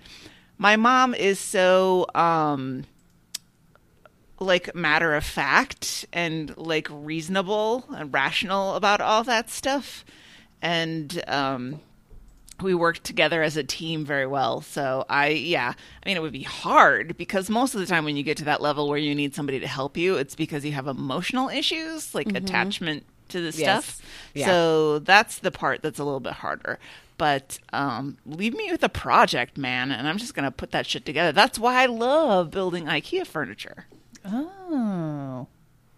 my 0.58 0.76
mom 0.76 1.14
is 1.14 1.38
so 1.38 2.06
um 2.14 2.84
like 4.38 4.74
matter 4.74 5.14
of 5.14 5.24
fact 5.24 6.06
and 6.12 6.56
like 6.56 6.88
reasonable 6.90 7.84
and 7.90 8.12
rational 8.12 8.74
about 8.74 9.00
all 9.00 9.22
that 9.24 9.50
stuff 9.50 10.04
and 10.60 11.22
um 11.28 11.80
we 12.62 12.74
work 12.74 12.98
together 13.02 13.42
as 13.42 13.56
a 13.56 13.64
team 13.64 14.04
very 14.04 14.26
well. 14.26 14.60
So 14.60 15.04
I, 15.08 15.28
yeah, 15.28 15.72
I 16.04 16.08
mean, 16.08 16.16
it 16.16 16.20
would 16.22 16.32
be 16.32 16.42
hard 16.42 17.16
because 17.16 17.50
most 17.50 17.74
of 17.74 17.80
the 17.80 17.86
time 17.86 18.04
when 18.04 18.16
you 18.16 18.22
get 18.22 18.36
to 18.38 18.44
that 18.44 18.60
level 18.62 18.88
where 18.88 18.98
you 18.98 19.14
need 19.14 19.34
somebody 19.34 19.60
to 19.60 19.66
help 19.66 19.96
you, 19.96 20.16
it's 20.16 20.34
because 20.34 20.64
you 20.64 20.72
have 20.72 20.86
emotional 20.86 21.48
issues 21.48 22.14
like 22.14 22.28
attachment 22.34 23.04
to 23.28 23.38
the 23.40 23.56
Yes. 23.58 23.84
stuff. 23.86 24.02
Yeah. 24.34 24.46
So 24.46 24.98
that's 25.00 25.38
the 25.38 25.50
part 25.50 25.82
that's 25.82 25.98
a 25.98 26.04
little 26.04 26.20
bit 26.20 26.34
harder. 26.34 26.78
But 27.18 27.58
um, 27.72 28.16
leave 28.26 28.52
me 28.54 28.68
with 28.70 28.82
a 28.82 28.88
project, 28.88 29.56
man, 29.56 29.92
and 29.92 30.08
I'm 30.08 30.18
just 30.18 30.34
gonna 30.34 30.50
put 30.50 30.72
that 30.72 30.86
shit 30.86 31.04
together. 31.04 31.30
That's 31.32 31.58
why 31.58 31.82
I 31.82 31.86
love 31.86 32.50
building 32.50 32.86
IKEA 32.86 33.26
furniture. 33.26 33.86
Oh. 34.24 35.46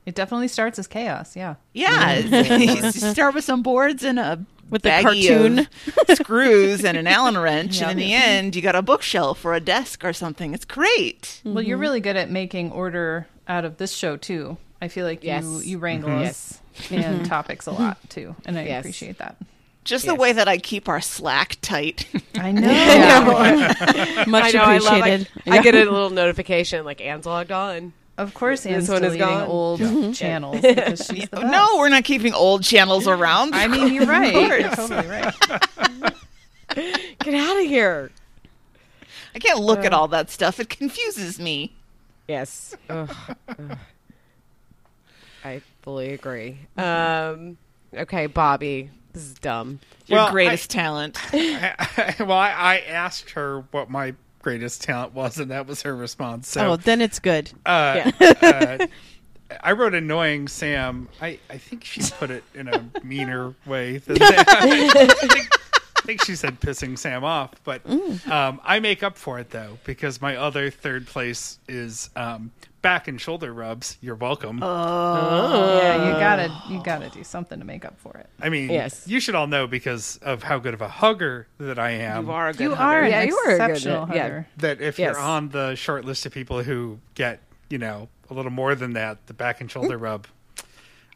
It 0.06 0.14
definitely 0.14 0.48
starts 0.48 0.78
as 0.78 0.86
chaos, 0.86 1.34
yeah. 1.34 1.54
Yeah, 1.72 2.16
you 2.18 2.90
start 2.92 3.34
with 3.34 3.44
some 3.44 3.62
boards 3.62 4.02
and 4.04 4.18
a 4.18 4.44
With 4.74 4.82
the 4.82 4.90
cartoon. 5.02 5.68
screws 6.16 6.84
and 6.84 6.98
an 6.98 7.06
Allen 7.06 7.38
wrench, 7.38 7.78
Yep. 7.78 7.90
and 7.90 7.90
in 7.92 7.96
the 8.08 8.12
end, 8.12 8.56
you 8.56 8.60
got 8.60 8.74
a 8.74 8.82
bookshelf 8.82 9.44
or 9.44 9.54
a 9.54 9.60
desk 9.60 10.04
or 10.04 10.12
something. 10.12 10.52
It's 10.52 10.64
great. 10.64 11.40
Well, 11.44 11.62
you're 11.62 11.76
mm-hmm. 11.76 11.80
really 11.80 12.00
good 12.00 12.16
at 12.16 12.28
making 12.28 12.72
order 12.72 13.28
out 13.46 13.64
of 13.64 13.76
this 13.76 13.92
show 13.92 14.16
too. 14.16 14.56
I 14.82 14.88
feel 14.88 15.06
like 15.06 15.22
Yes. 15.22 15.44
you 15.44 15.60
you 15.60 15.78
wrangle 15.78 16.10
mm-hmm. 16.10 16.24
us 16.24 16.60
and 16.90 17.04
mm-hmm. 17.04 17.22
topics 17.22 17.66
a 17.68 17.70
lot 17.70 17.98
too, 18.08 18.34
and 18.46 18.58
I 18.58 18.64
Yes. 18.64 18.80
appreciate 18.80 19.18
that. 19.18 19.36
Just 19.84 20.06
the 20.06 20.12
Yes. 20.14 20.18
way 20.18 20.32
that 20.32 20.48
I 20.48 20.58
keep 20.58 20.88
our 20.88 21.00
slack 21.00 21.56
tight. 21.62 22.08
I 22.34 22.50
know. 22.50 24.24
Much 24.26 24.44
I 24.44 24.50
know. 24.50 24.64
I 24.64 24.78
love. 24.78 24.92
I, 24.92 25.08
appreciated. 25.08 25.28
I 25.46 25.62
get 25.62 25.76
a 25.76 25.84
little 25.88 26.10
notification 26.10 26.84
like 26.84 27.00
Ann's 27.00 27.26
logged 27.26 27.52
on. 27.52 27.92
Of 28.16 28.32
course, 28.34 28.64
Ann's 28.64 28.86
This 28.86 28.94
one 28.94 29.02
is 29.04 29.14
deleting 29.14 29.26
gone? 29.26 29.48
old 29.48 30.14
channels 30.14 30.60
because 30.62 31.04
she's 31.06 31.28
the 31.28 31.36
best. 31.40 31.50
no, 31.50 31.78
we're 31.78 31.88
not 31.88 32.04
keeping 32.04 32.32
old 32.32 32.62
channels 32.62 33.08
around. 33.08 33.54
I 33.54 33.66
mean, 33.66 33.92
you're 33.92 34.06
right. 34.06 34.32
You're 34.60 34.68
totally 34.70 35.06
right. 35.08 35.34
Get 37.18 37.34
out 37.34 37.56
of 37.60 37.64
here. 37.66 38.10
I 39.34 39.38
can't 39.40 39.58
look 39.60 39.84
at 39.84 39.92
all 39.92 40.06
that 40.08 40.30
stuff. 40.30 40.60
It 40.60 40.68
confuses 40.68 41.40
me. 41.40 41.74
Yes. 42.28 42.76
Ugh. 42.88 43.14
Ugh. 43.48 43.78
I 45.44 45.60
fully 45.82 46.12
agree. 46.12 46.58
Um, 46.76 47.58
okay, 47.92 48.26
Bobby. 48.26 48.90
This 49.12 49.24
is 49.24 49.34
dumb. 49.34 49.80
Your 50.06 50.18
Well, 50.20 50.30
greatest 50.32 50.70
talent. 50.70 51.18
well, 51.32 52.32
I, 52.32 52.50
I 52.56 52.78
asked 52.88 53.30
her 53.30 53.64
what 53.72 53.90
my 53.90 54.14
greatest 54.45 54.82
talent 54.82 55.14
was, 55.14 55.38
and 55.38 55.51
that 55.51 55.66
was 55.66 55.82
her 55.82 55.97
response. 55.97 56.49
So, 56.49 56.72
oh, 56.72 56.76
then 56.76 57.01
it's 57.01 57.18
good. 57.18 57.51
uh, 57.64 58.12
uh, 58.20 58.86
I 59.62 59.72
wrote 59.72 59.95
annoying 59.95 60.49
Sam. 60.49 61.09
I, 61.20 61.38
I 61.49 61.57
think 61.57 61.84
she 61.84 62.03
put 62.18 62.30
it 62.30 62.45
in 62.55 62.68
a 62.68 62.84
meaner 63.03 63.55
way 63.66 63.99
than 63.99 64.18
that. 64.18 64.45
I 64.49 64.88
think, 64.88 65.53
I 65.97 66.03
think 66.03 66.24
she 66.24 66.36
said 66.36 66.61
pissing 66.61 66.99
Sam 66.99 67.24
off, 67.24 67.53
but 67.64 67.80
um, 68.30 68.61
I 68.62 68.80
make 68.80 69.03
up 69.03 69.16
for 69.16 69.38
it 69.38 69.51
though 69.51 69.78
because 69.84 70.20
my 70.20 70.36
other 70.36 70.70
third 70.70 71.07
place 71.07 71.59
is 71.68 72.11
um, 72.16 72.51
back 72.85 73.09
and 73.09 73.18
shoulder 73.18 73.51
rubs. 73.53 73.97
You're 74.03 74.14
welcome. 74.14 74.62
Oh, 74.62 74.66
oh. 74.68 75.78
Yeah, 75.78 76.07
you 76.07 76.12
gotta 76.20 76.62
you 76.68 76.82
gotta 76.85 77.09
do 77.09 77.24
something 77.24 77.59
to 77.59 77.64
make 77.64 77.85
up 77.87 77.99
for 77.99 78.14
it. 78.18 78.28
I 78.43 78.51
mean, 78.51 78.68
Yes. 78.70 79.09
you 79.09 79.20
should 79.20 79.35
all 79.35 79.47
know 79.47 79.66
because 79.66 80.18
of 80.18 80.43
how 80.43 80.59
good 80.59 80.74
of 80.74 80.82
a 80.82 80.89
hugger 80.89 81.47
that 81.59 81.78
I 81.78 81.93
am. 81.93 82.26
You 82.26 82.32
are 82.32 82.49
a 82.49 82.53
good 82.53 82.61
You 82.64 82.74
hugger. 82.74 82.99
are 82.99 83.03
an 83.03 83.11
Yeah, 83.11 83.22
you 83.22 83.37
are 83.39 83.51
a 83.55 83.59
good- 83.59 83.70
exceptional 83.70 84.09
yeah. 84.14 84.22
hugger. 84.22 84.47
that 84.59 84.80
if 84.82 84.99
Yes. 84.99 85.14
you're 85.14 85.18
on 85.20 85.49
the 85.49 85.74
short 85.76 86.05
list 86.05 86.26
of 86.26 86.32
people 86.32 86.62
who 86.62 86.99
get, 87.14 87.41
you 87.70 87.78
know, 87.78 88.09
a 88.30 88.35
little 88.35 88.53
more 88.53 88.74
than 88.74 88.93
that, 88.93 89.26
the 89.28 89.35
back 89.35 89.62
and 89.62 89.70
shoulder 89.70 89.97
rub. 89.97 90.26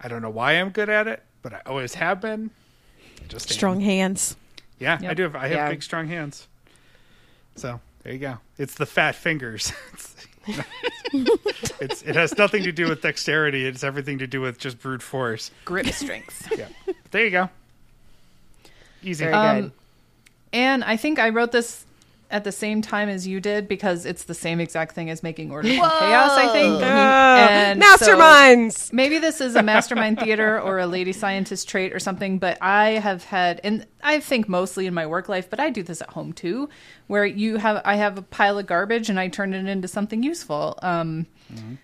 I 0.00 0.08
don't 0.08 0.22
know 0.22 0.30
why 0.30 0.52
I'm 0.52 0.70
good 0.70 0.88
at 0.88 1.06
it, 1.06 1.22
but 1.42 1.52
I 1.52 1.60
always 1.66 1.94
have 1.94 2.20
been. 2.22 2.50
Just 3.28 3.50
am. 3.50 3.54
Strong 3.54 3.80
hands. 3.82 4.36
Yeah, 4.78 4.98
I 5.06 5.12
do. 5.12 5.24
Have, 5.24 5.36
I 5.36 5.48
have 5.48 5.50
Yeah. 5.50 5.68
big, 5.68 5.82
strong 5.82 6.08
hands. 6.08 6.48
So 7.56 7.80
there 8.04 8.12
you 8.14 8.18
go. 8.20 8.38
It's 8.56 8.74
the 8.74 8.86
fat 8.86 9.14
fingers. 9.16 9.70
it's, 11.12 11.72
it's 11.80 12.02
it 12.02 12.16
has 12.16 12.36
nothing 12.38 12.62
to 12.64 12.72
do 12.72 12.88
with 12.88 13.02
dexterity. 13.02 13.66
It's 13.66 13.82
everything 13.84 14.18
to 14.18 14.26
do 14.26 14.40
with 14.40 14.58
just 14.58 14.78
brute 14.80 15.02
force. 15.02 15.50
Grip 15.64 15.86
strength. 15.88 16.50
Yeah. 16.58 16.68
There 17.10 17.24
you 17.24 17.30
go. 17.30 17.50
Easy. 19.02 19.24
Very 19.24 19.34
Um, 19.34 19.60
good. 19.62 19.72
And 20.52 20.84
I 20.84 20.96
think 20.96 21.18
I 21.18 21.28
wrote 21.28 21.52
this 21.52 21.84
at 22.30 22.44
the 22.44 22.52
same 22.52 22.82
time 22.82 23.08
as 23.08 23.26
you 23.26 23.40
did 23.40 23.66
because 23.68 24.04
it's 24.04 24.24
the 24.24 24.34
same 24.34 24.60
exact 24.60 24.94
thing 24.94 25.08
as 25.08 25.22
making 25.22 25.50
order 25.50 25.66
from 25.68 25.76
chaos. 25.78 26.30
I 26.32 26.48
think. 26.52 26.82
And 26.82 27.82
so- 27.82 28.16
Masterminds. 28.18 28.92
maybe 28.92 29.18
this 29.18 29.40
is 29.40 29.56
a 29.56 29.62
mastermind 29.62 30.20
theater 30.20 30.60
or 30.60 30.78
a 30.78 30.86
lady 30.86 31.12
scientist 31.12 31.68
trait 31.68 31.92
or 31.94 31.98
something, 31.98 32.38
but 32.38 32.58
I 32.60 32.90
have 32.90 33.24
had, 33.24 33.60
and 33.64 33.86
I 34.02 34.20
think 34.20 34.48
mostly 34.48 34.86
in 34.86 34.94
my 34.94 35.06
work 35.06 35.28
life, 35.28 35.48
but 35.48 35.58
I 35.58 35.70
do 35.70 35.82
this 35.82 36.02
at 36.02 36.10
home 36.10 36.32
too, 36.32 36.68
where 37.06 37.24
you 37.24 37.56
have, 37.56 37.80
I 37.84 37.96
have 37.96 38.18
a 38.18 38.22
pile 38.22 38.58
of 38.58 38.66
garbage 38.66 39.08
and 39.08 39.18
I 39.18 39.28
turn 39.28 39.54
it 39.54 39.66
into 39.66 39.88
something 39.88 40.22
useful. 40.22 40.78
Um, 40.82 41.26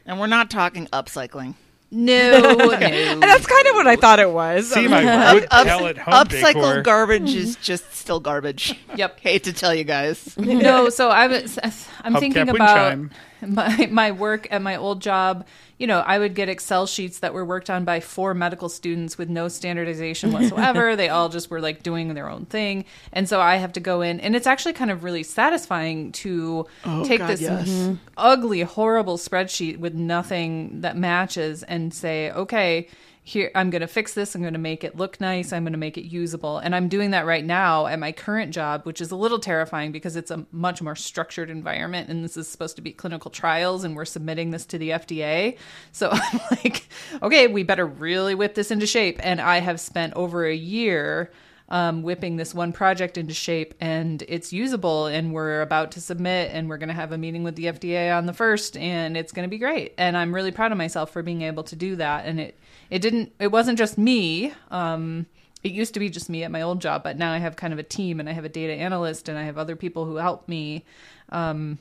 And 0.05 0.21
we're 0.21 0.27
not 0.27 0.51
talking 0.51 0.87
upcycling. 0.89 1.55
No, 1.95 2.41
no. 2.59 2.71
And 2.73 3.23
that's 3.23 3.47
kind 3.47 3.67
of 3.69 3.77
what 3.77 3.87
I 3.87 3.95
thought 3.97 4.19
it 4.19 4.31
was. 4.31 4.73
See 4.73 4.89
my 4.89 5.33
wood 5.35 5.49
pellet 5.49 5.97
home 5.97 6.15
Upcycled 6.15 6.55
decor. 6.55 6.83
garbage 6.83 7.35
is 7.35 7.55
hmm. 7.55 7.63
just 7.63 7.95
still 7.95 8.21
garbage. 8.21 8.79
Yep. 8.95 9.21
Hate 9.21 9.45
to 9.45 9.53
tell 9.53 9.75
you 9.75 9.83
guys. 9.83 10.37
no, 10.39 10.89
so 10.89 11.09
I 11.09 11.27
was, 11.27 11.59
I'm 12.03 12.15
thinking 12.15 12.45
Hubcap 12.45 12.47
wind 12.47 12.57
about 12.57 12.77
chime. 12.77 13.11
my 13.41 13.89
my 13.91 14.13
work 14.13 14.47
at 14.53 14.63
my 14.63 14.77
old 14.77 15.03
job. 15.03 15.47
You 15.85 15.89
know, 15.89 16.01
I 16.01 16.19
would 16.19 16.35
get 16.35 16.49
Excel 16.49 16.87
sheets 16.87 17.19
that 17.19 17.35
were 17.35 17.45
worked 17.45 17.69
on 17.69 17.85
by 17.85 18.01
four 18.01 18.33
medical 18.33 18.71
students 18.71 19.19
with 19.19 19.29
no 19.29 19.49
standardization 19.49 20.33
whatsoever. 20.33 20.97
they 20.97 21.11
all 21.11 21.29
just 21.29 21.51
were 21.51 21.61
like 21.61 21.83
doing 21.83 22.15
their 22.15 22.27
own 22.27 22.47
thing, 22.47 22.87
and 23.13 23.29
so 23.29 23.39
I 23.39 23.57
have 23.57 23.75
to 23.75 23.81
go 23.81 24.01
in, 24.01 24.19
and 24.19 24.35
it's 24.35 24.47
actually 24.47 24.73
kind 24.73 24.91
of 24.91 25.05
really 25.05 25.23
satisfying 25.23 26.11
to 26.13 26.67
oh, 26.87 27.05
take 27.05 27.19
God, 27.19 27.29
this 27.29 27.43
yes. 27.43 27.99
ugly, 28.17 28.63
horrible 28.63 29.19
spreadsheet 29.19 29.77
with 29.77 29.93
nothing 29.93 30.81
that 30.81 30.97
matches 30.97 31.63
and 31.63 31.93
say, 31.93 32.31
okay, 32.31 32.89
here 33.27 33.51
I'm 33.55 33.71
going 33.71 33.81
to 33.81 33.89
fix 33.89 34.13
this. 34.13 34.35
I'm 34.35 34.43
going 34.43 34.53
to 34.53 34.59
make 34.59 34.85
it 34.85 34.97
look 34.97 35.19
nice. 35.19 35.51
I'm 35.51 35.65
going 35.65 35.73
to 35.73 35.79
make 35.79 35.97
it 35.97 36.05
usable. 36.05 36.59
And 36.59 36.77
I'm 36.77 36.89
doing 36.89 37.13
that 37.13 37.25
right 37.25 37.45
now 37.45 37.87
at 37.87 37.99
my 37.99 38.13
current 38.13 38.53
job, 38.53 38.85
which 38.85 39.01
is 39.01 39.11
a 39.11 39.17
little 39.17 39.39
terrifying 39.39 39.93
because 39.93 40.15
it's 40.15 40.31
a 40.31 40.45
much 40.53 40.83
more 40.83 40.95
structured 40.95 41.49
environment 41.49 42.11
and 42.11 42.23
this 42.23 42.37
is 42.37 42.47
supposed 42.47 42.77
to 42.77 42.83
be 42.83 42.93
clinical 42.93 43.31
trials 43.31 43.83
and 43.83 43.97
we're 43.97 44.05
submitting 44.05 44.51
this 44.51 44.67
to 44.67 44.79
the 44.79 44.91
FDA. 44.91 45.57
So 45.91 46.11
I'm 46.13 46.41
like, 46.51 46.87
okay, 47.23 47.47
we 47.47 47.63
better 47.63 47.87
really 47.87 48.35
whip 48.35 48.55
this 48.55 48.71
into 48.71 48.87
shape. 48.87 49.19
And 49.23 49.41
I 49.41 49.59
have 49.61 49.81
spent 49.81 50.13
over 50.15 50.45
a 50.45 50.55
year 50.55 51.33
um, 51.71 52.03
whipping 52.03 52.37
this 52.37 52.55
one 52.55 52.75
project 52.75 53.17
into 53.17 53.33
shape 53.33 53.75
and 53.81 54.23
it's 54.29 54.53
usable 54.53 55.07
and 55.07 55.33
we're 55.33 55.63
about 55.63 55.93
to 55.93 56.01
submit 56.01 56.51
and 56.53 56.69
we're 56.69 56.77
going 56.77 56.91
to 56.91 56.95
have 56.95 57.13
a 57.13 57.19
meeting 57.19 57.43
with 57.43 57.57
the 57.57 57.65
FDA 57.65 58.15
on 58.15 58.27
the 58.27 58.35
first 58.35 58.77
and 58.77 59.17
it's 59.17 59.33
going 59.33 59.49
to 59.49 59.51
be 59.51 59.57
great 59.57 59.95
and 59.97 60.15
I'm 60.15 60.35
really 60.35 60.53
proud 60.53 60.73
of 60.73 60.79
myself 60.79 61.11
for 61.11 61.23
being 61.23 61.41
able 61.41 61.63
to 61.65 61.75
do 61.75 61.97
that 61.97 62.27
and 62.27 62.39
it 62.39 62.59
it 62.95 63.03
didn't 63.03 63.33
it 63.41 63.49
wasn't 63.49 63.77
just 63.77 63.99
me 63.99 64.53
um 64.71 65.27
it 65.65 65.73
used 65.73 65.95
to 65.95 66.01
be 66.01 66.09
just 66.09 66.31
me 66.31 66.45
at 66.45 66.51
my 66.51 66.63
old 66.63 66.81
job 66.81 67.03
but 67.03 67.19
now 67.19 67.33
I 67.33 67.39
have 67.39 67.57
kind 67.57 67.73
of 67.73 67.79
a 67.81 67.83
team 67.83 68.21
and 68.21 68.29
I 68.29 68.33
have 68.33 68.45
a 68.45 68.49
data 68.49 68.73
analyst 68.73 69.29
and 69.29 69.37
I 69.37 69.43
have 69.43 69.59
other 69.59 69.75
people 69.75 70.05
who 70.05 70.17
help 70.17 70.49
me 70.49 70.85
um 71.31 71.79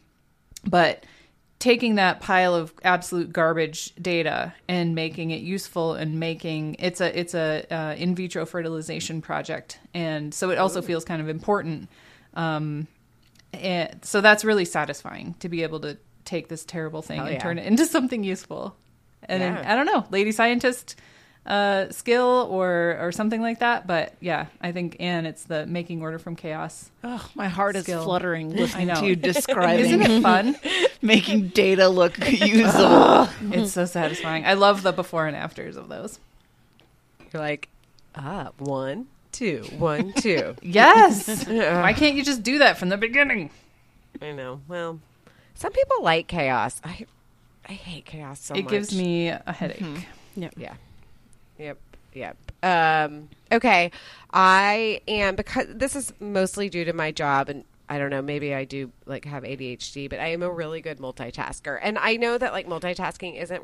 but 0.66 1.06
taking 1.60 1.96
that 1.96 2.20
pile 2.20 2.56
of 2.56 2.74
absolute 2.84 3.32
garbage 3.32 3.94
data 3.96 4.54
and 4.68 4.96
making 4.96 5.32
it 5.32 5.42
useful 5.42 5.94
and 5.94 6.20
making 6.20 6.76
it's 6.80 7.00
a 7.00 7.18
it's 7.18 7.36
a 7.36 7.66
uh, 7.72 7.96
in 7.96 8.16
vitro 8.16 8.46
fertilization 8.46 9.22
project. 9.22 9.80
And 9.94 10.34
so 10.34 10.50
it 10.50 10.58
also 10.58 10.82
feels 10.82 11.06
kind 11.06 11.22
of 11.22 11.30
important 11.30 11.90
um 12.34 12.88
and 13.54 14.04
so 14.04 14.20
that's 14.20 14.44
really 14.44 14.66
satisfying 14.66 15.36
to 15.40 15.48
be 15.48 15.64
able 15.64 15.80
to 15.82 15.98
take 16.26 16.50
this 16.50 16.66
terrible 16.66 17.02
thing 17.02 17.18
Hell 17.18 17.28
and 17.28 17.36
yeah. 17.36 17.42
turn 17.42 17.60
it 17.60 17.66
into 17.66 17.86
something 17.86 18.24
useful 18.24 18.76
and 19.30 19.42
then, 19.42 19.54
Yeah. 19.56 19.72
i 19.74 19.76
don't 19.76 19.86
know 19.86 20.06
lady 20.12 20.32
scientist 20.32 20.96
uh 21.46 21.90
skill 21.90 22.48
or 22.50 22.98
or 23.02 23.12
something 23.12 23.42
like 23.42 23.60
that 23.60 23.86
but 23.86 24.14
yeah 24.22 24.46
i 24.62 24.72
think 24.72 24.96
Ann, 25.00 25.26
it's 25.26 25.44
the 25.44 25.66
making 25.66 26.02
order 26.02 26.18
from 26.18 26.36
chaos 26.38 26.90
Oh, 27.04 27.30
my 27.36 27.50
heart 27.50 27.76
is 27.76 27.86
fluttering 27.86 28.56
listening 28.56 28.88
to 28.96 29.06
you 29.06 29.16
describing 29.18 29.86
isn't 29.86 30.02
it 30.02 30.22
fun 30.22 30.56
making 31.02 31.50
data 31.50 31.90
look 31.90 32.18
usable. 32.32 33.28
it's 33.52 33.74
so 33.74 33.84
satisfying 33.86 34.46
i 34.46 34.54
love 34.54 34.84
the 34.84 34.94
before 34.94 35.28
and 35.28 35.36
afters 35.36 35.76
of 35.76 35.90
those 35.90 36.18
You're 37.34 37.42
like, 37.42 37.68
ah, 38.16 38.52
one, 38.60 39.08
two, 39.32 39.64
one, 39.80 40.14
two. 40.14 40.56
Yes. 40.62 41.48
Why 41.48 41.92
can't 41.94 42.16
you 42.16 42.24
just 42.24 42.44
do 42.44 42.60
that 42.60 42.78
from 42.78 42.90
the 42.90 42.98
beginning? 42.98 43.50
I 44.22 44.32
know. 44.34 44.62
Well, 44.68 45.00
some 45.56 45.72
people 45.74 46.04
like 46.04 46.28
chaos. 46.28 46.80
I 46.84 47.08
I 47.68 47.74
hate 47.74 48.06
chaos 48.06 48.42
so 48.42 48.56
it 48.56 48.64
much. 48.64 48.72
gives 48.72 48.96
me 48.96 49.30
a 49.30 49.42
headache. 49.48 49.84
Yep. 50.36 50.54
Yeah. 50.58 50.74
Yep. 51.58 51.78
Yep. 52.14 52.38
Um, 52.62 53.30
okay. 53.52 53.92
I 54.32 55.02
am 55.08 55.36
because 55.36 55.68
this 55.70 55.96
is 55.96 56.14
mostly 56.20 56.70
due 56.70 56.86
to 56.86 56.94
my 56.94 57.12
job 57.12 57.50
and 57.50 57.64
I 57.90 57.98
don't 58.00 58.10
know, 58.10 58.22
maybe 58.22 58.54
I 58.56 58.64
do 58.66 58.92
like 59.06 59.26
have 59.26 59.44
ADHD, 59.44 60.10
but 60.10 60.20
I 60.20 60.28
am 60.28 60.42
a 60.42 60.50
really 60.50 60.82
good 60.82 61.00
multitasker. 61.00 61.78
And 61.82 61.98
I 62.00 62.16
know 62.16 62.38
that 62.38 62.54
like 62.54 62.68
multitasking 62.68 63.40
isn't 63.42 63.64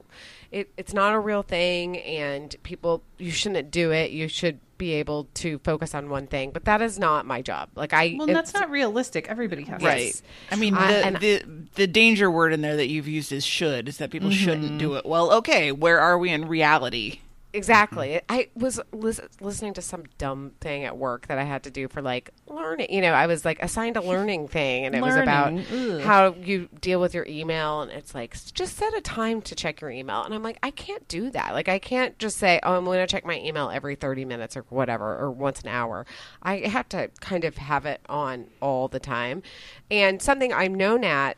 it 0.52 0.70
it's 0.78 0.94
not 0.94 1.14
a 1.14 1.20
real 1.20 1.42
thing 1.42 1.98
and 2.00 2.56
people 2.64 3.02
you 3.18 3.32
shouldn't 3.32 3.72
do 3.72 3.92
it. 3.92 4.12
You 4.12 4.28
should 4.28 4.60
be 4.80 4.94
able 4.94 5.26
to 5.36 5.60
focus 5.60 5.94
on 5.94 6.10
one 6.10 6.26
thing, 6.26 6.50
but 6.50 6.66
that 6.66 6.82
is 6.82 6.98
not 6.98 7.28
my 7.28 7.44
job. 7.44 7.70
Like 7.76 7.94
I 7.94 8.16
Well, 8.18 8.26
that's 8.26 8.56
not 8.56 8.72
realistic. 8.72 9.28
Everybody 9.30 9.64
has 9.66 9.80
Yes. 9.80 9.94
Right. 9.94 10.22
I 10.52 10.56
mean, 10.56 10.74
the, 10.74 10.80
and- 10.80 11.18
the 11.18 11.44
the 11.76 11.86
danger 11.86 12.32
word 12.32 12.52
in 12.54 12.62
there 12.62 12.76
that 12.76 12.88
you've 12.88 13.08
used 13.08 13.32
is 13.32 13.46
should 13.46 13.88
is 13.88 13.98
that 13.98 14.10
people 14.10 14.30
mm-hmm. 14.30 14.44
shouldn't 14.44 14.80
do 14.80 14.96
it. 14.96 15.06
Well, 15.06 15.32
okay, 15.34 15.72
where 15.72 16.00
are 16.00 16.18
we 16.18 16.32
in 16.32 16.48
reality? 16.48 17.20
Exactly. 17.52 18.10
Mm-hmm. 18.10 18.26
I 18.30 18.50
was 18.54 18.80
lis- 18.92 19.22
listening 19.42 19.74
to 19.74 19.82
some 19.82 20.04
dumb 20.20 20.52
thing 20.62 20.84
at 20.84 20.98
work 20.98 21.28
that 21.28 21.40
I 21.40 21.44
had 21.44 21.64
to 21.64 21.72
do 21.72 21.88
for 21.88 22.00
like 22.02 22.30
learning. 22.48 22.92
You 22.92 23.02
know, 23.02 23.14
I 23.14 23.26
was 23.26 23.44
like 23.44 23.62
assigned 23.62 23.98
a 23.98 24.02
learning 24.02 24.48
thing, 24.50 24.86
and 24.86 24.94
it 24.94 25.02
was 25.02 25.16
about 25.16 25.54
Ugh. 25.54 26.02
how 26.02 26.36
you 26.36 26.70
deal 26.80 27.02
with 27.02 27.16
your 27.16 27.26
email. 27.28 27.82
And 27.82 27.92
it's 27.92 28.14
like 28.14 28.36
just 28.54 28.78
set 28.78 28.96
a 28.96 29.02
time 29.02 29.42
to 29.44 29.56
check 29.56 29.82
your 29.82 29.90
email. 29.90 30.24
And 30.24 30.34
I'm 30.34 30.44
like, 30.44 30.60
I 30.62 30.70
can't 30.70 31.08
do 31.08 31.32
that. 31.32 31.54
Like, 31.54 31.68
I 31.68 31.80
can't 31.80 32.18
just 32.20 32.38
say, 32.38 32.60
oh, 32.62 32.78
I'm 32.78 32.86
going 32.86 33.00
to 33.00 33.08
check 33.08 33.26
my 33.26 33.40
email 33.40 33.72
every 33.72 33.96
30 33.96 34.26
minutes 34.26 34.56
or 34.56 34.66
whatever, 34.70 35.18
or 35.18 35.32
once 35.32 35.62
an 35.62 35.70
hour. 35.70 36.06
I 36.44 36.58
have 36.58 36.88
to 36.90 37.10
kind 37.20 37.44
of 37.46 37.58
have 37.58 37.86
it 37.86 38.02
on 38.08 38.46
all 38.62 38.88
the 38.88 39.00
time. 39.00 39.42
And 39.90 40.22
something 40.22 40.54
I'm 40.54 40.76
known 40.76 41.04
at 41.04 41.38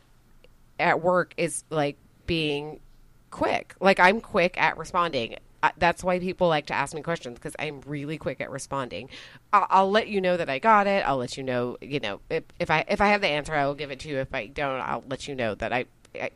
at 0.78 1.00
work 1.00 1.32
is 1.38 1.64
like 1.70 1.96
being 2.26 2.80
quick. 3.30 3.74
Like 3.80 3.98
I'm 3.98 4.20
quick 4.20 4.60
at 4.60 4.76
responding. 4.76 5.36
I, 5.62 5.72
that's 5.78 6.02
why 6.02 6.18
people 6.18 6.48
like 6.48 6.66
to 6.66 6.74
ask 6.74 6.94
me 6.94 7.02
questions 7.02 7.38
because 7.38 7.54
I'm 7.58 7.80
really 7.86 8.18
quick 8.18 8.40
at 8.40 8.50
responding. 8.50 9.08
I'll, 9.52 9.66
I'll 9.70 9.90
let 9.90 10.08
you 10.08 10.20
know 10.20 10.36
that 10.36 10.48
I 10.48 10.58
got 10.58 10.86
it. 10.86 11.06
I'll 11.06 11.18
let 11.18 11.36
you 11.36 11.42
know, 11.42 11.76
you 11.80 12.00
know, 12.00 12.20
if, 12.28 12.44
if 12.58 12.70
I 12.70 12.84
if 12.88 13.00
I 13.00 13.08
have 13.08 13.20
the 13.20 13.28
answer, 13.28 13.54
I 13.54 13.66
will 13.66 13.74
give 13.74 13.90
it 13.90 14.00
to 14.00 14.08
you. 14.08 14.18
If 14.18 14.34
I 14.34 14.46
don't, 14.46 14.80
I'll 14.80 15.04
let 15.08 15.28
you 15.28 15.34
know 15.34 15.54
that 15.54 15.72
I 15.72 15.86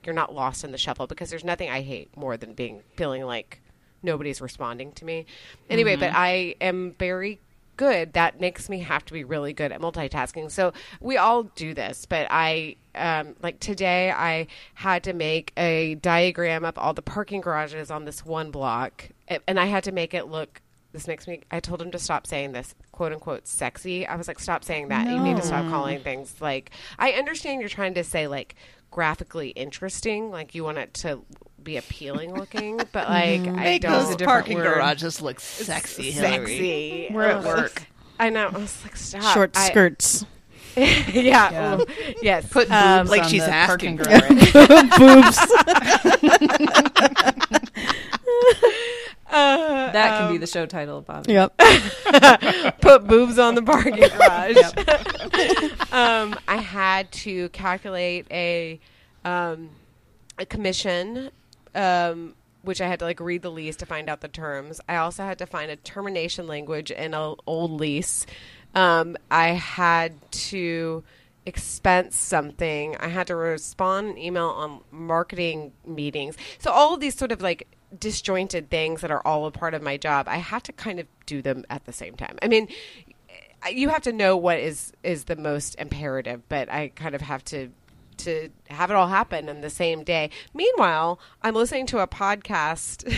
you're 0.05 0.14
not 0.14 0.35
lost 0.35 0.64
in 0.64 0.72
the 0.72 0.79
shuffle 0.79 1.07
because 1.07 1.31
there's 1.31 1.45
nothing 1.45 1.68
I 1.68 1.83
hate 1.83 2.16
more 2.16 2.37
than 2.37 2.55
being 2.55 2.83
feeling 2.97 3.24
like 3.24 3.61
nobody's 4.03 4.41
responding 4.41 4.93
to 4.93 5.05
me. 5.05 5.27
Anyway, 5.68 5.93
mm-hmm. 5.93 6.01
but 6.01 6.12
I 6.14 6.55
am 6.61 6.95
very 6.99 7.41
good. 7.77 8.12
That 8.14 8.41
makes 8.41 8.68
me 8.68 8.81
have 8.81 9.05
to 9.07 9.12
be 9.12 9.24
really 9.24 9.53
good 9.53 9.72
at 9.72 9.81
multitasking. 9.81 10.51
So 10.51 10.72
we 11.01 11.16
all 11.16 11.45
do 11.45 11.74
this, 11.74 12.07
but 12.07 12.27
I 12.31 12.77
um, 12.95 13.37
like 13.43 13.61
today 13.61 14.11
I 14.11 14.47
had 14.74 15.05
to 15.05 15.12
make 15.12 15.53
a 15.57 15.97
diagram 15.97 16.64
of 16.64 16.79
all 16.79 16.95
the 16.95 17.03
parking 17.03 17.41
garages 17.41 17.91
on 17.91 18.05
this 18.05 18.24
one 18.24 18.51
block, 18.51 19.09
and 19.47 19.61
I 19.61 19.66
had 19.66 19.85
to 19.85 19.93
make 19.93 20.14
it 20.14 20.29
look. 20.29 20.61
This 20.93 21.07
makes 21.07 21.27
me. 21.27 21.43
I 21.51 21.61
told 21.61 21.83
him 21.83 21.91
to 21.91 21.99
stop 21.99 22.27
saying 22.27 22.53
this 22.53 22.74
quote 22.93 23.12
unquote 23.12 23.47
sexy. 23.47 24.07
I 24.07 24.16
was 24.16 24.29
like, 24.29 24.39
stop 24.39 24.64
saying 24.64 24.89
that. 24.89 25.09
You 25.09 25.20
need 25.20 25.37
to 25.37 25.43
stop 25.43 25.68
calling 25.68 26.01
things 26.01 26.41
like. 26.41 26.70
I 26.99 27.12
understand 27.12 27.61
you're 27.61 27.68
trying 27.68 27.95
to 27.95 28.05
say 28.05 28.27
like 28.27 28.57
graphically 28.91 29.51
interesting, 29.51 30.31
like 30.31 30.55
you 30.55 30.64
want 30.64 30.79
it 30.79 30.95
to 30.95 31.22
be 31.67 31.77
appealing 31.77 32.35
looking, 32.35 32.77
but 32.93 33.09
like 33.11 33.41
I 33.43 33.51
Make 33.51 33.83
don't. 33.83 33.93
those 33.93 34.17
parking 34.17 34.57
word. 34.57 34.64
garages 34.75 35.21
look 35.21 35.41
sexy, 35.41 36.11
Hillary. 36.12 36.47
sexy. 36.47 37.09
We're 37.12 37.25
at 37.25 37.45
work. 37.45 37.83
I 38.19 38.31
know. 38.31 38.47
I 38.47 38.57
was 38.59 38.83
like, 38.83 38.97
stop. 38.97 39.35
Short 39.35 39.55
I- 39.57 39.69
skirts. 39.69 40.25
yeah. 40.77 41.51
Yeah. 41.51 41.79
ooh, 41.81 41.87
yes. 42.23 42.47
Put 42.51 42.71
Um, 42.71 43.07
like 43.07 43.23
on 43.25 43.29
she's 43.31 43.45
the 43.45 43.51
asking 43.53 43.97
parking 43.99 44.39
for. 44.39 44.61
Boobs. 44.99 45.39
uh, 49.31 49.93
That 49.93 50.19
can 50.19 50.33
be 50.33 50.39
the 50.39 50.47
show 50.47 50.67
title, 50.67 51.01
Bobby. 51.03 51.33
yep. 51.33 51.57
put 52.81 53.07
boobs 53.07 53.39
on 53.39 53.55
the 53.55 53.62
parking 53.62 53.95
garage. 53.97 54.57
um, 55.93 56.39
I 56.47 56.57
had 56.59 57.11
to 57.12 57.49
calculate 57.51 58.27
a 58.31 58.79
um, 59.25 59.71
a 60.39 60.45
commission, 60.47 61.31
um, 61.77 62.35
which 62.62 62.81
I 62.81 62.89
had 62.89 62.99
to 62.99 63.05
like 63.05 63.20
read 63.20 63.43
the 63.43 63.51
lease 63.51 63.77
to 63.77 63.87
find 63.87 64.09
out 64.09 64.20
the 64.20 64.29
terms. 64.29 64.81
I 64.89 64.97
also 64.97 65.22
had 65.22 65.39
to 65.39 65.47
find 65.47 65.70
a 65.70 65.77
termination 65.77 66.49
language 66.49 66.91
in 66.91 67.14
an 67.14 67.35
old 67.47 67.70
lease. 67.70 68.27
Um, 68.74 69.16
I 69.31 69.49
had 69.49 70.14
to 70.33 71.05
expense 71.47 72.16
something. 72.16 72.97
I 72.99 73.09
had 73.09 73.29
to 73.29 73.37
respond 73.37 74.09
an 74.11 74.18
email 74.18 74.49
on 74.49 74.81
marketing 74.91 75.72
meetings. 75.87 76.37
So 76.59 76.72
all 76.72 76.95
of 76.95 77.01
these 77.01 77.16
sort 77.16 77.31
of 77.31 77.41
like 77.41 77.68
disjointed 77.97 78.68
things 78.68 79.01
that 79.03 79.12
are 79.12 79.24
all 79.24 79.47
a 79.47 79.53
part 79.53 79.74
of 79.74 79.83
my 79.83 79.97
job, 79.97 80.27
I 80.29 80.39
had 80.39 80.64
to 80.64 80.72
kind 80.72 80.99
of 80.99 81.07
do 81.24 81.41
them 81.41 81.64
at 81.70 81.85
the 81.85 81.93
same 81.93 82.16
time. 82.16 82.37
I 82.43 82.49
mean, 82.49 82.68
you 83.70 83.89
have 83.91 84.03
to 84.03 84.12
know 84.12 84.37
what 84.37 84.59
is 84.59 84.93
is 85.03 85.24
the 85.24 85.37
most 85.37 85.77
imperative, 85.79 86.43
but 86.49 86.70
I 86.70 86.89
kind 86.89 87.14
of 87.14 87.20
have 87.20 87.45
to 87.47 87.70
to 88.18 88.51
have 88.69 88.91
it 88.91 88.95
all 88.95 89.09
happen 89.09 89.49
in 89.49 89.61
the 89.61 89.71
same 89.71 90.05
day. 90.05 90.31
Meanwhile, 90.55 91.19
I'm 91.43 91.55
listening 91.55 91.87
to 91.87 91.99
a 91.99 92.07
podcast 92.07 93.12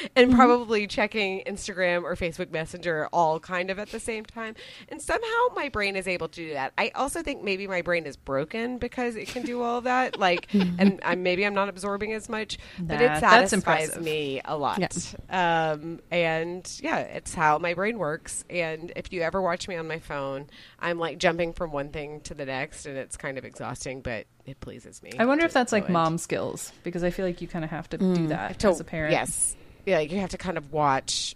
and 0.16 0.34
probably 0.34 0.86
checking 0.86 1.42
Instagram 1.44 2.02
or 2.02 2.14
Facebook 2.14 2.50
Messenger 2.50 3.08
all 3.12 3.40
kind 3.40 3.70
of 3.70 3.78
at 3.78 3.90
the 3.90 4.00
same 4.00 4.24
time. 4.24 4.54
And 4.88 5.00
somehow 5.00 5.54
my 5.54 5.68
brain 5.68 5.96
is 5.96 6.08
able 6.08 6.28
to 6.28 6.46
do 6.48 6.52
that. 6.54 6.72
I 6.78 6.90
also 6.94 7.22
think 7.22 7.42
maybe 7.42 7.66
my 7.66 7.82
brain 7.82 8.06
is 8.06 8.16
broken 8.16 8.78
because 8.78 9.16
it 9.16 9.28
can 9.28 9.42
do 9.42 9.62
all 9.62 9.78
of 9.78 9.84
that. 9.84 10.18
Like, 10.18 10.48
and 10.54 11.00
I'm, 11.02 11.22
maybe 11.22 11.44
I'm 11.44 11.54
not 11.54 11.68
absorbing 11.68 12.12
as 12.12 12.28
much, 12.28 12.58
but 12.78 13.00
it 13.00 13.18
satisfies 13.20 13.98
me 13.98 14.40
a 14.44 14.56
lot. 14.56 14.78
Yeah. 14.78 15.72
Um, 15.72 16.00
and 16.10 16.70
yeah, 16.82 16.98
it's 16.98 17.34
how 17.34 17.58
my 17.58 17.74
brain 17.74 17.98
works. 17.98 18.44
And 18.50 18.92
if 18.96 19.12
you 19.12 19.22
ever 19.22 19.40
watch 19.40 19.68
me 19.68 19.76
on 19.76 19.88
my 19.88 19.98
phone, 19.98 20.48
I'm 20.78 20.98
like 20.98 21.18
jumping 21.18 21.52
from 21.52 21.72
one 21.72 21.90
thing 21.90 22.20
to 22.22 22.34
the 22.34 22.44
next, 22.44 22.86
and 22.86 22.96
it's 22.96 23.16
kind 23.16 23.38
of 23.38 23.44
exhausting, 23.44 24.00
but 24.00 24.26
it 24.46 24.60
pleases 24.60 25.02
me. 25.02 25.12
I 25.18 25.26
wonder 25.26 25.44
if 25.44 25.52
that's 25.52 25.72
like 25.72 25.84
it. 25.84 25.90
mom 25.90 26.18
skills 26.18 26.72
because 26.82 27.02
I 27.04 27.10
feel 27.10 27.24
like 27.26 27.40
you 27.40 27.48
kind 27.48 27.64
of 27.64 27.70
have 27.70 27.88
to 27.90 27.98
do 27.98 28.04
mm, 28.04 28.28
that 28.28 28.58
To- 28.60 28.68
as 28.68 28.80
a 28.80 28.84
parent. 28.84 29.12
Yes. 29.12 29.56
Yeah, 29.86 30.00
you 30.00 30.18
have 30.20 30.30
to 30.30 30.38
kind 30.38 30.56
of 30.58 30.72
watch 30.72 31.34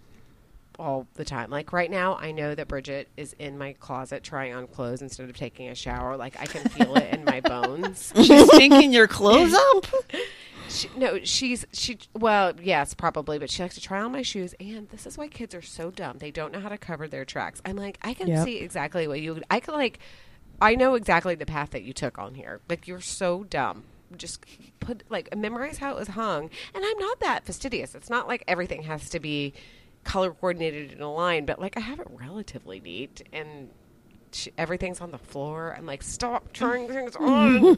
all 0.77 1.05
the 1.15 1.25
time. 1.25 1.49
Like 1.49 1.73
right 1.73 1.91
now, 1.91 2.15
I 2.15 2.31
know 2.31 2.55
that 2.55 2.67
Bridget 2.67 3.09
is 3.17 3.33
in 3.37 3.57
my 3.57 3.73
closet 3.73 4.23
trying 4.23 4.53
on 4.53 4.65
clothes 4.67 5.01
instead 5.01 5.29
of 5.29 5.35
taking 5.35 5.67
a 5.69 5.75
shower. 5.75 6.15
Like 6.17 6.39
I 6.39 6.45
can 6.45 6.67
feel 6.69 6.95
it 6.95 7.13
in 7.13 7.25
my 7.25 7.41
bones. 7.41 8.13
She's 8.23 8.45
stinking 8.53 8.93
your 8.93 9.07
clothes 9.07 9.53
up. 9.75 9.85
She, 10.69 10.87
no, 10.95 11.19
she's 11.23 11.65
she. 11.73 11.97
Well, 12.13 12.53
yes, 12.61 12.93
probably, 12.93 13.39
but 13.39 13.49
she 13.49 13.63
likes 13.63 13.73
to 13.75 13.81
try 13.81 14.01
on 14.01 14.11
my 14.11 14.21
shoes. 14.21 14.53
And 14.59 14.87
this 14.89 15.07
is 15.07 15.17
why 15.17 15.27
kids 15.27 15.55
are 15.55 15.63
so 15.63 15.89
dumb. 15.89 16.19
They 16.19 16.29
don't 16.29 16.53
know 16.53 16.59
how 16.59 16.69
to 16.69 16.77
cover 16.77 17.07
their 17.07 17.25
tracks. 17.25 17.59
I'm 17.65 17.75
like, 17.75 17.97
I 18.03 18.13
can 18.13 18.27
Yep. 18.27 18.45
see 18.45 18.57
exactly 18.59 19.07
what 19.07 19.19
you. 19.19 19.41
I 19.49 19.61
can 19.61 19.73
like, 19.73 19.97
I 20.61 20.75
know 20.75 20.95
exactly 20.95 21.35
the 21.35 21.45
path 21.45 21.71
that 21.71 21.83
you 21.83 21.93
took 21.93 22.17
on 22.17 22.35
here. 22.35 22.61
Like 22.69 22.87
you're 22.87 23.01
so 23.01 23.43
dumb. 23.43 23.83
Just 24.17 24.43
put 24.79 25.03
like 25.09 25.35
memorize 25.35 25.77
how 25.77 25.91
it 25.91 25.99
was 25.99 26.09
hung. 26.09 26.49
And 26.73 26.83
I'm 26.85 26.97
not 26.97 27.19
that 27.21 27.45
fastidious. 27.45 27.95
It's 27.95 28.09
not 28.09 28.27
like 28.27 28.43
everything 28.47 28.83
has 28.83 29.09
to 29.11 29.19
be 29.19 29.53
color 30.03 30.31
coordinated 30.31 30.91
in 30.93 31.01
a 31.01 31.13
line, 31.13 31.45
but 31.45 31.59
like 31.59 31.77
I 31.77 31.81
have 31.81 31.99
it 31.99 32.07
relatively 32.09 32.79
neat 32.79 33.27
and. 33.33 33.69
She, 34.31 34.51
everything's 34.59 35.01
on 35.01 35.09
the 35.09 35.17
floor. 35.17 35.73
I'm 35.75 35.87
like, 35.87 36.03
stop 36.03 36.53
trying 36.53 36.87
things 36.87 37.15
on. 37.19 37.73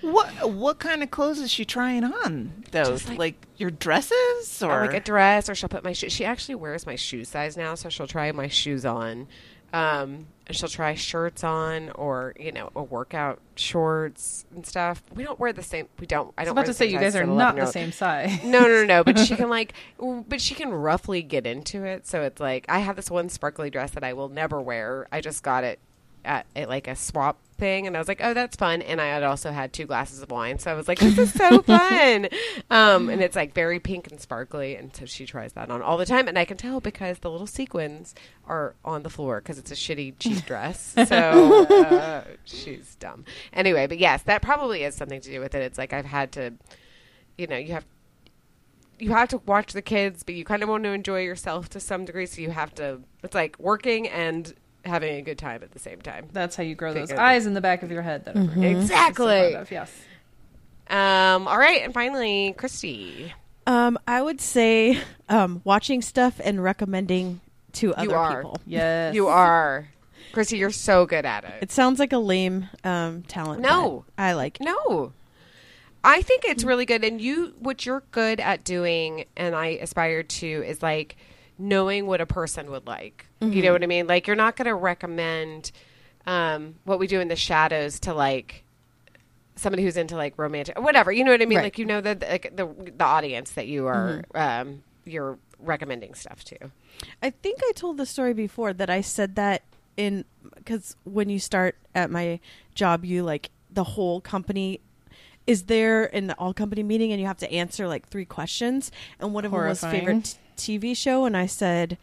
What 0.00 0.50
what 0.50 0.78
kind 0.78 1.02
of 1.02 1.10
clothes 1.10 1.38
is 1.40 1.50
she 1.50 1.66
trying 1.66 2.04
on? 2.04 2.64
Though, 2.70 2.96
like, 3.06 3.18
like- 3.18 3.46
your 3.58 3.70
dresses 3.70 4.62
or, 4.62 4.86
like 4.86 4.94
a 4.94 5.00
dress, 5.00 5.50
or 5.50 5.54
she'll 5.54 5.68
put 5.68 5.84
my 5.84 5.92
shoe. 5.92 6.08
She 6.08 6.24
actually 6.24 6.54
wears 6.54 6.86
my 6.86 6.96
shoe 6.96 7.22
size 7.26 7.58
now, 7.58 7.74
so 7.74 7.90
she'll 7.90 8.06
try 8.06 8.32
my 8.32 8.48
shoes 8.48 8.86
on. 8.86 9.26
Um, 9.74 10.28
and 10.46 10.56
she'll 10.56 10.68
try 10.68 10.94
shirts 10.94 11.42
on, 11.42 11.90
or 11.90 12.34
you 12.38 12.52
know, 12.52 12.70
a 12.76 12.82
workout 12.82 13.40
shorts 13.56 14.44
and 14.54 14.64
stuff. 14.64 15.02
We 15.14 15.24
don't 15.24 15.40
wear 15.40 15.52
the 15.52 15.62
same. 15.62 15.88
We 15.98 16.06
don't. 16.06 16.32
I 16.38 16.42
I 16.42 16.44
was 16.44 16.50
about 16.52 16.60
wear 16.60 16.66
to 16.66 16.74
say 16.74 16.86
you 16.86 16.98
guys 16.98 17.16
are 17.16 17.26
not 17.26 17.56
the 17.56 17.66
same 17.66 17.90
size. 17.90 18.44
No, 18.44 18.60
no, 18.60 18.68
no, 18.68 18.84
no. 18.84 19.04
But 19.04 19.18
she 19.18 19.36
can 19.36 19.48
like, 19.50 19.72
but 19.98 20.40
she 20.40 20.54
can 20.54 20.72
roughly 20.72 21.22
get 21.22 21.46
into 21.46 21.84
it. 21.84 22.06
So 22.06 22.22
it's 22.22 22.40
like 22.40 22.66
I 22.68 22.78
have 22.80 22.94
this 22.96 23.10
one 23.10 23.28
sparkly 23.28 23.68
dress 23.68 23.90
that 23.92 24.04
I 24.04 24.12
will 24.12 24.28
never 24.28 24.60
wear. 24.60 25.08
I 25.10 25.20
just 25.20 25.42
got 25.42 25.64
it 25.64 25.80
at, 26.24 26.46
at 26.54 26.68
like 26.68 26.88
a 26.88 26.96
swap 26.96 27.38
thing, 27.56 27.86
and 27.86 27.96
I 27.96 27.98
was 27.98 28.08
like, 28.08 28.20
oh, 28.22 28.34
that's 28.34 28.56
fun. 28.56 28.82
And 28.82 29.00
I 29.00 29.06
had 29.06 29.22
also 29.22 29.52
had 29.52 29.72
two 29.72 29.86
glasses 29.86 30.22
of 30.22 30.30
wine, 30.30 30.58
so 30.58 30.70
I 30.70 30.74
was 30.74 30.88
like, 30.88 30.98
this 30.98 31.18
is 31.18 31.32
so 31.32 31.62
fun. 31.62 32.28
Um, 32.70 33.08
and 33.08 33.22
it's 33.22 33.36
like 33.36 33.54
very 33.54 33.78
pink 33.78 34.10
and 34.10 34.20
sparkly, 34.20 34.76
and 34.76 34.94
so 34.94 35.06
she 35.06 35.26
tries 35.26 35.52
that 35.52 35.70
on 35.70 35.82
all 35.82 35.96
the 35.96 36.06
time, 36.06 36.28
and 36.28 36.38
I 36.38 36.44
can 36.44 36.56
tell 36.56 36.80
because 36.80 37.18
the 37.18 37.30
little 37.30 37.46
sequins 37.46 38.14
are 38.46 38.74
on 38.84 39.02
the 39.02 39.10
floor 39.10 39.40
because 39.40 39.58
it's 39.58 39.70
a 39.70 39.74
shitty 39.74 40.14
cheap 40.18 40.44
dress. 40.46 40.94
So 41.04 41.66
uh, 41.66 42.24
she's 42.44 42.94
dumb. 42.96 43.24
Anyway, 43.52 43.86
but 43.86 43.98
yes, 43.98 44.22
that 44.22 44.42
probably 44.42 44.82
has 44.82 44.94
something 44.94 45.20
to 45.20 45.30
do 45.30 45.38
with 45.38 45.54
it. 45.54 45.62
It's 45.62 45.76
like 45.76 45.92
I've 45.92 46.06
had 46.06 46.32
to, 46.32 46.54
you 47.36 47.46
know, 47.46 47.56
you 47.56 47.72
have 47.72 47.84
you 48.98 49.10
have 49.10 49.28
to 49.28 49.38
watch 49.38 49.72
the 49.72 49.82
kids, 49.82 50.22
but 50.22 50.34
you 50.34 50.44
kind 50.44 50.62
of 50.62 50.68
want 50.68 50.84
to 50.84 50.90
enjoy 50.90 51.20
yourself 51.20 51.68
to 51.70 51.80
some 51.80 52.04
degree. 52.04 52.26
So 52.26 52.40
you 52.40 52.50
have 52.50 52.74
to. 52.76 53.00
It's 53.22 53.34
like 53.34 53.58
working 53.58 54.08
and 54.08 54.54
having 54.84 55.16
a 55.16 55.22
good 55.22 55.38
time 55.38 55.62
at 55.62 55.70
the 55.70 55.74
the 55.74 55.80
same 55.80 56.00
time. 56.00 56.28
That's 56.32 56.56
how 56.56 56.62
you 56.62 56.74
grow 56.74 56.94
those 56.94 57.08
Figured. 57.08 57.18
eyes 57.18 57.46
in 57.46 57.54
the 57.54 57.60
back 57.60 57.82
of 57.82 57.90
your 57.90 58.02
head 58.02 58.24
that 58.24 58.36
are 58.36 58.64
Exactly. 58.64 59.56
Yes. 59.70 59.92
Um, 60.88 61.48
all 61.48 61.58
right, 61.58 61.82
and 61.82 61.92
finally, 61.92 62.54
Christy. 62.56 63.32
Um, 63.66 63.98
I 64.06 64.22
would 64.22 64.40
say 64.40 64.98
um, 65.28 65.62
watching 65.64 66.02
stuff 66.02 66.40
and 66.42 66.62
recommending 66.62 67.40
to 67.72 67.94
other 67.94 68.16
are. 68.16 68.36
people. 68.36 68.60
Yes. 68.66 69.14
You 69.14 69.28
are. 69.28 69.88
Christy, 70.32 70.58
you're 70.58 70.70
so 70.70 71.06
good 71.06 71.24
at 71.24 71.44
it. 71.44 71.54
It 71.62 71.72
sounds 71.72 71.98
like 71.98 72.12
a 72.12 72.18
lame 72.18 72.68
um, 72.82 73.22
talent. 73.22 73.62
No. 73.62 74.04
I 74.18 74.32
like. 74.32 74.60
it. 74.60 74.64
No. 74.64 75.12
I 76.02 76.22
think 76.22 76.44
it's 76.44 76.64
really 76.64 76.84
good. 76.84 77.02
And 77.04 77.20
you, 77.20 77.54
what 77.58 77.86
you're 77.86 78.02
good 78.10 78.40
at 78.40 78.64
doing, 78.64 79.24
and 79.36 79.54
I 79.54 79.68
aspire 79.68 80.22
to, 80.22 80.46
is 80.46 80.82
like 80.82 81.16
knowing 81.58 82.06
what 82.06 82.20
a 82.20 82.26
person 82.26 82.70
would 82.70 82.86
like. 82.86 83.26
You 83.40 83.62
know 83.62 83.72
what 83.72 83.82
I 83.82 83.86
mean? 83.86 84.06
Like, 84.06 84.26
you're 84.26 84.36
not 84.36 84.56
going 84.56 84.66
to 84.66 84.74
recommend 84.74 85.70
um, 86.26 86.76
what 86.84 86.98
we 86.98 87.06
do 87.06 87.20
in 87.20 87.28
the 87.28 87.36
shadows 87.36 88.00
to 88.00 88.14
like 88.14 88.64
somebody 89.56 89.82
who's 89.82 89.96
into 89.96 90.16
like 90.16 90.34
romantic, 90.38 90.80
whatever. 90.80 91.12
You 91.12 91.24
know 91.24 91.30
what 91.30 91.42
I 91.42 91.46
mean? 91.46 91.58
Right. 91.58 91.64
Like, 91.64 91.78
you 91.78 91.84
know 91.84 92.00
the 92.00 92.14
the, 92.14 92.50
the, 92.54 92.92
the 92.92 93.04
audience 93.04 93.52
that 93.52 93.66
you 93.66 93.86
are 93.86 94.24
um, 94.34 94.82
you're 95.04 95.38
recommending 95.58 96.14
stuff 96.14 96.44
to. 96.44 96.56
I 97.22 97.30
think 97.30 97.60
I 97.62 97.72
told 97.72 97.96
the 97.98 98.06
story 98.06 98.32
before 98.32 98.72
that 98.72 98.90
I 98.90 99.00
said 99.00 99.36
that 99.36 99.62
in 99.96 100.24
because 100.56 100.96
when 101.04 101.28
you 101.28 101.38
start 101.38 101.76
at 101.94 102.10
my 102.10 102.40
job, 102.74 103.04
you 103.04 103.22
like 103.22 103.50
the 103.70 103.84
whole 103.84 104.20
company 104.20 104.80
is 105.46 105.64
there 105.64 106.04
in 106.04 106.26
the 106.26 106.34
all 106.34 106.54
company 106.54 106.82
meeting, 106.82 107.12
and 107.12 107.20
you 107.20 107.26
have 107.26 107.38
to 107.38 107.52
answer 107.52 107.86
like 107.86 108.08
three 108.08 108.24
questions, 108.24 108.90
and 109.20 109.34
one 109.34 109.44
of 109.44 109.52
them 109.52 109.60
was 109.60 109.80
favorite 109.80 110.24
t- 110.24 110.38
TV 110.56 110.96
show, 110.96 111.24
and 111.24 111.36
I 111.36 111.46
said 111.46 111.98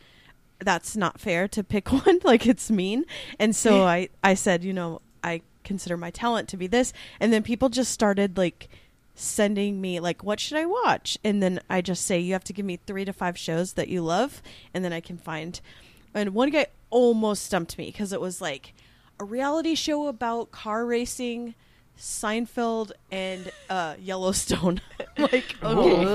that's 0.60 0.96
not 0.96 1.20
fair 1.20 1.48
to 1.48 1.64
pick 1.64 1.92
one, 2.06 2.20
like 2.24 2.46
it's 2.46 2.70
mean, 2.70 3.06
and 3.40 3.56
so 3.56 3.82
I 3.84 4.10
I 4.24 4.34
said 4.34 4.64
you 4.64 4.74
know 4.74 5.02
I 5.24 5.42
consider 5.64 5.98
my 5.98 6.12
talent 6.12 6.50
to 6.50 6.58
be 6.58 6.68
this, 6.68 6.94
and 7.20 7.32
then 7.32 7.44
people 7.44 7.70
just 7.70 7.92
started 7.92 8.38
like 8.38 8.70
sending 9.14 9.80
me 9.82 10.00
like 10.00 10.24
what 10.24 10.40
should 10.40 10.58
i 10.58 10.66
watch? 10.66 11.18
And 11.24 11.44
then 11.44 11.60
i 11.70 11.82
just 11.82 12.06
say 12.06 12.18
you 12.20 12.34
have 12.34 12.46
to 12.46 12.54
give 12.54 12.66
me 12.66 12.80
three 12.88 13.06
to 13.06 13.14
five 13.14 13.38
shows 13.38 13.74
that 13.74 13.88
you 13.88 14.02
love 14.02 14.42
and 14.74 14.84
then 14.84 14.94
i 14.94 15.00
can 15.00 15.18
find. 15.18 15.60
And 16.14 16.34
one 16.34 16.50
guy 16.50 16.68
almost 16.90 17.44
stumped 17.44 17.78
me 17.78 17.88
because 17.88 18.14
it 18.14 18.22
was 18.22 18.42
like 18.42 18.74
a 19.20 19.24
reality 19.24 19.76
show 19.76 20.08
about 20.08 20.52
car 20.52 20.86
racing 20.86 21.56
seinfeld 21.98 22.92
and 23.12 23.52
uh 23.70 23.96
yellowstone. 24.00 24.82
Like 25.18 25.56
okay. 25.62 26.06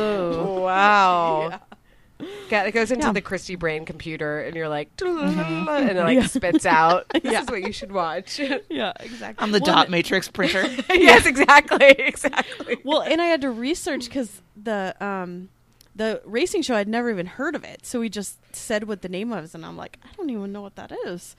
Wow. 0.60 1.48
Yeah, 1.70 1.75
it 2.18 2.72
goes 2.72 2.90
into 2.90 3.06
Yeah. 3.06 3.12
the 3.12 3.20
Christy 3.20 3.54
brain 3.56 3.84
computer, 3.84 4.40
and 4.40 4.56
you're 4.56 4.68
like, 4.68 4.88
and 5.00 5.88
it 5.90 5.96
like 5.96 6.22
spits 6.28 6.64
out. 6.66 7.06
This 7.12 7.32
Yeah. 7.32 7.42
is 7.42 7.48
what 7.48 7.62
you 7.62 7.72
should 7.72 7.92
watch. 7.92 8.38
yeah 8.70 8.92
exactly 9.00 9.42
I'm 9.42 9.52
the 9.52 9.60
Well, 9.60 9.74
dot 9.74 9.90
matrix 9.90 10.28
printer. 10.28 10.64
yes, 10.90 11.26
exactly, 11.26 11.90
exactly. 11.98 12.78
well 12.84 13.02
and 13.02 13.20
i 13.20 13.26
had 13.26 13.40
to 13.42 13.50
research 13.50 14.04
because 14.06 14.40
the 14.60 14.94
um 15.00 15.48
the 15.94 16.20
racing 16.24 16.62
show 16.62 16.74
i'd 16.76 16.88
never 16.88 17.10
even 17.10 17.26
heard 17.26 17.54
of 17.54 17.64
it 17.64 17.84
so 17.86 18.00
we 18.00 18.08
just 18.08 18.38
said 18.54 18.84
what 18.84 19.02
the 19.02 19.08
name 19.08 19.30
was 19.30 19.54
and 19.54 19.64
i'm 19.64 19.76
like 19.76 19.98
i 20.04 20.08
don't 20.16 20.28
even 20.30 20.52
know 20.52 20.60
what 20.62 20.76
that 20.76 20.92
is 21.06 21.36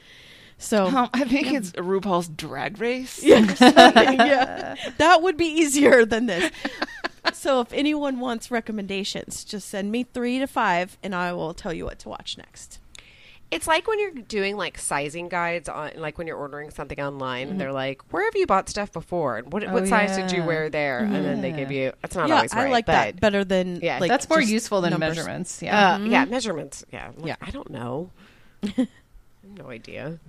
so 0.59 0.87
Um, 0.87 1.09
I 1.13 1.23
think 1.25 1.51
it's 1.53 1.71
RuPaul's 1.73 2.27
Drag 2.29 2.79
Race. 2.81 3.21
yeah, 3.23 4.75
that 4.97 5.21
would 5.21 5.37
be 5.37 5.45
easier 5.45 6.03
than 6.03 6.25
this. 6.25 6.51
So 7.33 7.61
if 7.61 7.71
anyone 7.73 8.19
wants 8.19 8.49
recommendations, 8.51 9.43
just 9.43 9.67
send 9.69 9.91
me 9.91 10.03
three 10.03 10.39
to 10.39 10.47
five, 10.47 10.97
and 11.03 11.13
I 11.15 11.33
will 11.33 11.53
tell 11.53 11.73
you 11.73 11.85
what 11.85 11.99
to 11.99 12.09
watch 12.09 12.37
next. 12.37 12.79
It's 13.49 13.65
like 13.65 13.87
when 13.87 13.97
you're 13.97 14.11
doing 14.11 14.57
like 14.57 14.77
sizing 14.77 15.29
guides 15.29 15.69
on, 15.69 15.91
like 15.95 16.17
when 16.17 16.27
you're 16.27 16.35
ordering 16.37 16.69
something 16.69 16.99
online, 16.99 17.47
and 17.47 17.61
they're 17.61 17.71
like, 17.71 18.01
"Where 18.11 18.25
have 18.25 18.35
you 18.35 18.45
bought 18.45 18.67
stuff 18.67 18.91
before? 18.91 19.37
And 19.37 19.53
what, 19.53 19.63
Oh, 19.63 19.71
what 19.71 19.87
size 19.87 20.17
did 20.17 20.33
you 20.33 20.43
wear 20.43 20.69
there?" 20.69 20.99
And 20.99 21.13
then 21.15 21.39
they 21.41 21.53
give 21.53 21.71
you. 21.71 21.93
That's 22.01 22.15
not 22.15 22.27
yeah, 22.27 22.35
always 22.35 22.53
right. 22.53 22.67
I 22.67 22.71
like 22.71 22.87
that 22.87 23.21
better 23.21 23.45
than 23.45 23.79
Yeah. 23.81 23.99
like 23.99 24.09
That's 24.09 24.27
more 24.29 24.41
useful 24.41 24.81
than 24.81 24.91
numbers. 24.91 25.15
measurements. 25.15 25.61
Yeah. 25.61 25.93
Uh, 25.95 25.99
Yeah, 25.99 26.25
measurements. 26.25 26.83
Yeah, 26.91 27.11
Yeah. 27.23 27.37
I 27.41 27.51
don't 27.51 27.69
know. 27.69 28.11
I 28.63 28.87
no 29.57 29.69
idea. 29.69 30.19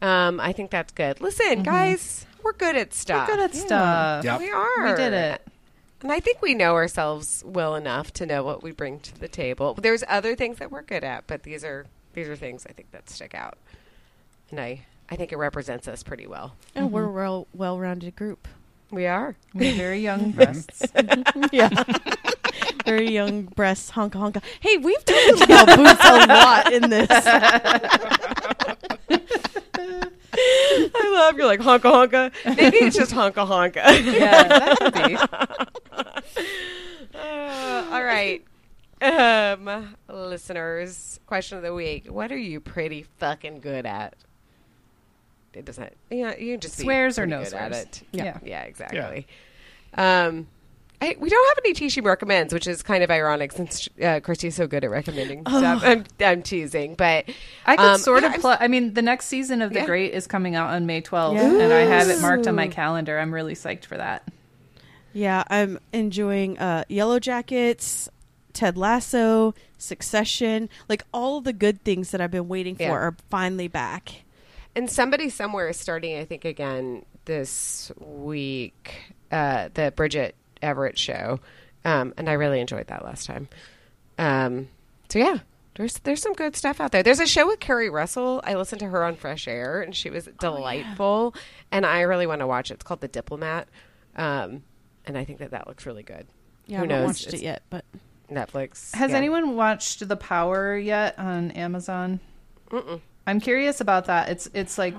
Um, 0.00 0.38
I 0.38 0.52
think 0.52 0.70
that's 0.70 0.92
good. 0.92 1.20
Listen, 1.20 1.62
guys, 1.64 2.26
we're 2.44 2.52
good 2.52 2.76
at 2.76 2.92
stuff. 2.94 3.28
We're 3.28 3.36
good 3.36 3.44
at 3.44 3.54
stuff. 3.56 4.24
Yep. 4.24 4.38
We 4.38 4.50
are. 4.50 4.84
We 4.90 4.94
did 4.96 5.12
it. 5.12 5.46
And 6.02 6.10
I 6.10 6.18
think 6.20 6.42
we 6.42 6.54
know 6.54 6.74
ourselves 6.74 7.44
well 7.46 7.76
enough 7.76 8.12
to 8.14 8.26
know 8.26 8.42
what 8.42 8.62
we 8.62 8.72
bring 8.72 8.98
to 9.00 9.18
the 9.18 9.28
table. 9.28 9.74
There's 9.74 10.02
other 10.08 10.34
things 10.34 10.58
that 10.58 10.72
we're 10.72 10.82
good 10.82 11.04
at, 11.04 11.26
but 11.26 11.44
these 11.44 11.64
are 11.64 11.86
these 12.14 12.28
are 12.28 12.36
things 12.36 12.66
I 12.68 12.72
think 12.72 12.90
that 12.90 13.08
stick 13.08 13.34
out. 13.34 13.56
And 14.50 14.58
I 14.60 14.84
I 15.08 15.16
think 15.16 15.30
it 15.32 15.36
represents 15.36 15.86
us 15.86 16.02
pretty 16.02 16.26
well. 16.26 16.56
And 16.74 16.90
we're 16.90 17.04
a 17.04 17.12
well 17.12 17.46
well 17.54 17.78
rounded 17.78 18.16
group. 18.16 18.48
We 18.90 19.06
are. 19.06 19.36
We 19.54 19.68
have 19.68 19.76
very 19.76 20.00
young 20.00 20.30
breasts. 20.36 20.82
yeah. 21.52 21.70
Very 22.84 23.12
young 23.12 23.42
breasts, 23.44 23.92
honka 23.92 24.14
honka. 24.14 24.42
Hey, 24.60 24.76
we've 24.76 25.04
talked 25.04 25.42
about 25.42 25.66
boobs 25.76 26.00
a 26.02 26.26
lot 26.26 26.72
in 26.72 26.90
this. 26.90 27.08
I 29.74 31.10
love 31.12 31.36
you're 31.36 31.46
like 31.46 31.60
honka 31.60 31.80
honka. 31.90 32.56
Maybe 32.56 32.78
it's 32.78 32.96
just 32.96 33.12
honka 33.12 33.46
honka. 33.46 33.76
yeah, 34.12 34.42
that 34.48 34.78
could 34.78 34.94
be. 34.94 35.16
Uh, 37.14 37.86
all 37.92 38.02
right. 38.02 38.42
Um, 39.00 39.96
listeners, 40.08 41.20
question 41.26 41.58
of 41.58 41.64
the 41.64 41.74
week. 41.74 42.06
What 42.06 42.30
are 42.32 42.38
you 42.38 42.60
pretty 42.60 43.04
fucking 43.18 43.60
good 43.60 43.84
at? 43.86 44.14
It 45.54 45.64
doesn't, 45.66 45.92
yeah, 46.10 46.34
you 46.36 46.54
can 46.54 46.60
just 46.60 46.78
be 46.78 46.84
Swears 46.84 47.18
or 47.18 47.22
pretty 47.22 47.30
no 47.32 47.44
good 47.44 47.52
at 47.52 47.72
swears? 47.72 47.84
it. 47.84 48.02
Yeah. 48.12 48.38
Yeah, 48.42 48.62
exactly. 48.62 49.26
Um, 49.94 50.46
I, 51.02 51.16
we 51.18 51.28
don't 51.28 51.48
have 51.48 51.58
any 51.64 51.74
T. 51.74 51.88
She 51.88 52.00
recommends, 52.00 52.54
which 52.54 52.68
is 52.68 52.82
kind 52.82 53.02
of 53.02 53.10
ironic 53.10 53.50
since 53.52 53.88
uh, 54.02 54.20
Christy's 54.20 54.54
so 54.54 54.66
good 54.68 54.84
at 54.84 54.90
recommending 54.90 55.40
stuff. 55.42 55.82
I'm, 55.84 56.04
I'm 56.20 56.42
teasing, 56.42 56.94
but 56.94 57.24
I 57.66 57.76
could 57.76 57.84
um, 57.84 57.98
sort 57.98 58.22
yeah, 58.22 58.28
of. 58.28 58.32
I'm- 58.34 58.40
Pl- 58.40 58.56
I 58.60 58.68
mean, 58.68 58.94
the 58.94 59.02
next 59.02 59.26
season 59.26 59.62
of 59.62 59.72
The 59.72 59.80
Yeah. 59.80 59.86
Great 59.86 60.14
is 60.14 60.26
coming 60.28 60.54
out 60.54 60.70
on 60.70 60.86
May 60.86 61.02
12th, 61.02 61.40
and 61.40 61.72
I 61.72 61.80
have 61.80 62.08
it 62.08 62.20
marked 62.20 62.46
on 62.46 62.54
my 62.54 62.68
calendar. 62.68 63.18
I'm 63.18 63.34
really 63.34 63.54
psyched 63.54 63.84
for 63.84 63.96
that. 63.96 64.28
Yeah, 65.12 65.42
I'm 65.50 65.78
enjoying 65.92 66.58
uh, 66.58 66.84
Yellow 66.88 67.18
Jackets, 67.18 68.08
Ted 68.52 68.78
Lasso, 68.78 69.54
Succession. 69.78 70.68
Like 70.88 71.02
all 71.12 71.40
the 71.40 71.52
good 71.52 71.82
things 71.82 72.12
that 72.12 72.20
I've 72.20 72.30
been 72.30 72.48
waiting 72.48 72.76
for 72.76 72.82
Yeah. 72.84 72.92
are 72.92 73.16
finally 73.28 73.68
back. 73.68 74.22
And 74.74 74.88
somebody 74.88 75.28
somewhere 75.28 75.68
is 75.68 75.76
starting, 75.76 76.16
I 76.16 76.24
think, 76.24 76.44
again 76.46 77.04
this 77.26 77.92
week, 77.98 79.12
uh, 79.30 79.68
the 79.74 79.92
Bridget 79.94 80.34
Everett 80.62 80.98
show, 80.98 81.40
um, 81.84 82.14
and 82.16 82.28
I 82.30 82.34
really 82.34 82.60
enjoyed 82.60 82.86
that 82.86 83.04
last 83.04 83.26
time. 83.26 83.48
Um, 84.18 84.68
so 85.08 85.18
yeah, 85.18 85.38
there's 85.74 85.94
there's 86.00 86.22
some 86.22 86.32
good 86.34 86.56
stuff 86.56 86.80
out 86.80 86.92
there. 86.92 87.02
There's 87.02 87.20
a 87.20 87.26
show 87.26 87.46
with 87.46 87.60
Keri 87.60 87.90
Russell. 87.90 88.40
I 88.44 88.54
listened 88.54 88.80
to 88.80 88.88
her 88.88 89.04
on 89.04 89.16
Fresh 89.16 89.48
Air, 89.48 89.82
and 89.82 89.94
she 89.94 90.10
was 90.10 90.28
delightful, 90.40 91.34
and 91.70 91.84
I 91.84 92.02
really 92.02 92.26
want 92.26 92.40
to 92.40 92.46
watch 92.46 92.70
it. 92.70 92.74
It's 92.74 92.84
called 92.84 93.00
The 93.00 93.08
Diplomat, 93.08 93.68
um, 94.16 94.62
and 95.06 95.18
I 95.18 95.24
think 95.24 95.38
that 95.40 95.50
that 95.50 95.66
looks 95.66 95.86
really 95.86 96.02
good. 96.02 96.26
Yeah, 96.66 96.78
Who 96.78 96.84
I 96.84 96.86
haven't 96.86 96.88
knows? 96.88 97.06
watched 97.06 97.24
It's 97.26 97.34
it 97.34 97.42
yet, 97.42 97.62
but 97.70 97.84
Netflix 98.30 98.94
Has 98.94 99.10
yeah. 99.10 99.16
anyone 99.16 99.56
watched 99.56 100.06
The 100.06 100.16
Power 100.16 100.76
yet 100.76 101.18
on 101.18 101.50
Amazon? 101.52 102.20
I'm 103.26 103.40
curious 103.40 103.80
about 103.80 104.06
that. 104.06 104.30
It's 104.30 104.48
it's 104.54 104.78
like 104.78 104.94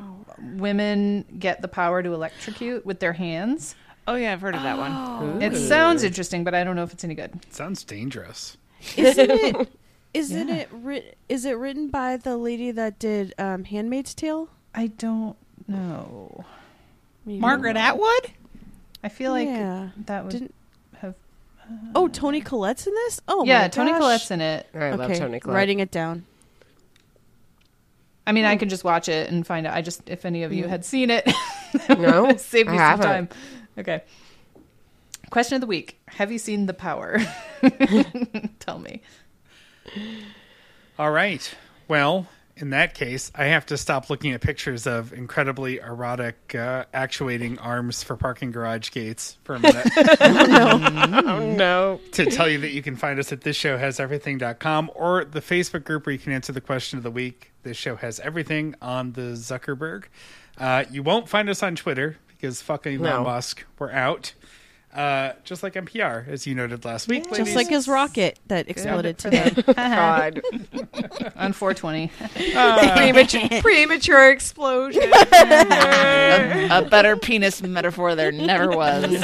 women 0.56 1.26
get 1.40 1.62
the 1.62 1.68
power 1.68 2.02
to 2.04 2.14
electrocute 2.14 2.86
with 2.86 3.00
their 3.00 3.14
hands. 3.14 3.76
Oh 4.08 4.16
yeah, 4.16 4.34
I've 4.34 4.42
heard 4.42 4.56
of 4.56 4.64
that 4.64 4.78
one. 4.78 5.42
It 5.42 5.56
sounds 5.56 6.04
interesting, 6.04 6.44
but 6.44 6.54
I 6.54 6.64
don't 6.64 6.76
know 6.76 6.84
if 6.84 6.92
it's 6.94 7.04
any 7.04 7.16
good. 7.16 7.32
Sounds 7.54 7.84
dangerous. 7.84 8.58
isn't 8.98 9.32
it? 9.32 9.70
Isn't 10.14 10.50
it? 10.50 10.70
Writ- 10.72 11.18
is 11.28 11.44
it 11.44 11.58
written 11.58 11.88
by 11.90 12.18
the 12.18 12.38
lady 12.38 12.70
that 12.70 13.00
did 13.00 13.34
um, 13.40 13.64
*Handmaid's 13.64 14.14
Tale*? 14.14 14.48
I 14.76 14.86
don't 14.88 15.36
know. 15.68 16.44
Maybe. 17.26 17.40
Margaret 17.40 17.76
Atwood. 17.78 18.32
I 19.04 19.10
feel 19.10 19.32
like 19.32 19.48
Yeah. 19.48 19.90
that 20.06 20.24
would 20.24 20.32
Didn't- 20.34 20.54
have. 21.00 21.16
Oh, 21.96 22.08
Toni 22.08 22.42
Collette's 22.42 22.86
in 22.86 22.94
this. 22.94 23.22
Oh, 23.28 23.44
yeah, 23.44 23.62
my 23.62 23.68
Toni 23.70 23.90
gosh. 23.92 24.00
Collette's 24.02 24.30
in 24.32 24.42
it. 24.42 24.68
I 24.76 24.92
love 24.92 25.10
okay, 25.10 25.18
Toni 25.18 25.40
Collette. 25.40 25.56
writing 25.56 25.80
it 25.80 25.90
down. 25.90 26.26
I 28.28 28.32
mean, 28.34 28.46
I 28.46 28.56
can 28.56 28.70
just 28.70 28.84
watch 28.84 29.10
it 29.10 29.32
and 29.32 29.46
find 29.48 29.66
out. 29.66 29.74
I 29.74 29.82
just, 29.82 30.08
if 30.08 30.26
any 30.26 30.44
of 30.44 30.54
you 30.54 30.68
had 30.68 30.86
seen 30.86 31.10
it, 31.10 31.26
No, 31.90 32.36
save 32.38 32.68
me 32.68 32.74
I 32.74 32.78
some 32.78 33.00
haven't. 33.02 33.06
time. 33.06 33.30
Okay. 33.78 34.04
Question 35.30 35.56
of 35.56 35.62
the 35.62 35.68
week: 35.68 36.00
Have 36.10 36.32
you 36.32 36.38
seen 36.38 36.66
The 36.68 36.74
Power? 36.74 37.20
Tell 38.60 38.80
me. 38.80 39.02
All 41.00 41.12
right. 41.12 41.56
Well, 41.88 42.28
in 42.56 42.70
that 42.70 42.94
case, 42.94 43.32
I 43.34 43.46
have 43.46 43.66
to 43.68 43.78
stop 43.78 44.10
looking 44.12 44.32
at 44.32 44.42
pictures 44.42 44.86
of 44.86 45.12
incredibly 45.12 45.80
erotic 45.80 46.54
uh, 46.54 46.86
actuating 46.94 47.58
arms 47.58 48.04
for 48.04 48.16
parking 48.16 48.52
garage 48.52 48.92
gates 48.92 49.38
for 49.44 49.56
a 49.56 49.60
minute 49.60 49.88
Oh 50.22 51.54
no. 51.58 52.00
to 52.12 52.26
tell 52.28 52.48
you 52.48 52.60
that 52.60 52.70
you 52.72 52.84
can 52.84 52.96
find 52.96 53.20
us 53.20 53.32
at 53.32 53.42
thisshowhaseverything.com 53.42 54.92
or 54.94 55.26
the 55.26 55.42
Facebook 55.42 55.84
group 55.84 56.06
where 56.06 56.14
you 56.14 56.20
can 56.20 56.32
answer 56.32 56.54
the 56.54 56.62
question 56.62 56.98
of 56.98 57.04
the 57.04 57.12
week. 57.12 57.52
This 57.64 57.76
show 57.78 57.96
has 57.96 58.20
everything 58.20 58.76
on 58.82 59.14
the 59.14 59.34
Zuckerberg. 59.34 60.06
Uh, 60.58 60.84
you 60.92 61.02
won't 61.02 61.28
find 61.28 61.50
us 61.50 61.64
on 61.64 61.76
Twitter 61.76 62.18
because 62.44 62.62
fucking 62.62 63.00
Elon 63.06 63.24
Musk, 63.24 63.64
we're 63.80 63.90
out. 63.92 64.34
uh, 64.94 65.32
just 65.46 65.64
like 65.64 65.76
NPR, 65.76 66.28
as 66.28 66.46
you 66.46 66.54
noted 66.54 66.84
last 66.84 67.08
week. 67.08 67.24
Just 67.34 67.56
like 67.56 67.70
his 67.70 67.88
rocket 67.88 68.38
that 68.48 68.68
exploded 68.68 69.18
for 69.18 69.32
today. 69.32 69.64
God, 69.74 70.42
On 71.38 71.54
420. 71.54 72.12
premature, 72.34 73.62
premature 73.62 74.30
explosion. 74.30 75.10
a 75.14 76.86
better 76.92 77.16
penis 77.16 77.64
metaphor 77.64 78.14
there 78.14 78.34
never 78.34 78.72
was. 78.72 79.24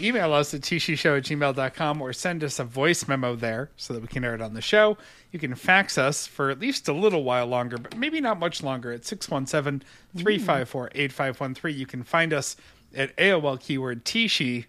Email 0.00 0.32
us 0.32 0.54
at 0.54 0.62
tsheshow 0.62 1.18
at 1.18 1.24
gmail.com 1.24 2.00
or 2.00 2.12
send 2.12 2.42
us 2.42 2.58
a 2.58 2.64
voice 2.64 3.06
memo 3.06 3.36
there 3.36 3.70
so 3.76 3.92
that 3.92 4.00
we 4.00 4.08
can 4.08 4.24
air 4.24 4.34
it 4.34 4.40
on 4.40 4.54
the 4.54 4.62
show. 4.62 4.96
You 5.30 5.38
can 5.38 5.54
fax 5.54 5.98
us 5.98 6.26
for 6.26 6.50
at 6.50 6.58
least 6.58 6.88
a 6.88 6.92
little 6.92 7.22
while 7.22 7.46
longer, 7.46 7.76
but 7.76 7.96
maybe 7.96 8.20
not 8.20 8.38
much 8.38 8.62
longer 8.62 8.92
at 8.92 9.04
617 9.04 9.86
354 10.16 10.90
8513. 10.94 11.78
You 11.78 11.86
can 11.86 12.02
find 12.02 12.32
us 12.32 12.56
at 12.94 13.14
AOL 13.16 13.60
keyword 13.60 14.04
Tishi. 14.04 14.66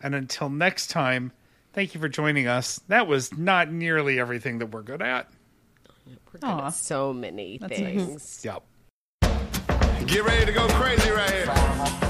And 0.00 0.14
until 0.14 0.48
next 0.48 0.88
time, 0.88 1.32
thank 1.72 1.94
you 1.94 2.00
for 2.00 2.08
joining 2.08 2.46
us. 2.46 2.80
That 2.88 3.06
was 3.06 3.36
not 3.36 3.70
nearly 3.70 4.18
everything 4.18 4.58
that 4.58 4.66
we're 4.66 4.82
good 4.82 5.02
at. 5.02 5.30
We're 6.06 6.16
good 6.32 6.44
Aw. 6.44 6.66
at 6.66 6.74
so 6.74 7.12
many 7.12 7.58
That's 7.58 7.76
things. 7.76 8.44
Yep. 8.44 8.62
Get 10.06 10.24
ready 10.24 10.44
to 10.44 10.52
go 10.52 10.66
crazy 10.68 11.10
right 11.10 11.30
here. 11.30 12.03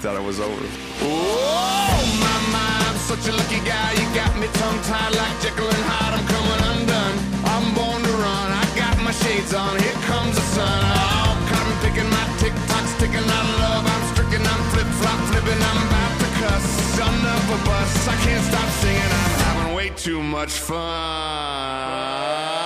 Thought 0.00 0.16
it 0.16 0.24
was 0.24 0.40
over. 0.40 0.64
Oh, 1.04 2.00
my, 2.24 2.36
my, 2.56 2.72
I'm 2.88 2.96
such 3.04 3.28
a 3.28 3.36
lucky 3.36 3.60
guy. 3.68 3.92
You 4.00 4.08
got 4.16 4.32
me 4.40 4.48
tongue 4.56 4.80
tied 4.88 5.12
like 5.12 5.36
Jekyll 5.44 5.68
and 5.68 5.84
Hyde. 5.92 6.16
I'm 6.16 6.24
coming 6.24 6.60
undone. 6.72 7.16
I'm 7.44 7.66
born 7.76 8.00
to 8.00 8.14
run. 8.16 8.48
I 8.48 8.64
got 8.80 8.96
my 9.04 9.12
shades 9.12 9.52
on. 9.52 9.76
Here 9.76 10.00
comes 10.08 10.40
the 10.40 10.46
sun. 10.56 10.72
Oh, 10.72 11.36
picking, 11.84 12.08
my 12.08 12.24
tick 12.40 12.56
tock's 12.72 12.96
ticking. 12.96 13.20
Love. 13.28 13.84
I'm 13.84 14.02
stricken. 14.16 14.40
I'm 14.40 14.62
flip 14.72 14.88
flop 15.04 15.20
flipping. 15.28 15.60
I'm 15.60 15.80
about 15.84 16.14
to 16.16 16.28
cuss. 16.40 16.64
Son 16.96 17.16
of 17.20 17.44
a 17.52 17.60
bus. 17.68 18.08
I 18.08 18.16
can't 18.24 18.44
stop 18.48 18.68
singing. 18.80 19.04
I'm 19.04 19.36
having 19.44 19.76
way 19.76 19.92
too 19.92 20.24
much 20.24 20.64
fun. 20.64 22.59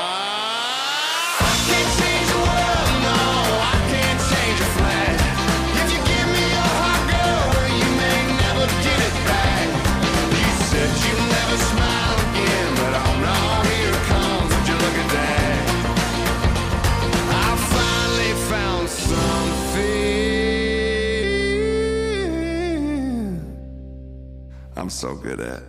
I'm 24.84 24.90
so 24.90 25.14
good 25.14 25.40
at. 25.40 25.62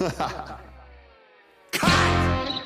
All 1.82 2.62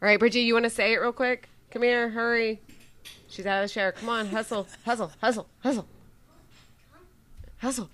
right, 0.00 0.18
Bridget, 0.18 0.40
you 0.40 0.54
want 0.54 0.64
to 0.64 0.70
say 0.70 0.94
it 0.94 0.96
real 0.96 1.12
quick? 1.12 1.46
Come 1.70 1.82
here, 1.82 2.08
hurry. 2.08 2.62
She's 3.28 3.44
out 3.44 3.62
of 3.62 3.68
the 3.68 3.72
shower. 3.74 3.92
Come 3.92 4.08
on, 4.08 4.28
hustle, 4.28 4.66
hustle, 4.86 5.12
hustle, 5.20 5.46
hustle, 5.58 5.86
hustle. 7.58 7.90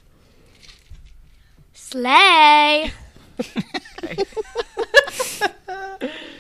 Slay. 1.73 2.93